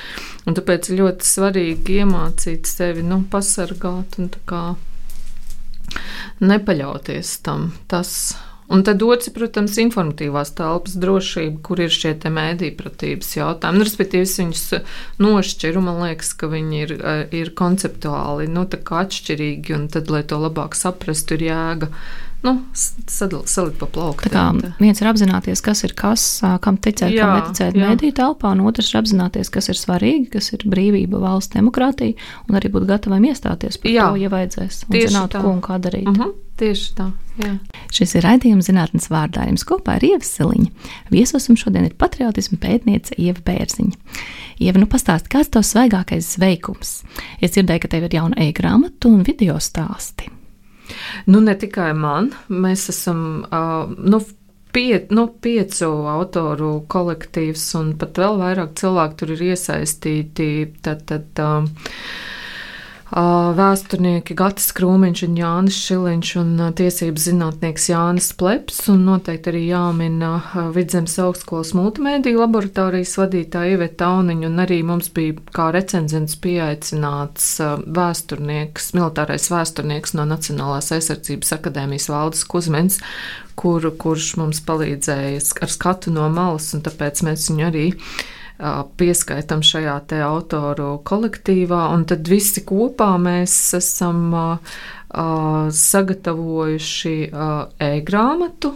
Un 0.44 0.58
tāpēc 0.58 0.90
ļoti 0.92 1.30
svarīgi 1.30 2.02
iemācīt 2.02 2.68
sevi, 2.68 3.06
nu, 3.06 3.22
pasargāt 3.32 4.20
un 4.20 4.28
tā 4.34 4.44
kā 4.44 4.62
nepaļauties 6.40 7.38
tam. 7.46 7.70
Tas, 7.90 8.36
Un 8.66 8.82
tad 8.82 9.02
otrs, 9.06 9.30
protams, 9.30 9.76
informatīvās 9.78 10.50
telpas 10.58 10.96
drošība, 10.98 11.60
kur 11.62 11.78
ir 11.84 11.92
šie 11.94 12.16
mēdīpratības 12.34 13.28
jautājumi. 13.36 13.84
Respektīvi, 13.86 14.26
es 14.26 14.34
viņus 14.40 14.64
nošķiru, 15.22 15.82
man 15.86 16.00
liekas, 16.02 16.32
ka 16.34 16.50
viņi 16.50 16.80
ir, 16.82 16.94
eh, 16.98 17.22
ir 17.30 17.52
konceptuāli 17.54 18.48
nu, 18.50 18.66
atšķirīgi, 18.66 19.74
un 19.74 19.86
tad, 19.86 20.10
lai 20.10 20.24
to 20.24 20.40
labāk 20.42 20.74
saprastu, 20.74 21.38
ir 21.38 21.46
jēga 21.46 21.92
nu, 22.46 22.54
salikt 22.74 23.78
pa 23.80 23.88
plauktiem. 23.90 24.30
Tā 24.30 24.32
kā 24.32 24.72
viens 24.80 25.02
ir 25.02 25.10
apzināties, 25.10 25.62
kas 25.64 25.84
ir 25.86 25.94
kas, 25.98 26.24
kam 26.64 26.78
ticēt, 26.78 27.12
jā, 27.14 27.26
kam 27.26 27.40
neticēt 27.40 27.78
mēdī 27.80 28.12
telpā, 28.16 28.54
un 28.56 28.64
otrs 28.68 28.92
ir 28.92 29.02
apzināties, 29.02 29.52
kas 29.52 29.70
ir 29.72 29.80
svarīgi, 29.80 30.30
kas 30.36 30.52
ir 30.56 30.64
brīvība, 30.70 31.20
valsts 31.22 31.54
demokrātija, 31.56 32.16
un 32.48 32.58
arī 32.58 32.72
būt 32.72 32.88
gatavam 32.88 33.28
iestāties 33.28 33.80
par 33.82 33.92
jā, 33.92 34.08
to, 34.08 34.24
ja 34.24 34.32
vajadzēs, 34.32 34.82
un 34.88 34.98
zināt, 34.98 35.32
tā. 35.34 35.44
ko 35.44 35.54
un 35.54 35.62
kā 35.64 35.80
darīt. 35.82 36.08
Uh 36.08 36.20
-huh. 36.22 36.34
Tieši 36.56 36.92
tā. 36.96 37.10
Jā. 37.36 37.50
Šis 37.92 38.14
ir 38.16 38.24
raidījums 38.24 38.70
zinātnes 38.70 39.10
vārdā. 39.12 39.44
Jums 39.44 39.64
kopā 39.68 39.98
ir 39.98 40.06
Ieva 40.08 40.24
Siliņa. 40.24 40.70
Viesos 41.12 41.48
mums 41.50 41.60
šodien 41.60 41.84
ir 41.84 41.96
patriotisma 42.00 42.56
pētniece 42.62 43.12
Ieva 43.20 43.42
Bērziņa. 43.44 43.92
Ieva, 44.64 44.80
nu 44.80 44.88
pastāsti, 44.88 45.28
kāds 45.28 45.52
tavs 45.52 45.74
svaigākais 45.74 46.38
veikums? 46.40 47.02
Es 47.44 47.52
dzirdēju, 47.52 47.84
ka 47.84 47.92
tev 47.92 48.08
ir 48.08 48.16
jauna 48.16 48.40
e-grāmata 48.40 49.12
un 49.12 49.20
video 49.26 49.60
stāsti. 49.60 50.30
Nu, 51.26 51.40
ne 51.44 51.54
tikai 51.58 51.92
man, 51.96 52.32
mēs 52.48 52.88
esam. 52.94 53.22
Uh, 53.50 53.94
nu, 53.98 54.22
Pie, 54.76 55.06
nu, 55.08 55.22
piecu 55.40 55.86
autoru 56.12 56.82
kolektīvs, 56.92 57.62
un 57.78 57.94
pat 57.96 58.18
vēl 58.20 58.34
vairāk 58.42 58.74
cilvēku 58.76 59.16
tur 59.22 59.30
ir 59.32 59.44
iesaistīti. 59.46 60.48
Tad, 60.84 61.06
tad, 61.08 61.40
uh, 61.40 61.70
vēsturnieki 63.14 64.34
Gatis 64.34 64.72
Krūmiņš 64.74 65.20
un 65.28 65.36
Jānis 65.38 65.76
Šiliņš 65.78 66.30
un 66.40 66.48
tiesības 66.76 67.26
zinātnieks 67.28 67.86
Jānis 67.92 68.32
Pleps, 68.34 68.80
un 68.90 69.04
noteikti 69.06 69.52
arī 69.52 69.62
jāmina 69.68 70.32
Vidzemes 70.74 71.14
augstskolas 71.22 71.70
multimēdiju 71.78 72.42
laboratorijas 72.42 73.14
vadītāja 73.20 73.76
Iveta 73.76 74.00
Tauniņa, 74.02 74.50
un 74.50 74.64
arī 74.64 74.80
mums 74.86 75.12
bija 75.14 75.38
kā 75.54 75.68
recenzents 75.76 76.34
pieaicināts 76.42 77.52
vēsturnieks, 77.86 78.90
militārais 78.98 79.46
vēsturnieks 79.54 80.16
no 80.18 80.26
Nacionālās 80.26 80.90
aizsardzības 80.96 81.54
akadēmijas 81.60 82.10
valdes 82.10 82.42
Kuzmens, 82.50 82.98
kur, 83.54 83.86
kurš 83.96 84.34
mums 84.42 84.64
palīdzēja 84.66 85.38
ar 85.62 85.72
skatu 85.72 86.10
no 86.10 86.26
malas, 86.32 86.72
un 86.74 86.82
tāpēc 86.82 87.22
mēs 87.28 87.46
viņu 87.52 87.70
arī 87.70 87.86
pieskaitam 88.96 89.62
šajā 89.66 89.96
te 90.08 90.20
autoru 90.24 90.96
kolektīvā, 91.04 91.82
un 91.94 92.06
tad 92.08 92.28
visi 92.28 92.62
kopā 92.66 93.16
mēs 93.20 93.56
esam 93.76 94.32
sagatavojuši 95.80 97.16
e-grāmatu 97.90 98.72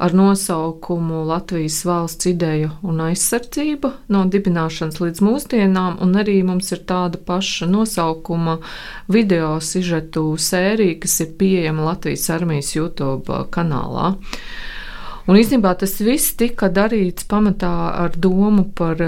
ar 0.00 0.14
nosaukumu 0.16 1.26
Latvijas 1.28 1.82
valsts 1.84 2.26
ideja 2.30 2.70
un 2.80 3.02
aizsardzība 3.04 3.90
no 4.08 4.24
dibināšanas 4.32 4.96
līdz 5.02 5.20
mūsdienām, 5.26 5.98
un 6.00 6.16
arī 6.16 6.38
mums 6.40 6.72
ir 6.72 6.80
tāda 6.88 7.20
paša 7.20 7.68
nosaukuma 7.68 8.56
video 9.12 9.58
sižetu 9.60 10.24
sērija, 10.40 10.96
kas 11.04 11.20
ir 11.20 11.34
pieejama 11.36 11.90
Latvijas 11.90 12.24
armijas 12.32 12.72
YouTube 12.78 13.42
kanālā. 13.52 14.14
Un 15.30 15.36
īstenībā 15.38 15.76
tas 15.78 15.92
viss 16.02 16.32
tika 16.34 16.66
darīts 16.74 17.22
pamatā 17.30 17.70
ar 18.02 18.16
domu 18.18 18.64
par, 18.74 18.98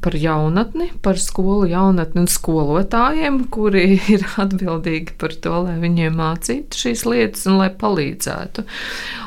par 0.00 0.14
jaunatni, 0.16 0.86
par 1.04 1.20
skolu 1.20 1.66
jaunatni 1.68 2.22
un 2.22 2.30
skolotājiem, 2.32 3.42
kuri 3.52 3.82
ir 4.14 4.24
atbildīgi 4.40 5.18
par 5.20 5.34
to, 5.44 5.52
lai 5.66 5.74
viņiem 5.82 6.16
mācītu 6.16 6.80
šīs 6.80 7.04
lietas 7.04 7.44
un 7.50 7.58
lai 7.60 7.68
palīdzētu. 7.76 8.64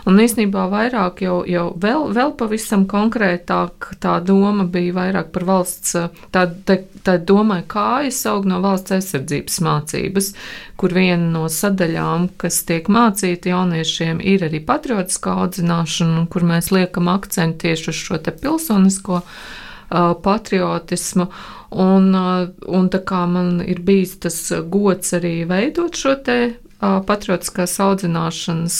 Un 0.09 0.17
īstenībā 0.23 0.65
vairāk 0.71 1.21
jau, 1.21 1.43
jau 1.45 1.67
vēl, 1.77 2.07
vēl 2.17 2.33
pavisam 2.39 2.87
konkrētāk 2.89 3.91
tā 4.01 4.17
doma 4.25 4.65
bija 4.65 4.95
vairāk 4.97 5.29
par 5.35 5.45
valsts, 5.51 5.93
tā, 6.33 6.47
tā, 6.65 6.79
tā 7.05 7.19
domai 7.21 7.61
kājas 7.69 8.23
aug 8.31 8.49
no 8.49 8.57
valsts 8.65 8.97
aizsardzības 8.97 9.61
mācības, 9.69 10.33
kur 10.79 10.93
viena 10.95 11.27
no 11.33 11.45
sadaļām, 11.51 12.29
kas 12.39 12.61
tiek 12.67 12.87
mācīta 12.91 13.51
jauniešiem, 13.51 14.21
ir 14.23 14.45
arī 14.47 14.61
patriotiskā 14.65 15.35
audzināšana, 15.43 16.25
kur 16.39 16.47
mēs 16.47 16.71
liekam 16.71 17.09
akcentu 17.11 17.65
tieši 17.67 17.91
uz 17.91 17.99
šo 17.99 18.19
pilsonisko 18.41 19.19
uh, 19.19 20.13
patriotismu. 20.23 21.27
Un, 21.69 22.13
uh, 22.15 22.47
un 22.65 22.87
tā 22.89 23.03
kā 23.03 23.25
man 23.29 23.59
ir 23.61 23.83
bijis 23.85 24.15
tas 24.23 24.37
gods 24.71 25.11
arī 25.17 25.43
veidot 25.49 25.99
šo 25.99 26.15
te 26.23 26.37
uh, 26.47 27.01
patriotiskās 27.05 27.75
audzināšanas 27.83 28.79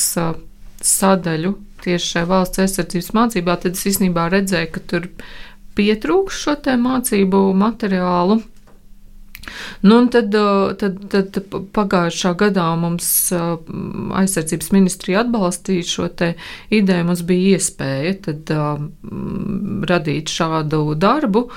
sadaļu 0.79 1.57
tieši 1.83 2.13
šajā 2.13 2.27
valsts 2.27 2.63
aizsardzības 2.63 3.13
mācībā, 3.15 3.55
tad 3.59 3.75
es 3.77 3.85
īstenībā 3.91 4.29
redzēju, 4.31 4.71
ka 4.75 4.81
tur 4.91 5.07
pietrūks 5.75 6.39
šo 6.43 6.55
te 6.63 6.75
mācību 6.79 7.43
materiālu. 7.59 8.39
Nu, 9.81 10.01
tad, 10.11 10.35
tad, 10.81 10.99
tad 11.13 11.39
pagājušā 11.75 12.33
gadā 12.39 12.67
mums 12.79 13.09
aizsardzības 14.21 14.71
ministrija 14.75 15.23
atbalstīja 15.23 15.87
šo 15.87 16.09
ideju. 16.09 17.07
Mums 17.07 17.23
bija 17.27 17.57
iespēja 17.57 18.15
tad, 18.27 18.53
radīt 19.89 20.31
šādu 20.33 20.83
darbu, 20.99 21.47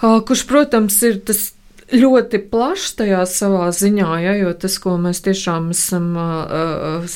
kurš, 0.00 0.46
protams, 0.48 1.00
ir 1.06 1.22
tas 1.26 1.48
ļoti 1.88 2.40
plašs 2.50 2.92
tajā 2.98 3.22
savā 3.28 3.68
ziņā, 3.72 4.08
ja, 4.20 4.32
jo 4.36 4.52
tas, 4.60 4.74
ko 4.82 4.96
mēs 5.00 5.22
tiešām 5.24 5.70
esam 5.72 6.08
uh, 6.20 7.06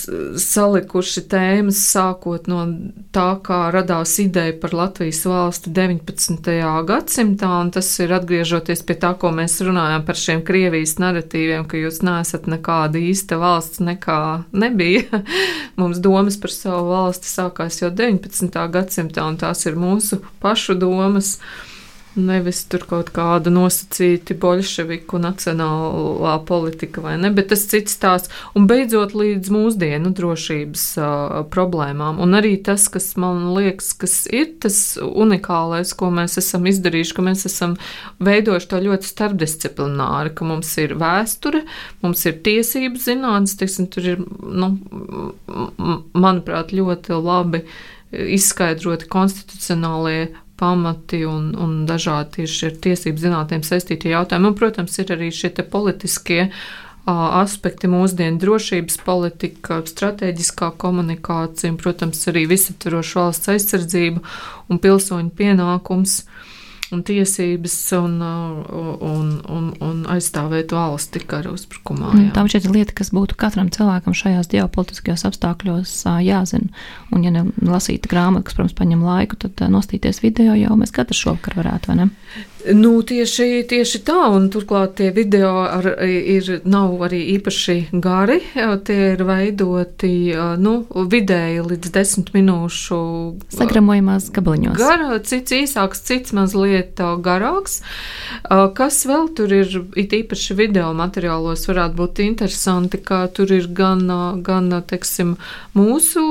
salikuši 0.40 1.22
tēmas, 1.32 1.80
sākot 1.92 2.48
no 2.48 2.62
tā, 3.12 3.26
kā 3.44 3.66
radās 3.74 4.14
ideja 4.22 4.54
par 4.62 4.72
Latvijas 4.76 5.20
valsti 5.28 5.72
19. 5.76 6.48
gadsimtā, 6.88 7.50
un 7.64 7.72
tas 7.74 7.90
ir 8.00 8.14
atgriežoties 8.16 8.84
pie 8.88 8.96
tā, 9.02 9.12
ko 9.20 9.32
mēs 9.36 9.58
runājām 9.64 10.06
par 10.08 10.20
šiem 10.20 10.44
Krievijas 10.46 10.96
narratīviem, 11.02 11.66
ka 11.68 11.80
jūs 11.80 12.00
neesat 12.06 12.48
nekāda 12.48 13.02
īsta 13.02 13.40
valsts, 13.42 13.82
nekā 13.84 14.22
nebija. 14.56 15.22
Mums 15.80 16.00
domas 16.04 16.40
par 16.40 16.54
savu 16.54 16.88
valsti 16.94 17.28
sākās 17.28 17.82
jau 17.82 17.92
19. 17.92 18.56
gadsimtā, 18.72 19.28
un 19.28 19.36
tās 19.40 19.66
ir 19.68 19.76
mūsu 19.76 20.22
pašu 20.40 20.78
domas. 20.80 21.36
Uh, 21.36 21.68
Nevis 22.12 22.58
tur 22.68 22.82
kaut 22.84 23.08
kāda 23.16 23.48
nosacīta 23.48 24.34
bolševiku 24.36 25.16
nacionālā 25.22 26.34
politika 26.44 27.00
vai 27.00 27.14
ne, 27.16 27.30
bet 27.32 27.48
tas 27.48 27.62
cits 27.70 27.96
tās, 28.02 28.28
un 28.58 28.66
beidzot 28.68 29.14
līdz 29.16 29.48
mūsdienu 29.54 30.12
drošības 30.18 30.84
uh, 31.00 31.38
problēmām. 31.54 32.20
Un 32.20 32.36
arī 32.36 32.58
tas, 32.60 32.84
kas 32.92 33.14
man 33.20 33.46
liekas, 33.56 33.94
kas 33.96 34.18
ir 34.28 34.50
tas 34.60 34.82
unikālais, 35.00 35.94
ko 35.96 36.10
mēs 36.12 36.36
esam 36.42 36.68
izdarījuši, 36.68 37.16
ka 37.16 37.24
mēs 37.30 37.46
esam 37.48 37.78
veidojuši 38.20 38.70
to 38.74 38.82
ļoti 38.90 39.08
starpdisciplināri, 39.08 40.34
ka 40.36 40.50
mums 40.52 40.74
ir 40.84 40.92
vēsture, 41.00 41.64
mums 42.04 42.26
ir 42.28 42.36
tiesības 42.44 43.08
zinātnes, 43.08 43.56
teiksim, 43.56 43.88
tur 43.88 44.12
ir, 44.12 44.22
nu, 44.52 44.74
manuprāt, 46.12 46.76
ļoti 46.76 47.16
labi 47.24 47.64
izskaidroti 48.12 49.08
konstitucionālie 49.08 50.28
pamati 50.62 51.24
un, 51.26 51.50
un 51.58 51.74
dažādi 51.88 52.38
tieši 52.38 52.70
ar 52.70 52.78
tiesību 52.86 53.24
zinātnēm 53.26 53.66
saistītie 53.66 54.14
jautājumi. 54.14 54.52
Un, 54.52 54.56
protams, 54.58 54.96
ir 55.02 55.12
arī 55.16 55.32
šie 55.34 55.50
politiskie 55.72 56.46
aspekti, 57.10 57.90
mūsdienu 57.90 58.38
drošības 58.38 59.00
politika, 59.02 59.80
strateģiskā 59.90 60.70
komunikācija, 60.78 61.74
un, 61.74 61.80
protams, 61.82 62.22
arī 62.30 62.46
visaptveroša 62.52 63.24
valsts 63.24 63.52
aizsardzība 63.56 64.22
un 64.70 64.82
pilsoņu 64.82 65.34
pienākums. 65.38 66.20
Uh, 66.22 66.51
un 66.92 67.02
tiesības 67.06 67.74
un, 67.98 68.16
un, 68.22 69.28
un, 69.48 69.68
un 69.82 70.02
aizstāvēt 70.12 70.74
valsti 70.76 71.22
kara 71.28 71.52
uzbrukumā. 71.54 72.12
Jā. 72.18 72.30
Tā 72.36 72.44
šķiet 72.48 72.68
lieta, 72.72 72.96
kas 72.98 73.12
būtu 73.14 73.38
katram 73.40 73.70
cilvēkam 73.72 74.16
šajās 74.16 74.50
ģeopolitiskajos 74.52 75.26
apstākļos 75.30 75.94
jāzina. 76.26 76.70
Un, 77.12 77.26
ja 77.26 77.32
nelasīta 77.34 78.10
grāmata, 78.12 78.48
kas, 78.48 78.58
protams, 78.58 78.76
paņem 78.78 79.04
laiku, 79.06 79.38
tad 79.44 79.64
nostīties 79.72 80.22
video 80.24 80.56
jau 80.58 80.78
mēs 80.80 80.94
katrs 80.94 81.24
šovakar 81.24 81.58
varētu, 81.62 81.92
vai 81.92 82.02
ne? 82.02 82.10
Nu, 82.70 82.92
tieši, 83.02 83.64
tieši 83.66 84.00
tā, 84.06 84.28
un 84.30 84.46
turklāt 84.52 84.94
tie 85.00 85.08
video 85.14 85.64
ar, 85.64 85.86
ir, 86.06 86.60
nav 86.68 87.00
arī 87.02 87.18
īpaši 87.34 87.76
gari. 88.04 88.38
Tie 88.86 88.98
ir 89.14 89.24
veidoti 89.26 90.12
nu, 90.62 90.74
vidēji 90.86 91.64
līdz 91.66 91.92
desmit 91.94 92.30
minūšu 92.36 92.98
sagramojumās 93.56 94.28
gabaliņos. 94.34 94.78
Gara, 94.78 95.18
cits 95.26 95.56
īsāks, 95.56 96.04
cits 96.06 96.36
mazliet 96.36 97.02
garāks. 97.24 97.80
Kas 98.78 99.00
vēl 99.10 99.32
tur 99.34 99.56
ir, 99.58 99.74
it 99.98 100.14
īpaši 100.22 100.58
video 100.58 100.92
materiālos, 100.94 101.66
varētu 101.70 101.98
būt 101.98 102.22
interesanti, 102.28 103.02
ka 103.02 103.24
tur 103.34 103.50
ir 103.58 103.66
gan, 103.74 104.06
gan 104.46 104.70
teiksim, 104.86 105.34
mūsu, 105.74 106.24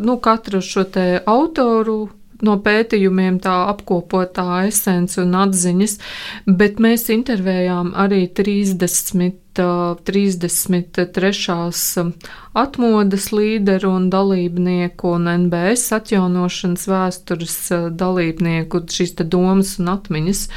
nu, 0.00 0.18
katra 0.22 0.64
šo 0.64 0.88
te 0.88 1.06
autoru 1.28 2.08
no 2.46 2.58
pētījumiem 2.64 3.38
tā 3.42 3.54
apkopotā 3.72 4.64
esence 4.68 5.20
un 5.22 5.36
atziņas, 5.44 5.98
bet 6.46 6.82
mēs 6.82 7.08
intervējām 7.14 7.94
arī 8.04 8.26
30 8.40 9.41
33. 9.54 12.12
atmodas 12.52 13.32
līderu 13.32 13.90
un 13.96 14.08
dalībnieku 14.12 15.14
un 15.16 15.28
NBS 15.46 15.92
atjaunošanas 15.98 16.88
vēstures 16.88 17.58
dalībnieku 17.98 18.84
šīs 18.88 19.16
domas 19.22 19.78
un 19.80 19.94
atmiņas. 19.96 20.48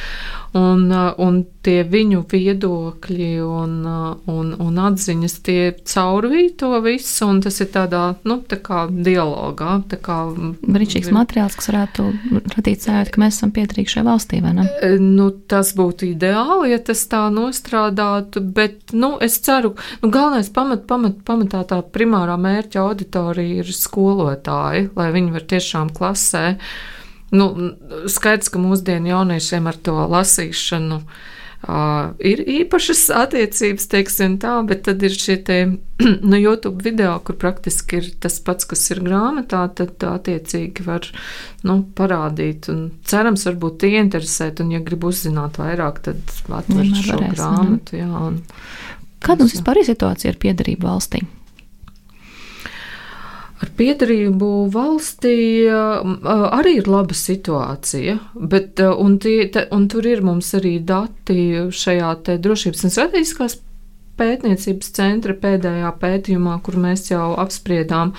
Un, 0.55 0.87
un 1.19 1.41
tie 1.65 1.81
viņu 1.83 2.21
viedokļi 2.31 3.31
un, 3.43 3.73
un, 4.31 4.51
un 4.63 4.77
atziņas 4.79 5.33
tie 5.43 5.73
caurvīja 5.83 6.53
to 6.61 6.69
visu, 6.85 7.27
un 7.27 7.41
tas 7.43 7.59
ir 7.59 7.67
tādā, 7.73 8.03
nu, 8.23 8.37
tā 8.47 8.61
kā 8.63 8.85
dialogā. 8.87 9.81
Tā 9.91 9.99
kā, 9.99 10.21
Brīnišķīgs 10.63 11.11
materiāls, 11.15 11.59
kas 11.59 11.67
varētu 11.73 12.07
radīt 12.55 12.87
sajūtu, 12.87 13.15
ka 13.15 13.23
mēs 13.25 13.41
esam 13.41 13.51
piedarīgi 13.55 13.97
šai 13.97 14.05
valstī, 14.07 14.39
vai 14.45 14.53
ne? 14.61 14.69
Nu, 15.03 15.27
tas 15.51 15.73
būtu 15.75 16.13
ideāli, 16.13 16.71
ja 16.71 16.79
tas 16.79 17.03
tā 17.11 17.25
nostrādātu, 17.35 18.45
bet 18.55 18.84
nu, 18.93 19.15
es 19.21 19.37
ceru, 19.45 19.73
nu, 20.01 20.09
galvenais 20.13 20.49
pamat, 20.53 20.85
pamat, 20.89 21.21
pamatā 21.25 21.63
tā 21.69 21.79
primārā 21.95 22.35
mērķa 22.41 22.83
auditorija 22.83 23.63
ir 23.63 23.71
skolotāji, 23.73 24.89
lai 24.97 25.07
viņi 25.15 25.33
var 25.33 25.47
tiešām 25.55 25.93
klasē. 25.95 26.45
Nu, 27.35 27.49
skaidrs, 28.11 28.51
ka 28.53 28.61
mūsdienu 28.61 29.09
jauniešiem 29.09 29.65
ar 29.71 29.79
to 29.81 29.95
lasīšanu 30.11 31.01
uh, 31.01 31.23
ir 31.65 32.41
īpašas 32.45 33.07
attiecības, 33.15 33.87
teiksim 33.89 34.37
tā, 34.41 34.53
bet 34.69 34.83
tad 34.85 35.01
ir 35.05 35.15
šie 35.15 35.37
te, 35.47 35.57
nu, 36.29 36.37
YouTube 36.37 36.83
video, 36.85 37.15
kur 37.25 37.37
praktiski 37.41 37.99
ir 38.01 38.09
tas 38.21 38.37
pats, 38.45 38.67
kas 38.69 38.83
ir 38.93 39.01
grāmatā, 39.05 39.63
tad 39.77 40.03
attiecīgi 40.05 40.85
var 40.85 41.07
nu, 41.65 41.79
parādīt. 41.97 42.69
Un 42.73 42.83
cerams, 43.07 43.47
varbūt 43.49 43.87
ieinteresēt, 43.89 44.61
un, 44.61 44.75
ja 44.75 44.83
grib 44.85 45.07
uzzināt 45.09 45.57
vairāk, 45.61 46.03
tad 46.05 46.35
atver 46.45 46.91
šo 46.93 47.17
varēs, 47.17 47.39
grāmatu. 47.39 48.01
Jā, 48.01 48.11
un, 48.29 48.43
Kāda 49.25 49.41
mums 49.41 49.55
vispār 49.55 49.81
ir 49.81 49.87
situācija 49.87 50.35
ar 50.35 50.37
piedarību 50.41 50.85
valstī? 50.85 51.23
Ar 53.65 53.71
piedarību 53.79 54.49
valstī 54.69 55.65
arī 55.65 56.75
ir 56.77 56.89
laba 56.91 57.17
situācija, 57.17 58.19
bet 58.37 58.81
un 58.85 59.17
tie, 59.23 59.47
te, 59.49 59.65
un 59.73 59.87
tur 59.89 60.05
ir 60.05 60.21
mums 60.25 60.51
arī 60.59 60.75
dati 60.85 61.39
šajā 61.73 62.11
drošības 62.45 62.85
un 62.85 62.93
strateģiskās 62.93 63.57
pētniecības 64.19 64.91
centra 64.95 65.35
pēdējā 65.39 65.91
pētījumā, 65.99 66.55
kur 66.63 66.77
mēs 66.79 67.09
jau 67.09 67.33
apspriedām. 67.41 68.13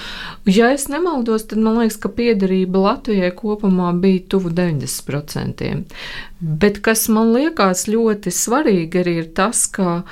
Ja 0.50 0.70
es 0.74 0.88
nemaldos, 0.92 1.46
tad 1.50 1.62
man 1.62 1.80
liekas, 1.80 1.98
ka 2.02 2.10
piederība 2.12 2.82
Latvijai 2.84 3.32
kopumā 3.36 3.92
bija 4.00 4.24
tuvu 4.34 4.52
90%. 4.56 5.70
Bet 6.64 6.82
kas 6.84 7.06
man 7.12 7.32
liekas 7.36 7.86
ļoti 7.88 8.32
svarīgi 8.34 9.02
arī 9.02 9.14
ir 9.22 9.30
tas, 9.36 9.64
ka 9.72 10.02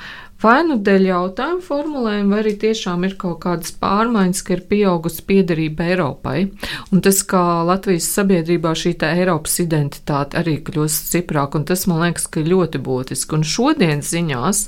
Vai 0.43 0.59
nu 0.67 0.75
dēļ 0.83 1.05
jautājumu 1.07 1.63
formulējumu, 1.63 2.33
vai 2.33 2.39
arī 2.43 2.51
tiešām 2.59 3.05
ir 3.07 3.15
kaut 3.19 3.39
kādas 3.45 3.71
pārmaiņas, 3.79 4.41
ka 4.45 4.55
ir 4.57 4.63
pieaugusi 4.69 5.23
piederība 5.29 5.87
Eiropai. 5.93 6.37
Un 6.91 7.03
tas, 7.05 7.21
kā 7.23 7.41
Latvijas 7.65 8.09
sabiedrībā 8.17 8.73
šī 8.75 8.97
Eiropas 9.07 9.59
identitāte 9.63 10.39
arī 10.41 10.57
kļūst 10.67 11.11
stiprāka, 11.11 11.61
un 11.61 11.67
tas 11.69 11.87
man 11.87 12.03
liekas, 12.03 12.27
ka 12.27 12.43
ļoti 12.43 12.83
būtiski. 12.83 13.39
Un 13.39 13.47
šodienas 13.47 14.11
ziņās. 14.11 14.65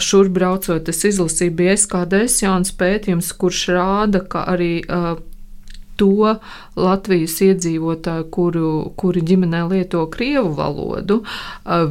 Šur 0.00 0.28
braucot, 0.32 0.88
es 0.88 1.02
izlasīju, 1.04 1.52
bija 1.56 1.74
SKDS 1.76 2.44
jauns 2.44 2.70
pētījums, 2.76 3.32
kurš 3.36 3.66
rāda, 3.76 4.22
ka 4.24 4.46
arī 4.48 4.78
uh, 4.84 5.18
to 6.00 6.36
Latvijas 6.76 7.36
iedzīvotāju, 7.46 8.26
kuru, 8.32 8.70
kuri 9.00 9.22
ģimenē 9.26 9.62
lieto 9.70 10.04
krievu 10.12 10.52
valodu, 10.58 11.20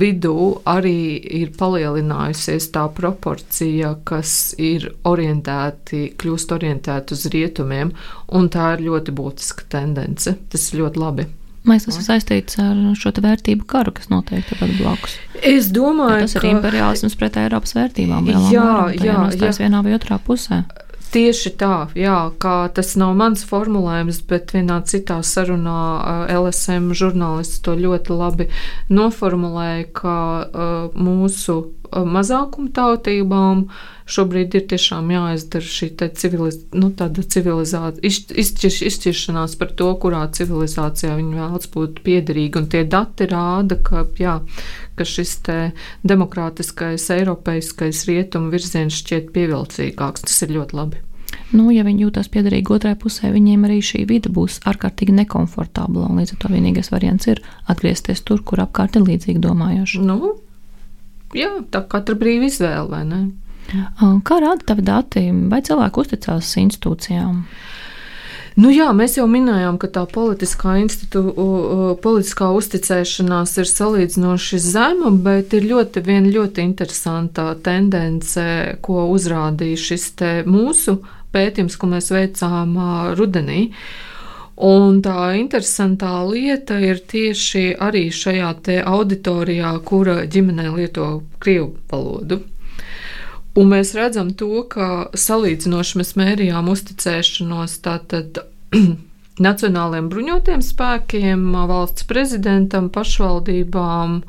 vidū 0.01 0.35
arī 0.69 0.97
ir 1.41 1.53
palielinājusies 1.57 2.69
tā 2.75 2.85
proporcija, 2.95 3.95
kas 4.07 4.53
ir 4.61 4.91
orientēti, 5.05 6.11
kļūst 6.19 6.53
orientēti 6.57 7.17
uz 7.17 7.25
rietumiem, 7.33 7.95
un 8.35 8.51
tā 8.53 8.75
ir 8.75 8.85
ļoti 8.89 9.15
būtiska 9.15 9.71
tendence. 9.73 10.37
Tas 10.49 10.69
ir 10.71 10.85
ļoti 10.85 11.01
labi. 11.01 11.27
Mēs 11.65 11.87
esam 11.89 12.03
saistīts 12.05 12.59
ar 12.61 12.77
šo 12.97 13.09
vērtību 13.25 13.65
karu, 13.69 13.89
kas 13.97 14.11
notiek 14.11 14.45
tepat 14.45 14.75
blakus. 14.77 15.15
Es 15.41 15.71
domāju, 15.73 16.19
ja 16.19 16.27
tas 16.27 16.35
ir 16.37 16.43
ka... 16.43 16.51
imperiālisms 16.53 17.17
pret 17.17 17.39
Eiropas 17.41 17.73
vērtībām. 17.73 18.27
Jā, 18.29 18.41
jā, 18.53 19.21
jā. 19.33 19.53
vienā 19.57 19.81
vai 19.85 19.95
otrā 19.97 20.19
pusē. 20.21 20.61
Tieši 21.13 21.51
tā, 21.59 21.87
jā, 21.95 22.17
kā 22.41 22.55
tas 22.75 22.95
nav 22.99 23.13
mans 23.15 23.45
formulējums, 23.47 24.19
bet 24.27 24.51
vienā 24.55 24.81
citā 24.89 25.21
sarunā 25.23 25.77
LSM 26.33 26.91
žurnālists 26.97 27.61
to 27.63 27.75
ļoti 27.79 28.17
labi 28.17 28.49
noformulēja, 28.91 29.85
ka 29.95 30.17
uh, 30.43 30.97
mūsu 30.97 31.57
mazākumtautībām 31.91 33.65
šobrīd 34.05 34.57
ir 34.59 34.65
tiešām 34.69 35.09
jāizdara 35.13 35.69
šī 35.75 35.89
civiliz, 36.19 36.59
nu, 36.77 36.91
civilizācija, 36.95 38.03
izšķir, 38.05 38.75
izšķiršanās 38.91 39.55
par 39.61 39.73
to, 39.79 39.89
kurā 40.01 40.25
civilizācijā 40.37 41.15
viņi 41.17 41.39
vēlas 41.39 41.71
būt 41.73 42.03
piederīgi. 42.05 42.61
Un 42.61 42.69
tie 42.69 42.83
dati 42.85 43.29
rāda, 43.31 43.79
ka, 43.81 44.05
jā, 44.21 44.37
ka 44.95 45.09
šis 45.09 45.39
demokrātiskais, 46.05 47.09
eiropeiskais 47.17 48.05
rietumu 48.09 48.53
virziens 48.53 49.01
šķiet 49.01 49.33
pievilcīgāks. 49.35 50.29
Tas 50.29 50.45
ir 50.45 50.57
ļoti 50.59 50.81
labi 50.81 51.05
nu, 51.55 51.69
ja 51.73 51.85
viņi 51.85 52.05
jūtas 52.05 52.29
piederīgi 52.31 52.73
otrai 52.75 52.95
pusē, 52.99 53.29
viņiem 53.33 53.67
arī 53.67 53.79
šī 53.83 54.05
vide 54.09 54.31
būs 54.33 54.61
ārkārtīgi 54.69 55.15
nekomfortabla. 55.21 56.09
Līdz 56.19 56.35
ar 56.35 56.41
to 56.41 56.51
vienīgais 56.53 56.91
variants 56.93 57.29
ir 57.31 57.41
atgriezties 57.71 58.23
tur, 58.25 58.41
kur 58.45 58.63
apkārt 58.63 58.97
ir 58.97 59.05
līdzīgi 59.07 59.43
domājoši. 59.43 60.01
Nu, 60.05 60.35
jā, 61.35 61.51
tā 61.71 61.83
katra 61.91 62.15
brīva 62.19 62.49
izvēle, 62.49 62.87
vai 62.91 63.03
ne? 63.07 63.23
Kā 64.25 64.37
rāda 64.41 64.61
tavi 64.73 64.85
dati, 64.85 65.29
vai 65.49 65.61
cilvēki 65.65 66.03
uzticās 66.03 66.51
institūcijām? 66.61 67.39
Nu 68.55 68.69
jā, 68.71 68.87
mēs 68.95 69.17
jau 69.17 69.25
minējām, 69.27 69.75
ka 69.81 69.89
tā 69.91 70.05
politiskā, 70.07 70.77
institū, 70.79 71.25
politiskā 71.99 72.53
uzticēšanās 72.55 73.57
ir 73.59 73.67
salīdzinoši 73.67 74.59
zema, 74.63 75.11
bet 75.11 75.51
ir 75.57 75.67
ļoti, 75.73 76.03
viena 76.05 76.31
ļoti 76.31 76.63
interesanta 76.63 77.49
tendence, 77.65 78.45
ko 78.85 79.09
uzrādīja 79.11 79.81
šis 79.89 80.07
mūsu 80.47 81.01
pētījums, 81.35 81.75
ko 81.75 81.91
mēs 81.91 82.13
veicām 82.15 82.77
rudenī. 83.19 83.73
Un 84.55 85.01
tā 85.03 85.35
interesantā 85.35 86.23
lieta 86.23 86.77
ir 86.79 87.01
tieši 87.03 87.75
arī 87.75 88.07
šajā 88.07 88.53
auditorijā, 88.87 89.73
kura 89.83 90.23
ģimenē 90.31 90.69
lieto 90.77 91.23
krievu 91.43 91.73
valodu. 91.91 92.39
Un 93.55 93.69
mēs 93.71 93.93
redzam 93.95 94.31
to, 94.35 94.63
ka 94.67 95.09
salīdzinoši 95.15 95.99
mēs 95.99 96.15
mērījām 96.19 96.71
uzticēšanos 96.71 97.77
tātad 97.83 98.39
nacionāliem 99.47 100.07
bruņotiem 100.11 100.63
spēkiem, 100.63 101.45
valsts 101.67 102.07
prezidentam, 102.07 102.89
pašvaldībām 102.95 104.21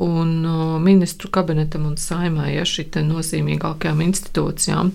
un 0.00 0.30
ministru 0.84 1.28
kabinetam 1.32 1.84
un 1.90 1.96
saimai, 2.00 2.54
ja 2.56 2.64
šī 2.68 2.88
nozīmīgākajām 3.04 4.00
institūcijām. 4.08 4.92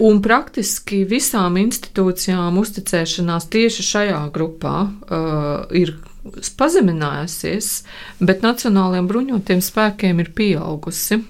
Un 0.00 0.22
praktiski 0.24 1.02
visām 1.08 1.58
institūcijām 1.60 2.56
uzticēšanās 2.60 3.50
tieši 3.52 3.84
šajā 3.84 4.20
grupā 4.32 4.76
uh, 4.86 5.66
ir 5.76 5.98
pazeminājusies, 6.56 7.68
bet 8.20 8.44
nacionālajiem 8.44 9.08
bruņotiem 9.08 9.60
spēkiem 9.64 10.22
ir 10.22 10.30
pieaugusi. 10.36 11.20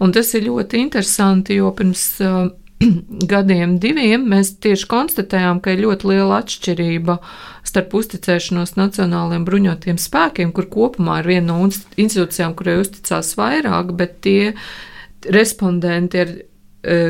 Un 0.00 0.14
tas 0.16 0.32
ir 0.36 0.46
ļoti 0.48 0.80
interesanti, 0.80 1.58
jo 1.60 1.72
pirms 1.76 2.06
uh, 2.24 2.48
gadiem, 3.32 3.76
diviem, 3.80 4.26
mēs 4.32 4.54
tieši 4.64 4.88
konstatējām, 4.90 5.60
ka 5.64 5.76
ir 5.76 5.84
ļoti 5.84 6.10
liela 6.12 6.40
atšķirība 6.42 7.18
starp 7.66 7.96
uzticēšanos 8.00 8.76
nacionālajiem 8.80 9.46
bruņotiem 9.48 10.00
spēkiem, 10.00 10.52
kur 10.56 10.68
kopumā 10.72 11.20
ir 11.22 11.32
viena 11.34 11.52
no 11.52 11.68
institūcijām, 11.68 12.56
kurai 12.56 12.80
uzticās 12.82 13.34
vairāk, 13.36 13.96
bet 13.96 14.20
tie 14.24 14.52
respondenti 15.32 16.22
ir 16.22 16.36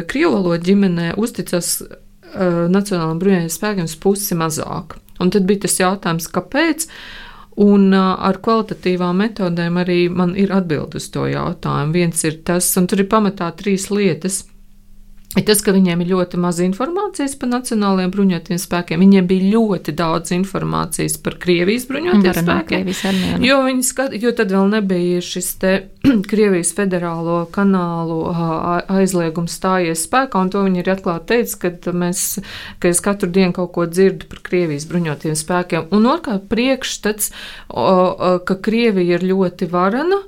Krievu 0.09 0.33
valodu 0.39 0.65
ģimenē 0.71 1.13
uzticas 1.21 1.79
Nacionālajiem 2.37 3.21
bruņotajiem 3.21 3.53
spēkiem 3.53 3.89
pusi 4.03 4.37
mazāk. 4.37 4.97
Un 5.23 5.31
tad 5.33 5.47
bija 5.49 5.65
tas 5.65 5.79
jautājums, 5.81 6.29
kāpēc. 6.33 6.89
Un 7.65 7.95
ar 7.97 8.37
kvalitatīvām 8.45 9.23
metodēm 9.23 9.79
arī 9.81 10.01
man 10.13 10.35
ir 10.37 10.53
atbildi 10.53 11.01
uz 11.01 11.07
to 11.13 11.25
jautājumu. 11.31 11.95
Viens 11.97 12.25
ir 12.29 12.43
tas, 12.45 12.69
un 12.77 12.89
tur 12.91 13.01
ir 13.05 13.09
pamatā 13.13 13.49
trīs 13.57 13.89
lietas. 13.93 14.43
Ir 15.37 15.45
tas, 15.45 15.61
ka 15.61 15.75
viņiem 15.75 16.01
ir 16.01 16.13
ļoti 16.15 16.39
maz 16.41 16.63
informācijas 16.65 17.35
par 17.37 17.51
nacionālajiem 17.51 18.13
bruņotajiem 18.15 18.61
spēkiem. 18.63 19.03
Viņiem 19.05 19.27
bija 19.29 19.49
ļoti 19.53 19.93
daudz 19.97 20.33
informācijas 20.33 21.19
par 21.21 21.35
Krievijas 21.43 21.85
bruņotajiem 21.91 22.39
spēkiem. 22.47 22.89
Armijā, 23.11 23.41
jo, 23.45 23.59
skat, 23.85 24.15
jo 24.17 24.33
tad 24.39 24.55
vēl 24.55 24.71
nebija 24.73 25.21
šis 25.21 25.51
te 25.61 25.73
Krievijas 26.31 26.71
federālo 26.79 27.43
kanālu 27.53 28.23
aizliegums 28.97 29.59
stājies 29.59 30.07
spēkā, 30.07 30.41
un 30.41 30.53
to 30.55 30.63
viņi 30.65 30.81
ir 30.81 30.89
atklāti 30.95 31.35
teicis, 31.35 31.59
ka, 31.61 31.75
mēs, 31.93 32.25
ka 32.81 32.89
es 32.95 33.03
katru 33.05 33.29
dienu 33.29 33.53
kaut 33.59 33.75
ko 33.77 33.85
dzirdu 33.91 34.31
par 34.33 34.41
Krievijas 34.47 34.89
bruņotajiem 34.89 35.37
spēkiem. 35.37 35.91
Un 35.93 36.09
otrkārt 36.15 36.49
priekšstats, 36.49 37.35
ka 37.69 38.59
Krievija 38.65 39.19
ir 39.21 39.29
ļoti 39.35 39.69
varana, 39.69 40.23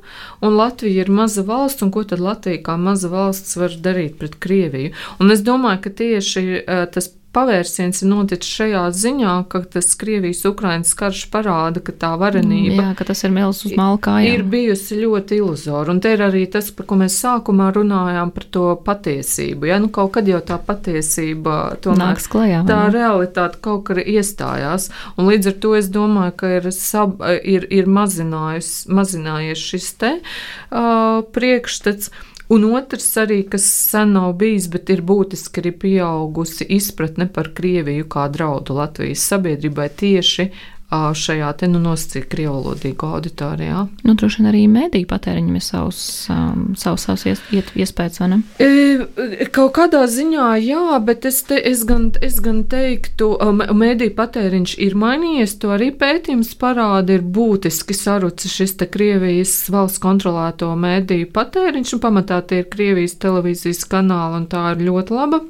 un 0.45 0.61
Latvija 0.61 1.07
ir 1.07 1.15
maza 1.17 1.47
valsts, 1.49 1.81
un 1.87 1.97
ko 1.97 2.05
tad 2.05 2.21
Latvija 2.21 2.61
kā 2.69 2.77
maza 2.77 3.09
valsts 3.09 3.57
var 3.57 3.73
darīt 3.89 4.21
pret 4.21 4.37
Krieviju? 4.43 4.88
Un 5.21 5.31
es 5.35 5.45
domāju, 5.47 5.83
ka 5.87 5.95
tieši 6.03 6.45
uh, 6.61 6.85
tas 6.93 7.13
pavērsiens 7.37 8.01
ir 8.03 8.09
noticis 8.09 8.51
šajā 8.57 8.83
ziņā, 8.97 9.33
ka 9.53 9.61
tas 9.75 9.91
Krievijas-Ukrainas 10.01 10.95
karš 10.99 11.27
parāda, 11.33 11.83
ka 11.85 11.93
tā 11.93 12.13
varenība 12.21 12.87
Jā, 12.89 12.95
ka 12.99 13.05
tas 13.11 13.21
ir 13.27 13.35
milz 13.35 13.61
uz 13.69 13.75
malkājām. 13.79 14.29
ir 14.33 14.45
bijusi 14.49 14.99
ļoti 15.03 15.39
iluzora. 15.43 15.93
Un 15.93 16.01
te 16.05 16.15
ir 16.17 16.25
arī 16.25 16.47
tas, 16.51 16.71
par 16.75 16.89
ko 16.89 16.99
mēs 17.03 17.19
sākumā 17.21 17.69
runājām 17.77 18.33
par 18.35 18.47
to 18.57 18.65
patiesību. 18.87 19.69
Ja? 19.69 19.79
Nu, 19.83 19.91
kaut 19.93 20.15
kad 20.17 20.31
jau 20.31 20.41
tā 20.41 20.57
patiesība 20.57 21.59
tomēr 21.85 22.15
nāks 22.15 22.31
klajā. 22.33 22.63
Tā 22.69 22.81
realitāte 22.95 23.61
kaut 23.65 23.85
kur 23.91 24.01
iestājās. 24.03 24.89
Un 25.19 25.29
līdz 25.31 25.53
ar 25.53 25.59
to 25.63 25.75
es 25.79 25.93
domāju, 25.93 26.37
ka 26.41 26.55
ir, 26.59 26.71
sab, 26.75 27.21
ir, 27.45 27.69
ir 27.69 27.91
mazinājies 27.93 29.67
šis 29.69 29.93
te 30.01 30.17
uh, 30.19 31.21
priekšstats. 31.37 32.11
Un 32.49 32.65
otrs 32.73 33.11
arī, 33.21 33.43
kas 33.53 33.67
sen 33.91 34.15
nav 34.17 34.31
bijis, 34.41 34.71
bet 34.73 34.89
ir 34.89 35.03
būtiski 35.05 35.61
arī 35.61 35.73
pieaugusi 35.83 36.65
izpratne 36.79 37.27
par 37.33 37.51
Krieviju 37.57 38.07
kā 38.09 38.25
draudu 38.33 38.79
Latvijas 38.79 39.27
sabiedrībai 39.29 39.91
tieši 40.01 40.47
šajā 40.91 41.51
te 41.61 41.69
nu 41.69 41.81
nosacīta 41.83 42.31
krievlodīgo 42.33 43.11
auditorijā. 43.19 43.85
Nu, 44.09 44.15
droši 44.17 44.41
vien 44.41 44.49
arī 44.51 44.63
mēdīju 44.73 45.09
patēriņam 45.11 45.59
ir 45.59 45.65
savs, 45.65 46.01
um, 46.33 46.63
savs, 46.81 47.05
savs 47.05 47.27
ies, 47.29 47.43
iet, 47.53 47.73
iespējas, 47.77 48.21
vai 48.23 48.29
ne? 48.33 48.39
E, 48.57 49.49
kaut 49.53 49.75
kādā 49.77 50.07
ziņā 50.09 50.49
jā, 50.65 51.01
bet 51.05 51.29
es, 51.29 51.43
te, 51.49 51.59
es, 51.61 51.85
gan, 51.89 52.09
es 52.25 52.41
gan 52.45 52.63
teiktu, 52.73 53.35
mēdīju 53.77 54.15
patēriņš 54.17 54.79
ir 54.87 54.97
mainījies, 54.99 55.59
to 55.61 55.75
arī 55.77 55.91
pētījums 56.01 56.55
parāda, 56.61 57.19
ir 57.19 57.27
būtiski 57.37 57.97
sarucis 57.97 58.57
šis 58.57 58.79
te 58.81 58.89
Krievijas 58.89 59.55
valsts 59.75 60.01
kontrolēto 60.01 60.73
mēdīju 60.73 61.29
patēriņš, 61.37 61.95
un 61.99 62.05
pamatā 62.07 62.41
tie 62.49 62.65
ir 62.65 62.73
Krievijas 62.73 63.19
televīzijas 63.21 63.85
kanāli, 63.93 64.41
un 64.41 64.51
tā 64.51 64.65
ir 64.73 64.89
ļoti 64.89 65.21
laba 65.21 65.45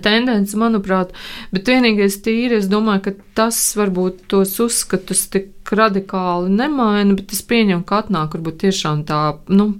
tendence, 0.00 0.56
manuprāt, 0.58 1.12
bet 1.52 1.68
vienīgais 1.68 2.20
tīri, 2.24 2.60
es 2.62 2.70
domāju, 2.70 3.04
ka 3.08 3.12
tas 3.42 3.60
varbūt 3.78 4.24
tos 4.32 4.54
uzskatus 4.62 5.26
tik 5.32 5.72
radikāli 5.72 6.52
nemaina, 6.52 7.16
bet 7.18 7.34
es 7.36 7.44
pieņemu, 7.48 7.84
ka 7.88 8.02
atnāk 8.04 8.36
varbūt 8.36 8.62
tiešām 8.64 9.04
tā, 9.08 9.22
nu, 9.52 9.72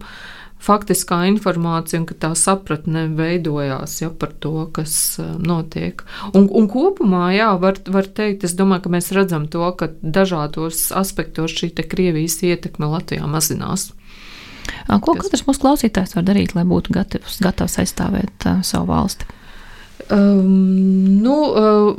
faktiskā 0.63 1.25
informācija 1.27 2.01
un 2.01 2.07
ka 2.07 2.17
tā 2.23 2.31
sapratne 2.39 3.09
veidojās 3.19 3.97
ja, 4.03 4.11
par 4.15 4.31
to, 4.43 4.69
kas 4.75 4.95
uh, 5.19 5.33
notiek. 5.43 6.05
Un, 6.33 6.47
un 6.47 6.69
kopumā, 6.71 7.33
jā, 7.35 7.51
var, 7.63 7.81
var 7.91 8.07
teikt, 8.07 8.47
es 8.47 8.55
domāju, 8.59 8.87
ka 8.87 8.95
mēs 8.95 9.11
redzam 9.17 9.49
to, 9.51 9.65
ka 9.79 9.91
dažādos 10.03 10.91
aspektos 10.95 11.57
šī 11.59 11.73
Krievijas 11.83 12.39
ietekme 12.47 12.87
Latvijā 12.93 13.27
mazinās. 13.27 13.91
Ko 14.87 15.17
katrs 15.19 15.43
mūsu 15.49 15.65
klausītājs 15.65 16.15
var 16.15 16.25
darīt, 16.27 16.55
lai 16.55 16.63
būtu 16.69 16.95
gatavs, 16.95 17.41
gatavs 17.43 17.81
aizstāvēt 17.83 18.47
uh, 18.47 18.63
savu 18.67 18.93
valsti? 18.93 19.27
Um, 20.11 21.23
nu, 21.23 21.37
uh, 21.53 21.97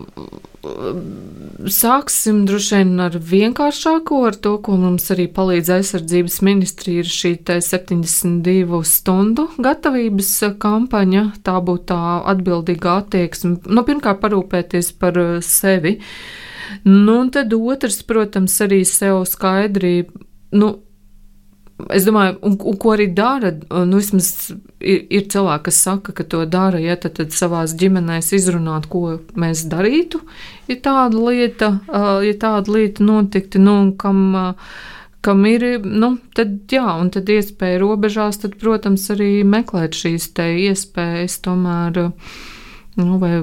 sāksim 1.72 2.44
droši 2.48 2.80
vien 2.80 3.02
ar 3.04 3.16
vienkāršāko, 3.32 4.20
ar 4.28 4.38
to, 4.40 4.54
ko 4.64 4.76
mums 4.80 5.10
arī 5.14 5.26
palīdz 5.32 5.72
aizsardzības 5.78 6.40
ministrija, 6.46 7.04
ir 7.04 7.12
šī 7.12 7.34
72 7.44 8.84
stundu 8.88 9.48
gatavības 9.64 10.32
kampaņa. 10.64 11.26
Tā 11.44 11.58
būtu 11.64 11.88
tā 11.92 12.00
atbildīga 12.34 12.98
attieksme. 13.04 13.58
Nu, 13.68 13.84
pirmkārt, 13.88 14.22
parūpēties 14.24 14.94
par 15.00 15.20
sevi. 15.44 16.00
Nu, 16.88 17.20
un 17.22 17.30
tad 17.34 17.54
otrs, 17.54 18.02
protams, 18.08 18.56
arī 18.64 18.84
sev 18.88 19.24
skaidri. 19.30 20.08
Nu, 20.56 20.76
Es 21.92 22.06
domāju, 22.08 22.38
un, 22.46 22.56
un 22.70 22.78
ko 22.80 22.94
arī 22.94 23.08
dara, 23.16 23.52
nu, 23.88 24.00
vismaz 24.00 24.52
ir, 24.80 25.04
ir 25.10 25.28
cilvēki, 25.32 25.66
kas 25.68 25.82
saka, 25.88 26.14
ka 26.16 26.26
to 26.30 26.44
dara, 26.50 26.80
ja 26.82 26.96
tad, 27.00 27.16
tad 27.20 27.36
savās 27.36 27.76
ģimenēs 27.80 28.34
izrunāt, 28.38 28.88
ko 28.92 29.18
mēs 29.40 29.66
darītu, 29.72 30.22
ja 30.70 30.78
tāda 30.86 31.20
lieta, 31.20 31.72
ja 32.24 32.34
tāda 32.40 32.76
lieta 32.78 33.06
notiktu, 33.08 33.62
nu, 33.64 33.78
un 33.86 33.92
kam, 34.00 34.24
kam 35.26 35.46
ir, 35.50 35.68
nu, 35.84 36.16
tad 36.38 36.56
jā, 36.72 36.86
un 37.00 37.12
tad 37.14 37.32
iespēja 37.34 37.82
robežās, 37.84 38.42
tad, 38.44 38.58
protams, 38.62 39.10
arī 39.16 39.32
meklēt 39.48 39.98
šīs 39.98 40.32
te 40.38 40.50
iespējas 40.68 41.40
tomēr 41.46 42.04
nu, 43.00 43.18
vai 43.22 43.40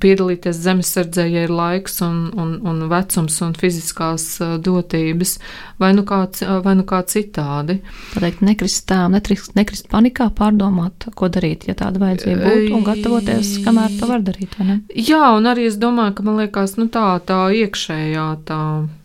piedalīties 0.00 0.56
zemesardzē, 0.64 1.26
ja 1.28 1.44
ir 1.46 1.52
laiks 1.52 2.00
un, 2.06 2.30
un, 2.38 2.54
un 2.68 2.86
vecums 2.90 3.36
un 3.44 3.52
fiziskās 3.58 4.24
dotības, 4.64 5.34
vai 5.82 5.92
nu 5.96 6.04
kā, 6.08 6.22
vai 6.64 6.74
nu 6.78 6.86
kā 6.88 7.02
citādi. 7.08 7.80
Pateikt, 8.14 8.40
nekrist 8.46 8.86
tā, 8.88 9.02
nekrist, 9.12 9.52
nekrist 9.58 9.90
panikā, 9.92 10.30
pārdomāt, 10.38 11.08
ko 11.18 11.28
darīt, 11.32 11.68
ja 11.68 11.76
tāda 11.78 12.00
vajadzība 12.02 12.40
būtu, 12.48 12.72
un 12.78 12.88
gatavoties, 12.88 13.52
kamēr 13.66 13.98
to 14.00 14.08
var 14.10 14.24
darīt? 14.24 14.56
Jā, 14.96 15.22
un 15.36 15.52
arī 15.52 15.68
es 15.68 15.78
domāju, 15.80 16.16
ka 16.18 16.26
man 16.26 16.40
liekas, 16.40 16.78
nu 16.80 16.88
tā, 16.92 17.06
tā 17.28 17.44
iekšējā 17.62 18.26
tā. 18.48 18.62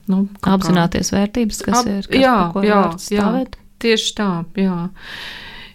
Nu, 0.07 0.24
Apzināties 0.47 1.11
kā... 1.11 1.20
vērtības, 1.20 1.57
kas 1.65 1.82
Ap, 1.82 1.88
ir, 1.91 2.05
kas, 2.07 2.22
jā, 2.24 2.36
jā, 2.63 2.82
jā, 3.11 3.30
tieši 3.84 4.13
tā, 4.15 4.32
jā. 4.55 4.78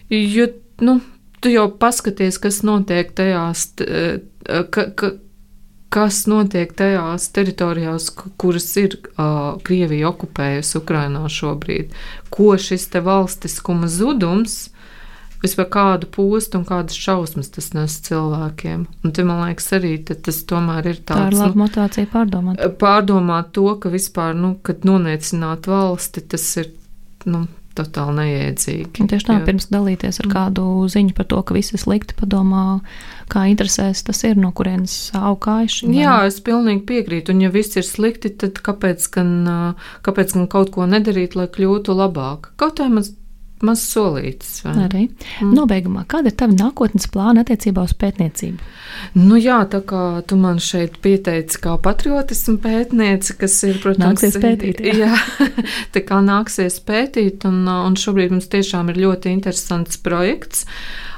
Jo, 0.09 0.47
nu, 0.81 0.95
tu 1.43 1.51
jau 1.51 1.67
paskaties, 1.79 2.39
kas 2.41 2.61
notiek 2.63 3.11
tajās, 3.15 3.67
eh, 3.83 4.21
ka, 4.47 4.87
ka, 4.95 5.11
kas 5.93 6.23
notiek 6.31 6.71
tajās 6.73 7.27
teritorijās, 7.35 8.09
kuras 8.41 8.65
ir 8.81 8.95
uh, 8.97 9.59
Krievija 9.61 10.09
okupējusi 10.09 10.79
Ukrainā 10.79 11.27
šobrīd. 11.29 11.91
Ko 12.33 12.55
šis 12.57 12.87
te 12.89 13.03
valstiskuma 13.05 13.85
zudums 13.91 14.71
vispār 15.43 15.67
kādu 15.69 16.09
postu 16.09 16.57
un 16.57 16.65
kādas 16.65 16.97
šausmas 16.97 17.51
tas 17.53 17.69
nes 17.75 17.97
cilvēkiem. 18.07 18.85
Un 19.03 19.13
te 19.15 19.25
man 19.27 19.43
liekas, 19.43 19.69
arī 19.77 19.97
tas 20.07 20.39
tomēr 20.49 20.87
ir 20.93 21.01
tāds. 21.03 21.19
Tā 21.19 21.29
ir 21.29 21.39
laba 21.41 21.53
nu, 21.53 21.63
motivācija 21.65 22.09
pārdomāt. 22.13 22.63
Pārdomāt 22.81 23.51
to, 23.53 23.67
ka 23.83 23.91
vispār, 23.93 24.33
nu, 24.39 24.55
kad 24.65 24.87
noniecināt 24.87 25.67
valsti, 25.69 26.23
tas 26.33 26.47
ir, 26.63 26.71
nu, 27.29 27.45
totāli 27.77 28.15
neiedzīgi. 28.19 29.07
Tieši 29.09 29.27
tā, 29.29 29.37
jo. 29.39 29.45
pirms 29.47 29.69
dalīties 29.73 30.21
ar 30.21 30.27
mm. 30.27 30.33
kādu 30.33 30.65
ziņu 30.93 31.15
par 31.17 31.27
to, 31.31 31.39
ka 31.45 31.57
viss 31.57 31.73
ir 31.75 31.81
slikti, 31.81 32.17
padomā, 32.19 32.65
kā 33.33 33.45
interesēs 33.51 34.03
tas 34.07 34.23
ir, 34.27 34.37
no 34.39 34.51
kurienes 34.55 34.95
augājuši. 35.17 35.89
Jā, 35.97 36.19
es 36.29 36.39
pilnīgi 36.45 36.85
piekrītu, 36.89 37.33
un 37.33 37.43
ja 37.45 37.53
viss 37.53 37.79
ir 37.79 37.87
slikti, 37.87 38.33
tad 38.43 38.61
kāpēc 38.65 39.09
gan, 39.15 39.33
kāpēc 40.05 40.37
gan 40.37 40.47
kaut 40.51 40.73
ko 40.75 40.87
nedarīt, 40.89 41.37
lai 41.39 41.49
kļūtu 41.51 41.97
labāk? 41.97 42.53
Kaut 42.61 42.77
kā 42.79 42.89
maz 42.93 43.13
mazs 43.65 43.85
solītis. 43.93 44.61
Arī. 44.69 45.07
Mm. 45.41 45.53
Nobeigumā, 45.57 46.05
kāda 46.09 46.31
ir 46.31 46.37
tava 46.39 46.55
nākotnes 46.57 47.07
plāna 47.11 47.43
attiecībā 47.43 47.85
uz 47.87 47.95
pētniecību? 47.99 48.71
Nu 49.17 49.39
jā, 49.41 49.59
tā 49.71 49.81
kā 49.87 50.03
tu 50.27 50.37
man 50.39 50.59
šeit 50.63 50.99
pieteici 51.03 51.59
kā 51.63 51.77
patriotismu 51.83 52.59
pētniece, 52.63 53.37
kas 53.39 53.57
ir, 53.67 53.79
protams, 53.83 54.21
nāksies 54.21 54.37
pētīt. 54.43 54.83
Jā, 54.85 55.13
jā 55.13 55.49
tā 55.95 56.03
kā 56.05 56.19
nāksies 56.23 56.79
pētīt, 56.85 57.47
un, 57.49 57.63
un 57.67 57.97
šobrīd 57.99 58.35
mums 58.35 58.51
tiešām 58.53 58.93
ir 58.93 59.01
ļoti 59.05 59.33
interesants 59.33 59.99
projekts 60.03 60.67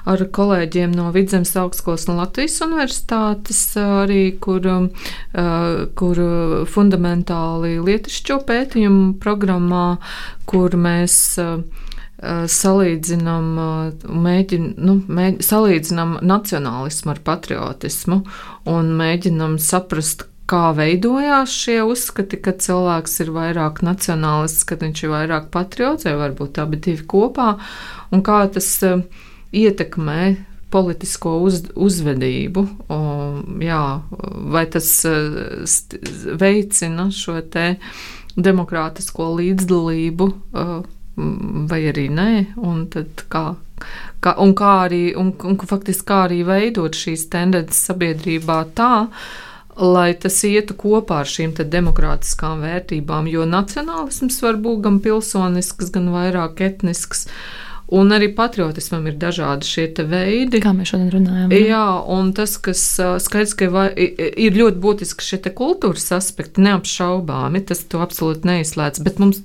ar 0.06 0.22
kolēģiem 0.30 0.92
no 0.94 1.10
Vidzemes 1.16 1.56
augstskolas 1.58 2.06
un 2.12 2.20
Latvijas 2.20 2.60
universitātes, 2.62 3.62
arī 3.82 4.36
kur, 4.38 4.68
kur 5.98 6.22
fundamentāli 6.70 7.80
lietišķo 7.82 8.38
pētījumu 8.46 9.16
programmā, 9.24 9.88
kur 10.46 10.78
mēs 10.78 11.18
Eh, 11.42 11.60
salīdzinām, 12.52 13.50
eh, 13.64 14.08
mēģin, 14.28 14.70
nu, 14.78 15.00
mēģin, 15.08 15.42
salīdzinām 15.46 16.16
nacionālismu 16.26 17.14
ar 17.16 17.22
patriotismu 17.26 18.22
un 18.72 18.96
mēģinām 19.00 19.60
saprast, 19.62 20.28
kā 20.46 20.70
veidojās 20.78 21.50
šie 21.50 21.80
uzskati, 21.90 22.38
ka 22.38 22.54
cilvēks 22.62 23.16
ir 23.24 23.32
vairāk 23.34 23.82
nacionālists, 23.86 24.66
ka 24.70 24.78
viņš 24.78 25.04
ir 25.04 25.14
vairāk 25.16 25.48
patriots, 25.54 26.06
vai 26.06 26.20
varbūt 26.20 26.60
abi 26.62 26.78
divi 26.78 27.02
kopā, 27.02 27.56
un 28.14 28.22
kā 28.26 28.44
tas 28.54 28.68
uh, 28.86 29.02
ietekmē 29.50 30.36
politisko 30.70 31.40
uz, 31.48 31.64
uzvedību. 31.74 32.66
O, 32.92 33.00
jā, 33.64 33.82
vai 34.54 34.66
tas 34.70 34.90
veicina 36.42 37.08
šo 37.16 37.40
te 37.42 37.78
demokrātisko 38.36 39.32
līdzdalību, 39.40 40.30
vai 41.16 41.82
arī 41.92 42.10
nē, 42.12 42.32
un 42.58 42.86
kā. 43.30 43.46
Kā, 44.24 44.32
un 44.42 44.54
kā 44.56 44.72
arī, 44.86 45.02
un, 45.20 45.34
un, 45.46 45.58
faktiski 45.60 46.08
kā 46.08 46.22
arī 46.30 46.40
veidot 46.48 46.96
šīs 46.96 47.28
tendences 47.30 47.82
sabiedrībā 47.90 48.62
tā, 48.78 49.08
lai 49.76 50.14
tas 50.16 50.40
ietu 50.48 50.78
kopā 50.80 51.20
ar 51.24 51.30
šīm 51.30 51.54
demokrātiskām 51.60 52.64
vērtībām, 52.64 53.28
jo 53.28 53.44
nacionālisms 53.50 54.40
var 54.46 54.58
būt 54.64 54.82
gan 54.88 55.00
pilsonisks, 55.04 55.92
gan 55.94 56.10
vairāk 56.16 56.64
etnisks. 56.64 57.28
Un 57.94 58.10
arī 58.16 58.32
patriotismam 58.34 59.04
ir 59.12 59.18
dažādi 59.22 59.68
šie 59.70 59.84
veidi. 60.10 60.58
Kā 60.64 60.72
mēs 60.74 60.90
šodien 60.90 61.12
runājam? 61.14 61.52
Ne? 61.52 61.60
Jā, 61.68 61.84
un 62.16 62.32
tas, 62.34 62.56
kas 62.58 62.82
skaidrs, 63.22 63.54
ka 63.60 63.92
ir 63.94 64.58
ļoti 64.58 64.82
būtiski 64.82 65.28
šie 65.28 65.52
kultūras 65.54 66.10
aspekti, 66.18 66.64
neapšaubāmi, 66.66 67.62
tas 67.70 67.84
to 67.86 68.02
absolūti 68.02 68.50
neizslēdz, 68.50 69.04
bet 69.06 69.22
mums 69.22 69.44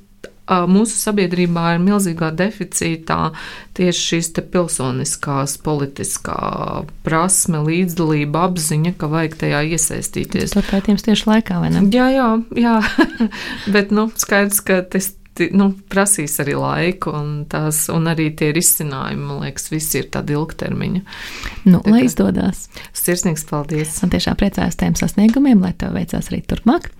mūsu 0.70 0.98
sabiedrībā 0.98 1.74
ir 1.76 1.82
milzīgā 1.84 2.30
deficītā 2.36 3.20
tieši 3.78 4.06
šīs 4.06 4.32
pilsoniskās, 4.52 5.56
politiskā 5.64 6.40
prasme, 7.06 7.62
līdzdalība, 7.66 8.46
apziņa, 8.50 8.94
ka 8.98 9.10
vajag 9.12 9.38
tajā 9.44 9.62
iesaistīties. 9.76 10.56
Tas 10.56 10.70
pētījums 10.72 11.06
tieši 11.06 11.30
laikā, 11.30 11.62
vai 11.62 11.72
ne? 11.74 11.86
Jā, 11.94 12.10
jā, 12.14 12.28
jā. 12.58 12.76
bet 13.74 13.94
nu, 13.94 14.10
skaidrs, 14.18 14.62
ka 14.66 14.82
tas 14.90 15.12
nu, 15.54 15.70
prasīs 15.90 16.34
arī 16.42 16.54
laiku, 16.58 17.12
un, 17.16 17.30
tās, 17.50 17.84
un 17.92 18.08
arī 18.10 18.30
tie 18.36 18.50
risinājumi, 18.56 19.22
man 19.24 19.44
liekas, 19.44 19.70
visi 19.72 20.00
ir 20.02 20.10
tādi 20.12 20.34
ilgtermiņa. 20.36 21.02
Nu, 21.70 21.80
Tā 21.80 21.94
lai 21.94 22.02
izdodas. 22.06 22.66
Sirsnīgs 22.96 23.46
paldies! 23.48 23.96
Man 24.02 24.12
tiešām 24.14 24.38
priecājos 24.40 24.78
tiem 24.80 24.96
sasniegumiem, 24.98 25.62
lai 25.64 25.72
tev 25.78 25.94
veicās 25.96 26.30
arī 26.32 26.42
turpmāk. 26.50 26.90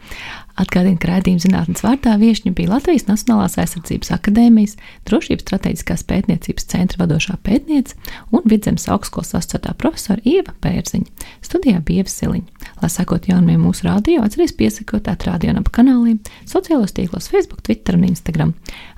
Atgādina, 0.60 0.98
ka 1.00 1.08
raidījuma 1.08 1.40
zinātnes 1.40 1.80
vārdā 1.84 2.16
viešņa 2.20 2.52
bija 2.56 2.74
Latvijas 2.74 3.06
Nacionālās 3.08 3.56
aizsardzības 3.62 4.12
akadēmijas, 4.16 4.76
drošības 5.08 5.46
strateģiskās 5.46 6.04
pētniecības 6.10 6.68
centra 6.68 7.00
vadošā 7.00 7.38
pētniece 7.46 7.96
un 8.34 8.44
vidzemes 8.50 8.84
augstskolas 8.92 9.32
asociētā 9.38 9.72
profesora 9.80 10.20
Ieva 10.28 10.52
Pērziņa. 10.60 11.28
Studijā 11.46 11.80
bija 11.86 12.04
Ieva 12.04 12.12
Siliņa. 12.12 12.68
Lai 12.82 12.92
sakot 12.92 13.30
jaunumiem 13.30 13.64
mūsu 13.64 13.88
radio, 13.88 14.20
atcerieties 14.26 14.56
piesakot 14.60 15.08
atrādījumam 15.08 15.64
kanāliem, 15.72 16.20
sociālos 16.48 16.92
tīklos 16.96 17.30
Facebook, 17.32 17.64
Twitter 17.64 17.96
un 17.96 18.08
Instagram. 18.10 18.54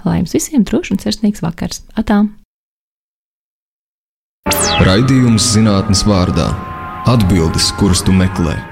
Lai 0.07 0.19
jums 0.19 0.35
visiem 0.35 0.67
drošs 0.67 0.97
un 0.97 1.03
sirsnīgs 1.05 1.45
vakars! 1.47 1.85
Atām! 1.95 2.33
Raidījums 4.83 5.53
zinātnes 5.55 6.03
vārdā- 6.09 6.51
atbildes, 7.15 7.71
kuras 7.79 8.03
tu 8.03 8.11
meklē. 8.11 8.72